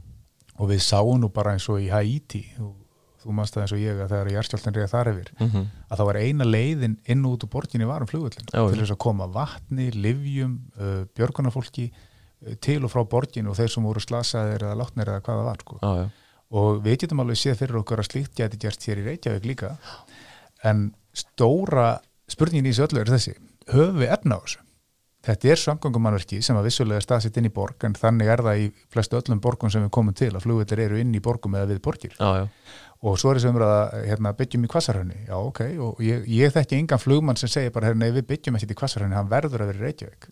og 0.59 0.69
við 0.71 0.81
sáum 0.85 1.21
nú 1.21 1.29
bara 1.33 1.53
eins 1.53 1.69
og 1.69 1.81
í 1.81 1.89
Haiti 1.89 2.45
og 2.59 2.77
þú 3.21 3.33
mannst 3.33 3.55
það 3.55 3.63
eins 3.63 3.73
og 3.73 3.79
ég 3.79 4.01
að 4.01 4.09
þegar 4.09 4.33
Jærskjálfinn 4.33 4.75
reyða 4.75 4.89
þar 4.89 5.11
yfir 5.13 5.33
mm 5.39 5.49
-hmm. 5.49 5.67
að 5.91 5.99
það 5.99 6.07
var 6.07 6.17
eina 6.17 6.45
leiðin 6.45 6.99
inn 7.05 7.25
út 7.25 7.45
úr 7.45 7.51
borginni 7.51 7.87
varum 7.87 8.09
flugvöllin 8.09 8.47
Já, 8.53 8.71
til 8.71 8.81
þess 8.81 8.91
að 8.91 8.97
koma 8.97 9.27
vatni, 9.27 9.91
livjum 9.91 10.61
uh, 10.81 11.05
björgunarfólki 11.17 11.93
uh, 11.93 12.55
til 12.61 12.85
og 12.85 12.91
frá 12.91 13.05
borginu 13.05 13.51
og 13.51 13.57
þeir 13.57 13.69
sem 13.69 13.85
voru 13.85 14.01
slasaðir 14.01 14.63
eða 14.63 14.81
látnir 14.81 15.09
eða 15.09 15.21
hvaða 15.21 15.45
var 15.45 15.59
sko. 15.61 15.79
Já, 15.83 16.11
og 16.51 16.83
við 16.85 16.97
getum 17.01 17.21
alveg 17.21 17.37
séð 17.37 17.57
fyrir 17.57 17.77
okkur 17.77 17.99
að 17.99 18.11
slíkt 18.11 18.35
geti 18.35 18.57
gert 18.59 18.83
hér 18.83 18.99
í 18.99 19.05
Reykjavík 19.05 19.45
líka. 19.45 19.77
En 20.65 20.95
stóra 21.15 22.01
spurningin 22.29 22.67
í 22.67 22.73
þessu 22.73 22.89
öllu 22.89 23.01
er 23.01 23.07
þessi. 23.07 23.35
Höfum 23.71 23.99
við 23.99 24.11
efna 24.11 24.35
á 24.35 24.41
þessu 24.43 24.59
Þetta 25.27 25.51
er 25.53 25.61
samgangumannverki 25.61 26.39
sem 26.45 26.57
að 26.57 26.71
vissulega 26.71 27.01
er 27.01 27.05
staðsitt 27.05 27.37
inn 27.37 27.51
í 27.51 27.53
borg 27.53 27.85
en 27.85 27.97
þannig 27.99 28.31
er 28.33 28.41
það 28.47 28.63
í 28.63 28.69
flestu 28.93 29.19
öllum 29.19 29.43
borgum 29.45 29.73
sem 29.73 29.85
við 29.85 29.93
komum 29.93 30.17
til 30.17 30.31
að 30.33 30.47
flugveldir 30.47 30.81
eru 30.87 31.01
inn 31.03 31.13
í 31.13 31.21
borgum 31.21 31.59
eða 31.61 31.69
við 31.75 31.83
borgir. 31.85 32.15
Já, 32.17 32.41
já. 32.41 32.47
og 33.05 33.21
svo 33.21 33.35
er 33.35 33.41
þess 33.41 33.61
að 33.67 34.09
hérna, 34.09 34.33
byggjum 34.39 34.65
í 34.65 34.73
kvassarhönni, 34.73 35.21
já 35.29 35.37
ok 35.37 35.61
og 35.85 36.01
ég, 36.05 36.25
ég 36.41 36.57
þekki 36.57 36.81
engan 36.81 37.03
flugmann 37.03 37.41
sem 37.41 37.53
segir 37.53 37.75
bara 37.75 37.93
nei 37.93 38.09
við 38.17 38.31
byggjum 38.33 38.57
ekkert 38.57 38.73
í 38.73 38.81
kvassarhönni, 38.81 39.19
hann 39.19 39.29
verður 39.29 39.67
að 39.67 39.75
vera 39.75 39.83
í 39.83 39.89
Reykjavík. 39.91 40.31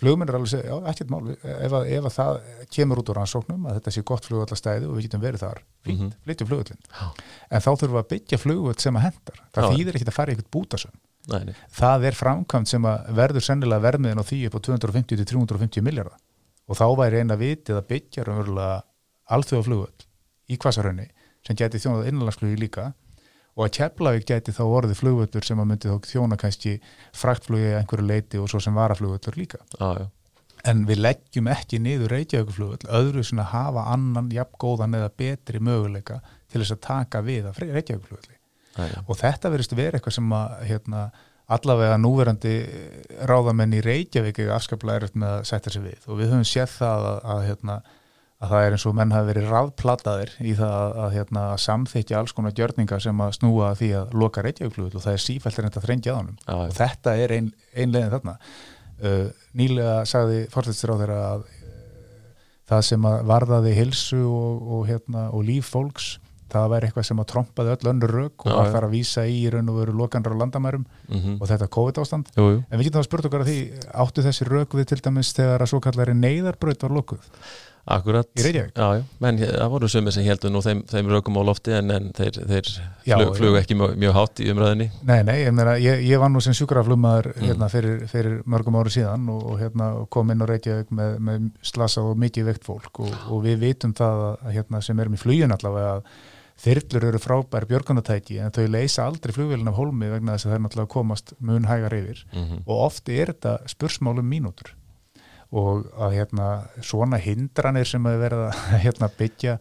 Flugmenn 0.00 0.30
er 0.30 0.38
alveg 0.38 0.48
að 0.48 0.54
segja, 0.54 0.70
já 0.70 0.92
ekkert 0.94 1.10
mál 1.12 1.26
ef, 1.34 1.74
að, 1.76 1.90
ef 1.92 2.06
að 2.08 2.14
það 2.14 2.38
kemur 2.72 3.00
út 3.02 3.10
úr 3.10 3.18
rannsóknum 3.20 3.66
að 3.68 3.80
þetta 3.80 3.92
sé 3.92 4.04
gott 4.08 4.28
flugvallastæði 4.30 4.88
og 4.88 4.96
við 4.96 5.06
getum 5.08 5.24
verið 5.26 5.42
þar 5.42 5.60
fínt, 5.60 5.90
mm 5.90 6.06
-hmm. 6.06 6.14
flytjum 6.24 6.48
flugvallin 6.48 6.80
en 7.50 7.64
þá 7.66 7.68
þurfum 7.68 7.96
við 7.98 8.00
að 8.00 8.08
byggja 8.14 8.38
flugvall 8.40 8.78
sem 8.80 8.96
að 8.96 9.04
hendar 9.08 9.42
það 9.52 9.74
þýðir 9.74 9.98
ekkert 9.98 10.12
að 10.12 10.16
fara 10.16 10.32
í 10.32 10.36
eitthvað 10.38 10.54
bútasum 10.56 10.94
Nei, 11.28 11.52
það 11.76 12.06
er 12.08 12.16
framkvæmt 12.16 12.70
sem 12.70 12.86
að 12.88 13.10
verður 13.18 13.44
sennilega 13.44 13.84
vermiðin 13.84 14.22
á 14.22 14.24
því 14.24 14.38
upp 14.48 14.56
á 14.56 14.60
250-350 14.70 15.84
miljardar 15.84 16.16
og 16.70 16.78
þá 16.78 16.86
væri 16.96 17.20
eina 17.20 17.36
vitið 17.36 17.80
að 17.80 17.88
byggja 17.90 18.24
raunverulega 18.24 18.78
alþjóðaflugöld 19.36 20.06
í 20.50 20.58
kvasarhönni 20.60 21.06
sem 21.46 21.58
geti 21.58 21.80
þjónað 21.82 22.10
innanlandsflugi 22.10 22.58
líka. 22.60 22.92
Og 23.58 23.66
að 23.66 23.72
Keflavík 23.76 24.26
geti 24.28 24.54
þá 24.54 24.62
orðið 24.64 25.00
flugvöldur 25.00 25.44
sem 25.44 25.60
að 25.60 25.68
myndi 25.68 25.90
þá 25.90 26.08
þjóna 26.08 26.38
kannski 26.40 26.76
fraktflugi 27.18 27.74
einhverju 27.76 28.06
leiti 28.06 28.40
og 28.40 28.48
svo 28.48 28.60
sem 28.62 28.76
varaflugvöldur 28.78 29.36
líka. 29.36 29.58
Ah, 29.82 30.06
en 30.64 30.84
við 30.88 31.02
leggjum 31.02 31.50
ekki 31.50 31.80
niður 31.82 32.14
Reykjavíkflugvöld 32.14 32.86
öðru 33.00 33.24
sem 33.26 33.40
að 33.42 33.52
hafa 33.54 33.86
annan 33.94 34.30
jafn 34.32 34.60
góðan 34.60 34.98
eða 35.00 35.12
betri 35.22 35.60
möguleika 35.60 36.20
til 36.50 36.62
þess 36.62 36.76
að 36.76 36.84
taka 36.86 37.24
við 37.26 37.50
af 37.50 37.60
Reykjavíkflugvöldi 37.62 38.39
og 39.06 39.18
þetta 39.20 39.52
verist 39.52 39.74
verið 39.76 39.98
eitthvað 39.98 40.16
sem 40.16 40.34
að 40.36 40.56
hérna, 40.68 41.04
allavega 41.50 41.96
núverandi 41.98 42.56
ráðamenn 43.28 43.74
í 43.74 43.80
Reykjavík 43.84 44.38
er 44.44 44.52
afskaplega 44.54 45.00
erfitt 45.00 45.18
með 45.18 45.38
að 45.38 45.48
setja 45.50 45.72
sig 45.74 45.84
við. 45.86 46.04
Og 46.06 46.20
við 46.20 46.30
höfum 46.30 46.46
séð 46.46 46.76
það 46.76 47.06
að, 47.10 47.18
að, 47.34 47.40
hérna, 47.48 47.76
að 48.38 48.52
það 48.52 48.66
er 48.66 48.76
eins 48.76 48.86
og 48.86 48.96
menn 48.98 49.14
hafi 49.14 49.30
verið 49.32 49.50
ráðplataðir 49.50 50.34
í 50.38 50.54
það 50.60 50.74
að, 50.76 50.98
að 51.04 51.16
hérna, 51.18 51.44
samþykja 51.64 52.20
alls 52.20 52.36
konar 52.36 52.56
gjörningar 52.56 53.02
sem 53.02 53.24
að 53.26 53.36
snúa 53.40 53.72
því 53.80 53.90
að 53.98 54.14
loka 54.22 54.44
Reykjavíkflugul 54.46 54.94
og 54.94 55.06
það 55.06 55.16
er 55.16 55.24
sífælt 55.26 55.58
er 55.58 55.68
þetta 55.68 55.84
þrengja 55.86 56.14
á 56.14 56.18
hann 56.20 56.32
og 56.54 56.76
þetta 56.78 57.16
er 57.24 57.36
ein, 57.38 57.50
ein 57.74 57.94
leiðin 57.96 58.14
þarna. 58.14 58.36
Uh, 59.00 59.28
nýlega 59.56 60.02
sagði 60.04 60.42
fórstættistur 60.52 60.92
á 60.92 61.00
þeirra 61.00 61.20
að 61.32 61.44
uh, 61.48 61.68
það 62.70 62.82
sem 62.92 63.06
að 63.10 63.22
varðaði 63.30 63.76
hilsu 63.78 64.18
og, 64.28 64.66
og, 64.76 64.82
hérna, 64.90 65.30
og 65.34 65.46
líf 65.48 65.70
fólks 65.72 66.12
það 66.52 66.68
væri 66.74 66.90
eitthvað 66.90 67.08
sem 67.08 67.22
að 67.22 67.28
trompaði 67.32 67.74
öll 67.74 67.90
önnur 67.92 68.14
rauk 68.16 68.46
og 68.46 68.52
var 68.58 68.72
þar 68.74 68.88
að 68.88 68.94
vísa 68.96 69.26
í 69.26 69.40
raun 69.52 69.72
og 69.72 69.80
veru 69.80 69.96
lokanrar 69.96 70.36
á 70.36 70.40
landamærum 70.42 70.84
mm 70.84 71.16
-hmm. 71.18 71.40
og 71.40 71.48
þetta 71.48 71.72
COVID 71.76 72.02
ástand 72.02 72.30
jú, 72.36 72.50
jú. 72.50 72.62
en 72.70 72.78
við 72.78 72.84
getum 72.90 73.00
að 73.00 73.08
spurt 73.08 73.24
okkar 73.24 73.46
að 73.46 73.50
því 73.50 73.58
áttu 74.04 74.26
þessi 74.26 74.48
rauk 74.48 74.74
við 74.74 74.86
til 74.86 75.00
dæmis 75.00 75.32
þegar 75.32 75.62
að 75.62 75.70
svo 75.72 75.80
kallari 75.80 76.14
neyðarbröð 76.14 76.82
var 76.82 76.90
lokuð? 76.90 77.26
Akkurat, 77.90 78.28
já, 78.36 78.88
menn 79.18 79.38
það 79.40 79.70
voru 79.72 79.88
sumir 79.88 80.12
sem 80.12 80.24
heldur 80.26 80.52
nú 80.52 80.60
þeim, 80.62 80.82
þeim 80.86 81.08
raukum 81.10 81.38
á 81.40 81.42
lofti 81.48 81.72
en, 81.74 81.88
en 81.94 82.10
þeir, 82.14 82.36
þeir 82.50 82.68
já, 83.08 83.14
flug, 83.16 83.30
flug 83.38 83.56
ekki 83.56 83.76
mjög, 83.80 83.94
mjög 84.02 84.16
hátt 84.18 84.42
í 84.44 84.50
umræðinni 84.52 84.88
Nei, 85.08 85.22
nei, 85.24 85.38
ég, 85.40 85.54
meina, 85.56 85.78
ég, 85.80 86.02
ég 86.04 86.20
var 86.20 86.30
nú 86.30 86.42
sem 86.44 86.54
sjúkraflummaður 86.54 87.30
mm. 87.32 87.46
hérna, 87.48 87.70
fyrir, 87.72 88.02
fyrir 88.10 88.36
mörgum 88.44 88.76
ári 88.78 88.92
síðan 88.94 89.24
og, 89.32 89.46
og 89.54 89.62
hérna, 89.62 89.88
kom 90.12 90.30
inn 90.34 90.44
á 90.44 90.50
Reykjavík 90.50 90.92
með, 91.00 91.16
með 91.30 91.48
slasa 91.72 92.04
og 92.04 92.20
mikið 92.20 92.50
veikt 92.52 92.68
fólk 92.68 93.00
og, 93.06 93.16
og 93.32 93.42
við 93.48 93.64
vitum 93.64 93.96
það 93.96 94.26
að, 94.28 94.44
hérna, 94.58 94.82
sem 94.84 95.00
erum 95.00 95.16
í 95.16 95.22
flugin 95.24 95.56
allavega 95.56 95.96
að 95.96 96.12
þyrlur 96.60 97.06
eru 97.10 97.20
frábær 97.22 97.66
björgunatæki 97.70 98.40
en 98.44 98.54
þau 98.54 98.66
leysa 98.68 99.06
aldrei 99.06 99.34
flugvélina 99.36 99.72
af 99.72 99.78
holmi 99.80 100.10
vegna 100.12 100.36
þess 100.36 100.46
að 100.46 100.52
það 100.52 100.58
er 100.58 100.64
náttúrulega 100.64 100.94
komast 100.94 101.32
mun 101.38 101.68
hægar 101.68 101.96
yfir. 101.96 102.24
Mm 102.32 102.44
-hmm. 102.44 102.62
og 102.66 102.84
ofti 102.86 103.20
er 103.20 103.32
þetta 103.32 103.58
spursmálum 103.66 104.26
mínútur. 104.26 104.74
Og 105.50 105.86
að 105.98 106.16
hérna 106.18 106.48
svona 106.82 107.16
hindranir 107.18 107.86
sem 107.86 108.06
að 108.06 108.20
verða 108.20 108.50
að 108.74 108.78
hérna, 108.84 109.08
byggja 109.18 109.58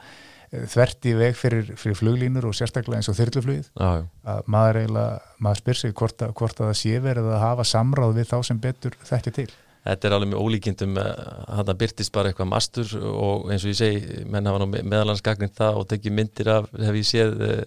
þvert 0.50 1.06
í 1.06 1.14
veg 1.14 1.36
fyrir, 1.38 1.74
fyrir 1.78 1.98
fluglínur 1.98 2.46
og 2.50 2.56
sérstaklega 2.58 2.98
eins 2.98 3.10
og 3.12 3.18
þyrluflugið 3.20 3.68
ah, 3.86 4.02
að 4.26 4.48
maður 4.50 4.80
eiginlega, 4.82 5.20
maður 5.38 5.62
spyr 5.62 5.78
sig 5.78 5.94
hvort 5.94 6.22
að, 6.26 6.34
hvort 6.34 6.62
að 6.62 6.72
það 6.72 6.80
sé 6.80 7.02
verið 7.04 7.28
að 7.30 7.44
hafa 7.44 7.66
samráð 7.70 8.16
við 8.18 8.32
þá 8.32 8.38
sem 8.48 8.62
betur 8.64 8.98
þekkja 9.06 9.36
til 9.36 9.52
Þetta 9.86 10.10
er 10.10 10.16
alveg 10.16 10.32
með 10.34 10.44
ólíkindum 10.44 10.98
hann 11.00 11.72
byrtist 11.80 12.12
bara 12.16 12.32
eitthvað 12.32 12.52
mastur 12.52 12.92
og 13.00 13.48
eins 13.50 13.64
og 13.64 13.72
ég 13.72 13.80
segi, 13.80 14.24
menn 14.28 14.50
hafa 14.50 14.62
nú 14.62 14.68
meðalansgagnin 14.76 15.56
það 15.56 15.80
og 15.82 15.90
tekið 15.94 16.16
myndir 16.18 16.52
af, 16.52 16.68
hef 16.76 17.00
ég 17.00 17.08
séð 17.08 17.44
uh, 17.46 17.62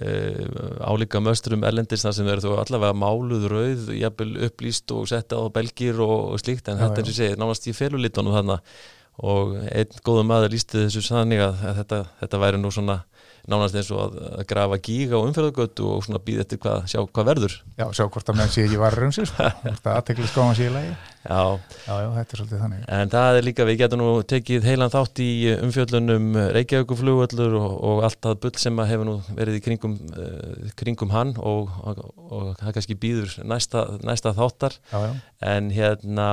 uh, 0.00 0.88
álíka 0.88 1.20
mösturum 1.20 1.66
erlendis 1.68 2.06
þar 2.06 2.16
sem 2.16 2.28
verður 2.30 2.48
þú 2.48 2.58
allavega 2.62 2.98
máluð 3.02 3.46
rauð, 3.52 3.86
jafnvel 4.00 4.32
upplýst 4.48 4.96
og 4.96 5.06
setta 5.12 5.36
á 5.36 5.44
belgir 5.52 6.00
og, 6.00 6.16
og 6.32 6.42
slíkt 6.42 6.72
en 6.72 6.80
já, 6.80 6.86
þetta 6.86 7.02
er 7.02 7.04
eins 7.04 7.12
og 7.12 7.14
ég 7.14 7.20
segi, 7.20 7.40
nánast 7.42 7.68
í 7.68 7.76
felulitunum 7.76 8.38
þannig 8.38 8.74
og 9.22 9.56
einn 9.70 10.00
góðum 10.06 10.30
maður 10.30 10.54
lísti 10.56 10.86
þessu 10.86 11.04
sannig 11.06 11.42
að 11.44 11.60
þetta, 11.80 12.00
þetta 12.22 12.42
væri 12.42 12.62
nú 12.62 12.72
svona 12.74 13.02
nánast 13.50 13.76
eins 13.76 13.90
og 13.92 14.00
að, 14.00 14.14
að 14.38 14.44
grafa 14.48 14.78
gíga 14.80 15.16
og 15.18 15.26
umferðagötu 15.28 15.86
og 15.92 16.04
svona 16.06 16.20
býða 16.24 16.44
eftir 16.46 16.60
hvað, 16.62 16.86
sjá 16.88 17.00
hvað 17.04 17.26
verður. 17.28 17.56
Já, 17.76 17.84
sjá 17.96 18.04
hvort 18.06 18.30
að 18.32 18.38
menn 18.40 18.52
sé 18.52 18.64
ekki 18.64 18.78
var 18.80 18.96
raunsis 18.96 19.28
sko. 19.30 19.48
hvort 19.66 19.88
að 19.90 19.98
aðtekli 19.98 20.28
skóma 20.30 20.54
sé 20.56 20.68
í 20.68 20.72
lagi. 20.72 20.94
Já. 21.24 21.42
já, 21.84 21.92
já, 21.92 22.08
þetta 22.14 22.36
er 22.36 22.40
svolítið 22.40 22.62
þannig. 22.64 22.86
En 22.96 23.12
það 23.12 23.38
er 23.40 23.46
líka, 23.48 23.66
við 23.68 23.78
getum 23.82 24.00
nú 24.00 24.08
tekið 24.32 24.68
heilan 24.68 24.94
þátt 24.94 25.22
í 25.24 25.28
umfjöllunum 25.58 26.40
Reykjavíkuflugvöldur 26.56 27.58
og, 27.60 27.76
og 27.90 28.02
allt 28.08 28.20
það 28.24 28.40
bull 28.46 28.54
sem 28.64 28.80
að 28.80 28.90
hefur 28.94 29.10
nú 29.10 29.18
verið 29.36 29.60
í 29.60 29.62
kringum, 29.64 29.98
uh, 30.16 30.72
kringum 30.80 31.12
hann 31.12 31.36
og, 31.36 31.76
og 31.84 32.50
það 32.62 32.78
kannski 32.78 32.98
býður 33.04 33.38
næsta, 33.44 33.86
næsta 34.04 34.32
þáttar. 34.36 34.80
Já, 34.88 35.12
en 35.52 35.72
hérna 35.74 36.28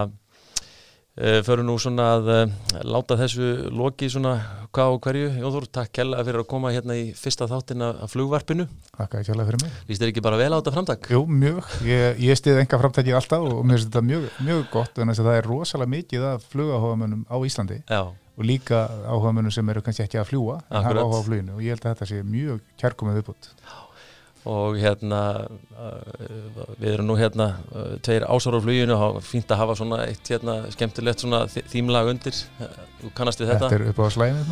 Uh, 1.20 1.42
förum 1.44 1.68
nú 1.68 1.74
svona 1.76 2.06
að 2.16 2.30
uh, 2.32 2.52
láta 2.88 3.18
þessu 3.20 3.68
loki 3.76 4.08
svona 4.08 4.38
hvað 4.72 4.94
og 4.94 5.02
hverju. 5.04 5.32
Jóður, 5.42 5.66
takk 5.68 5.92
kella 5.98 6.22
fyrir 6.24 6.46
að 6.46 6.48
koma 6.54 6.72
hérna 6.72 6.96
í 6.96 7.10
fyrsta 7.20 7.50
þáttin 7.52 7.84
af 7.84 8.14
flugvarpinu. 8.14 8.64
Takk 8.96 9.18
að 9.20 9.26
kella 9.28 9.46
fyrir 9.50 9.60
mig. 9.66 9.74
Lýst 9.90 10.00
þér 10.00 10.14
ekki 10.14 10.24
bara 10.24 10.40
vel 10.40 10.48
á 10.56 10.58
þetta 10.62 10.74
framtak? 10.78 11.10
Jú, 11.12 11.26
mjög, 11.28 11.68
ég, 11.84 12.22
ég 12.24 12.40
stiði 12.40 12.64
enga 12.64 12.80
framtaki 12.80 13.12
alltaf 13.18 13.44
og 13.44 13.60
mér 13.60 13.82
finnst 13.82 13.90
þetta 13.90 14.06
mjög, 14.08 14.30
mjög 14.48 14.64
gott 14.72 15.04
en 15.04 15.12
það 15.18 15.32
er 15.36 15.50
rosalega 15.52 15.96
mikið 15.98 16.28
af 16.32 16.48
flugáháðamönnum 16.54 17.28
á 17.28 17.38
Íslandi 17.44 17.82
Já. 17.84 18.02
og 18.08 18.48
líka 18.48 18.86
áháðamönnum 19.04 19.52
sem 19.52 19.74
eru 19.76 19.84
kannski 19.84 20.08
ekki 20.08 20.22
að 20.22 20.30
fljúa 20.32 20.62
en 20.70 20.88
hafa 20.88 21.04
áháð 21.04 21.20
á 21.20 21.28
fluginu 21.28 21.58
og 21.58 21.66
ég 21.66 21.76
held 21.76 21.84
að 21.84 21.96
þetta 21.98 22.10
sé 22.14 22.24
mjög 22.24 22.64
kærkomið 22.80 23.22
uppbútt 23.26 23.52
og 24.50 24.78
hérna 24.82 25.20
uh, 25.78 26.62
við 26.80 26.96
erum 26.96 27.12
nú 27.12 27.18
hérna 27.20 27.48
uh, 27.70 27.98
tveir 28.02 28.26
ására 28.26 28.58
á 28.58 28.64
fluginu 28.64 28.96
og 28.98 29.20
fínt 29.26 29.52
að 29.54 29.62
hafa 29.62 29.76
svona 29.78 30.00
eitt 30.08 30.32
hérna 30.32 30.56
skemmtilegt 30.74 31.22
svona 31.22 31.44
þýmlag 31.52 32.10
undir. 32.16 32.40
Þú 33.02 33.12
kannast 33.18 33.44
við 33.44 33.54
þetta? 33.54 33.70
Þetta 33.70 33.78
er 33.78 33.92
upp 33.92 34.02
á 34.02 34.08
slæðin 34.18 34.50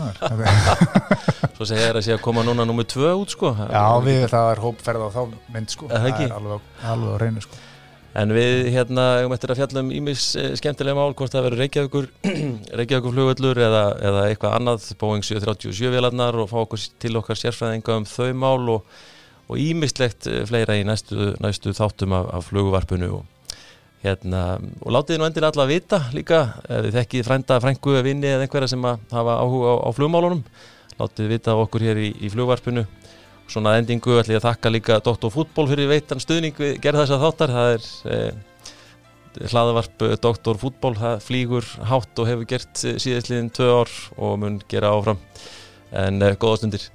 Svo 1.60 1.68
segir 1.68 1.90
það 1.90 1.98
að 2.00 2.06
sé 2.06 2.14
að 2.16 2.22
koma 2.24 2.46
núna 2.46 2.68
nummið 2.70 2.92
tvö 2.94 3.16
út 3.24 3.34
sko. 3.34 3.56
Já, 3.58 3.88
við, 4.06 4.22
það 4.32 4.52
er 4.54 4.64
hópferð 4.64 5.04
á 5.06 5.10
þá 5.18 5.20
mynd 5.56 5.74
sko. 5.74 5.90
Það 5.92 6.08
er 6.14 6.38
alveg, 6.38 6.70
alveg 6.94 7.18
á 7.18 7.18
reynu 7.26 7.44
sko. 7.44 7.66
En 8.18 8.32
við 8.34 8.72
hérna 8.74 9.04
um 9.26 9.34
eftir 9.36 9.52
að 9.54 9.60
fjalla 9.62 9.84
um 9.84 9.92
ímis 9.94 10.24
eh, 10.40 10.54
skemmtilega 10.58 10.98
mál 10.98 11.14
hvort 11.14 11.34
það 11.34 11.46
verður 11.46 11.62
Reykjavíkur 11.64 12.08
Reykjavíkur 12.80 13.14
flugvöllur 13.14 13.62
eða, 13.68 13.84
eða 14.10 14.24
eitthvað 14.32 14.56
annað 14.58 14.88
Boeing 15.02 15.26
737 15.28 15.94
vélarnar 15.94 16.40
og 16.42 16.50
fá 16.50 16.58
okkur 16.64 16.88
til 17.04 17.14
okkar 17.22 17.38
sérfræðinga 17.38 18.00
um 18.02 18.08
þau 18.10 18.32
mál 18.34 18.74
og 18.74 18.98
og 19.50 19.60
ímislegt 19.60 20.30
eh, 20.30 20.46
fleira 20.50 20.78
í 20.80 20.86
næstu, 20.88 21.34
næstu 21.42 21.74
þáttum 21.78 22.16
af, 22.18 22.30
af 22.38 22.50
fluguvarpunu 22.52 23.12
og, 23.20 23.56
hérna, 24.06 24.44
og 24.86 24.94
látið 24.96 25.20
nú 25.20 25.28
endilega 25.28 25.52
alla 25.56 25.66
að 25.68 25.74
vita 25.74 26.02
líka, 26.16 26.44
ef 26.70 26.86
þið 26.86 27.00
þekkið 27.00 27.28
frænda, 27.28 27.62
frængu 27.66 27.98
vinni 28.06 28.30
eða 28.32 28.46
einhverja 28.46 28.72
sem 28.72 28.86
hafa 28.86 29.40
áhuga 29.42 29.76
á, 29.76 29.76
á 29.84 29.90
flugmálunum, 29.98 30.46
látið 31.02 31.34
vita 31.34 31.58
okkur 31.60 31.90
hér 31.90 32.04
í, 32.06 32.14
í 32.24 32.32
flugvarpinu 32.32 32.86
svona 33.50 33.78
endingu 33.80 34.20
ætlum 34.20 34.36
ég 34.36 34.44
að 34.44 34.46
þakka 34.46 34.72
líka 34.74 35.00
Dr. 35.04 35.32
Fútból 35.34 35.68
fyrir 35.70 35.90
veitan 35.90 36.22
stuðning 36.22 36.58
við 36.60 36.78
gerð 36.84 37.04
þess 37.04 37.16
að 37.16 37.24
þáttar 37.26 37.54
það 37.56 37.72
er 37.74 37.88
eh, 38.14 39.48
hlaðavarp 39.50 40.06
eh, 40.06 40.16
Dr. 40.22 40.60
Fútból, 40.62 40.94
það 41.00 41.26
flýgur 41.26 41.72
hátt 41.90 42.22
og 42.22 42.30
hefur 42.30 42.50
gert 42.50 42.84
síðastliðin 42.84 43.52
tvö 43.56 43.72
ár 43.82 43.96
og 44.18 44.40
mun 44.44 44.62
gera 44.70 44.94
áfram 44.94 45.22
en 46.06 46.22
eh, 46.22 46.38
góða 46.38 46.62
stundir 46.62 46.90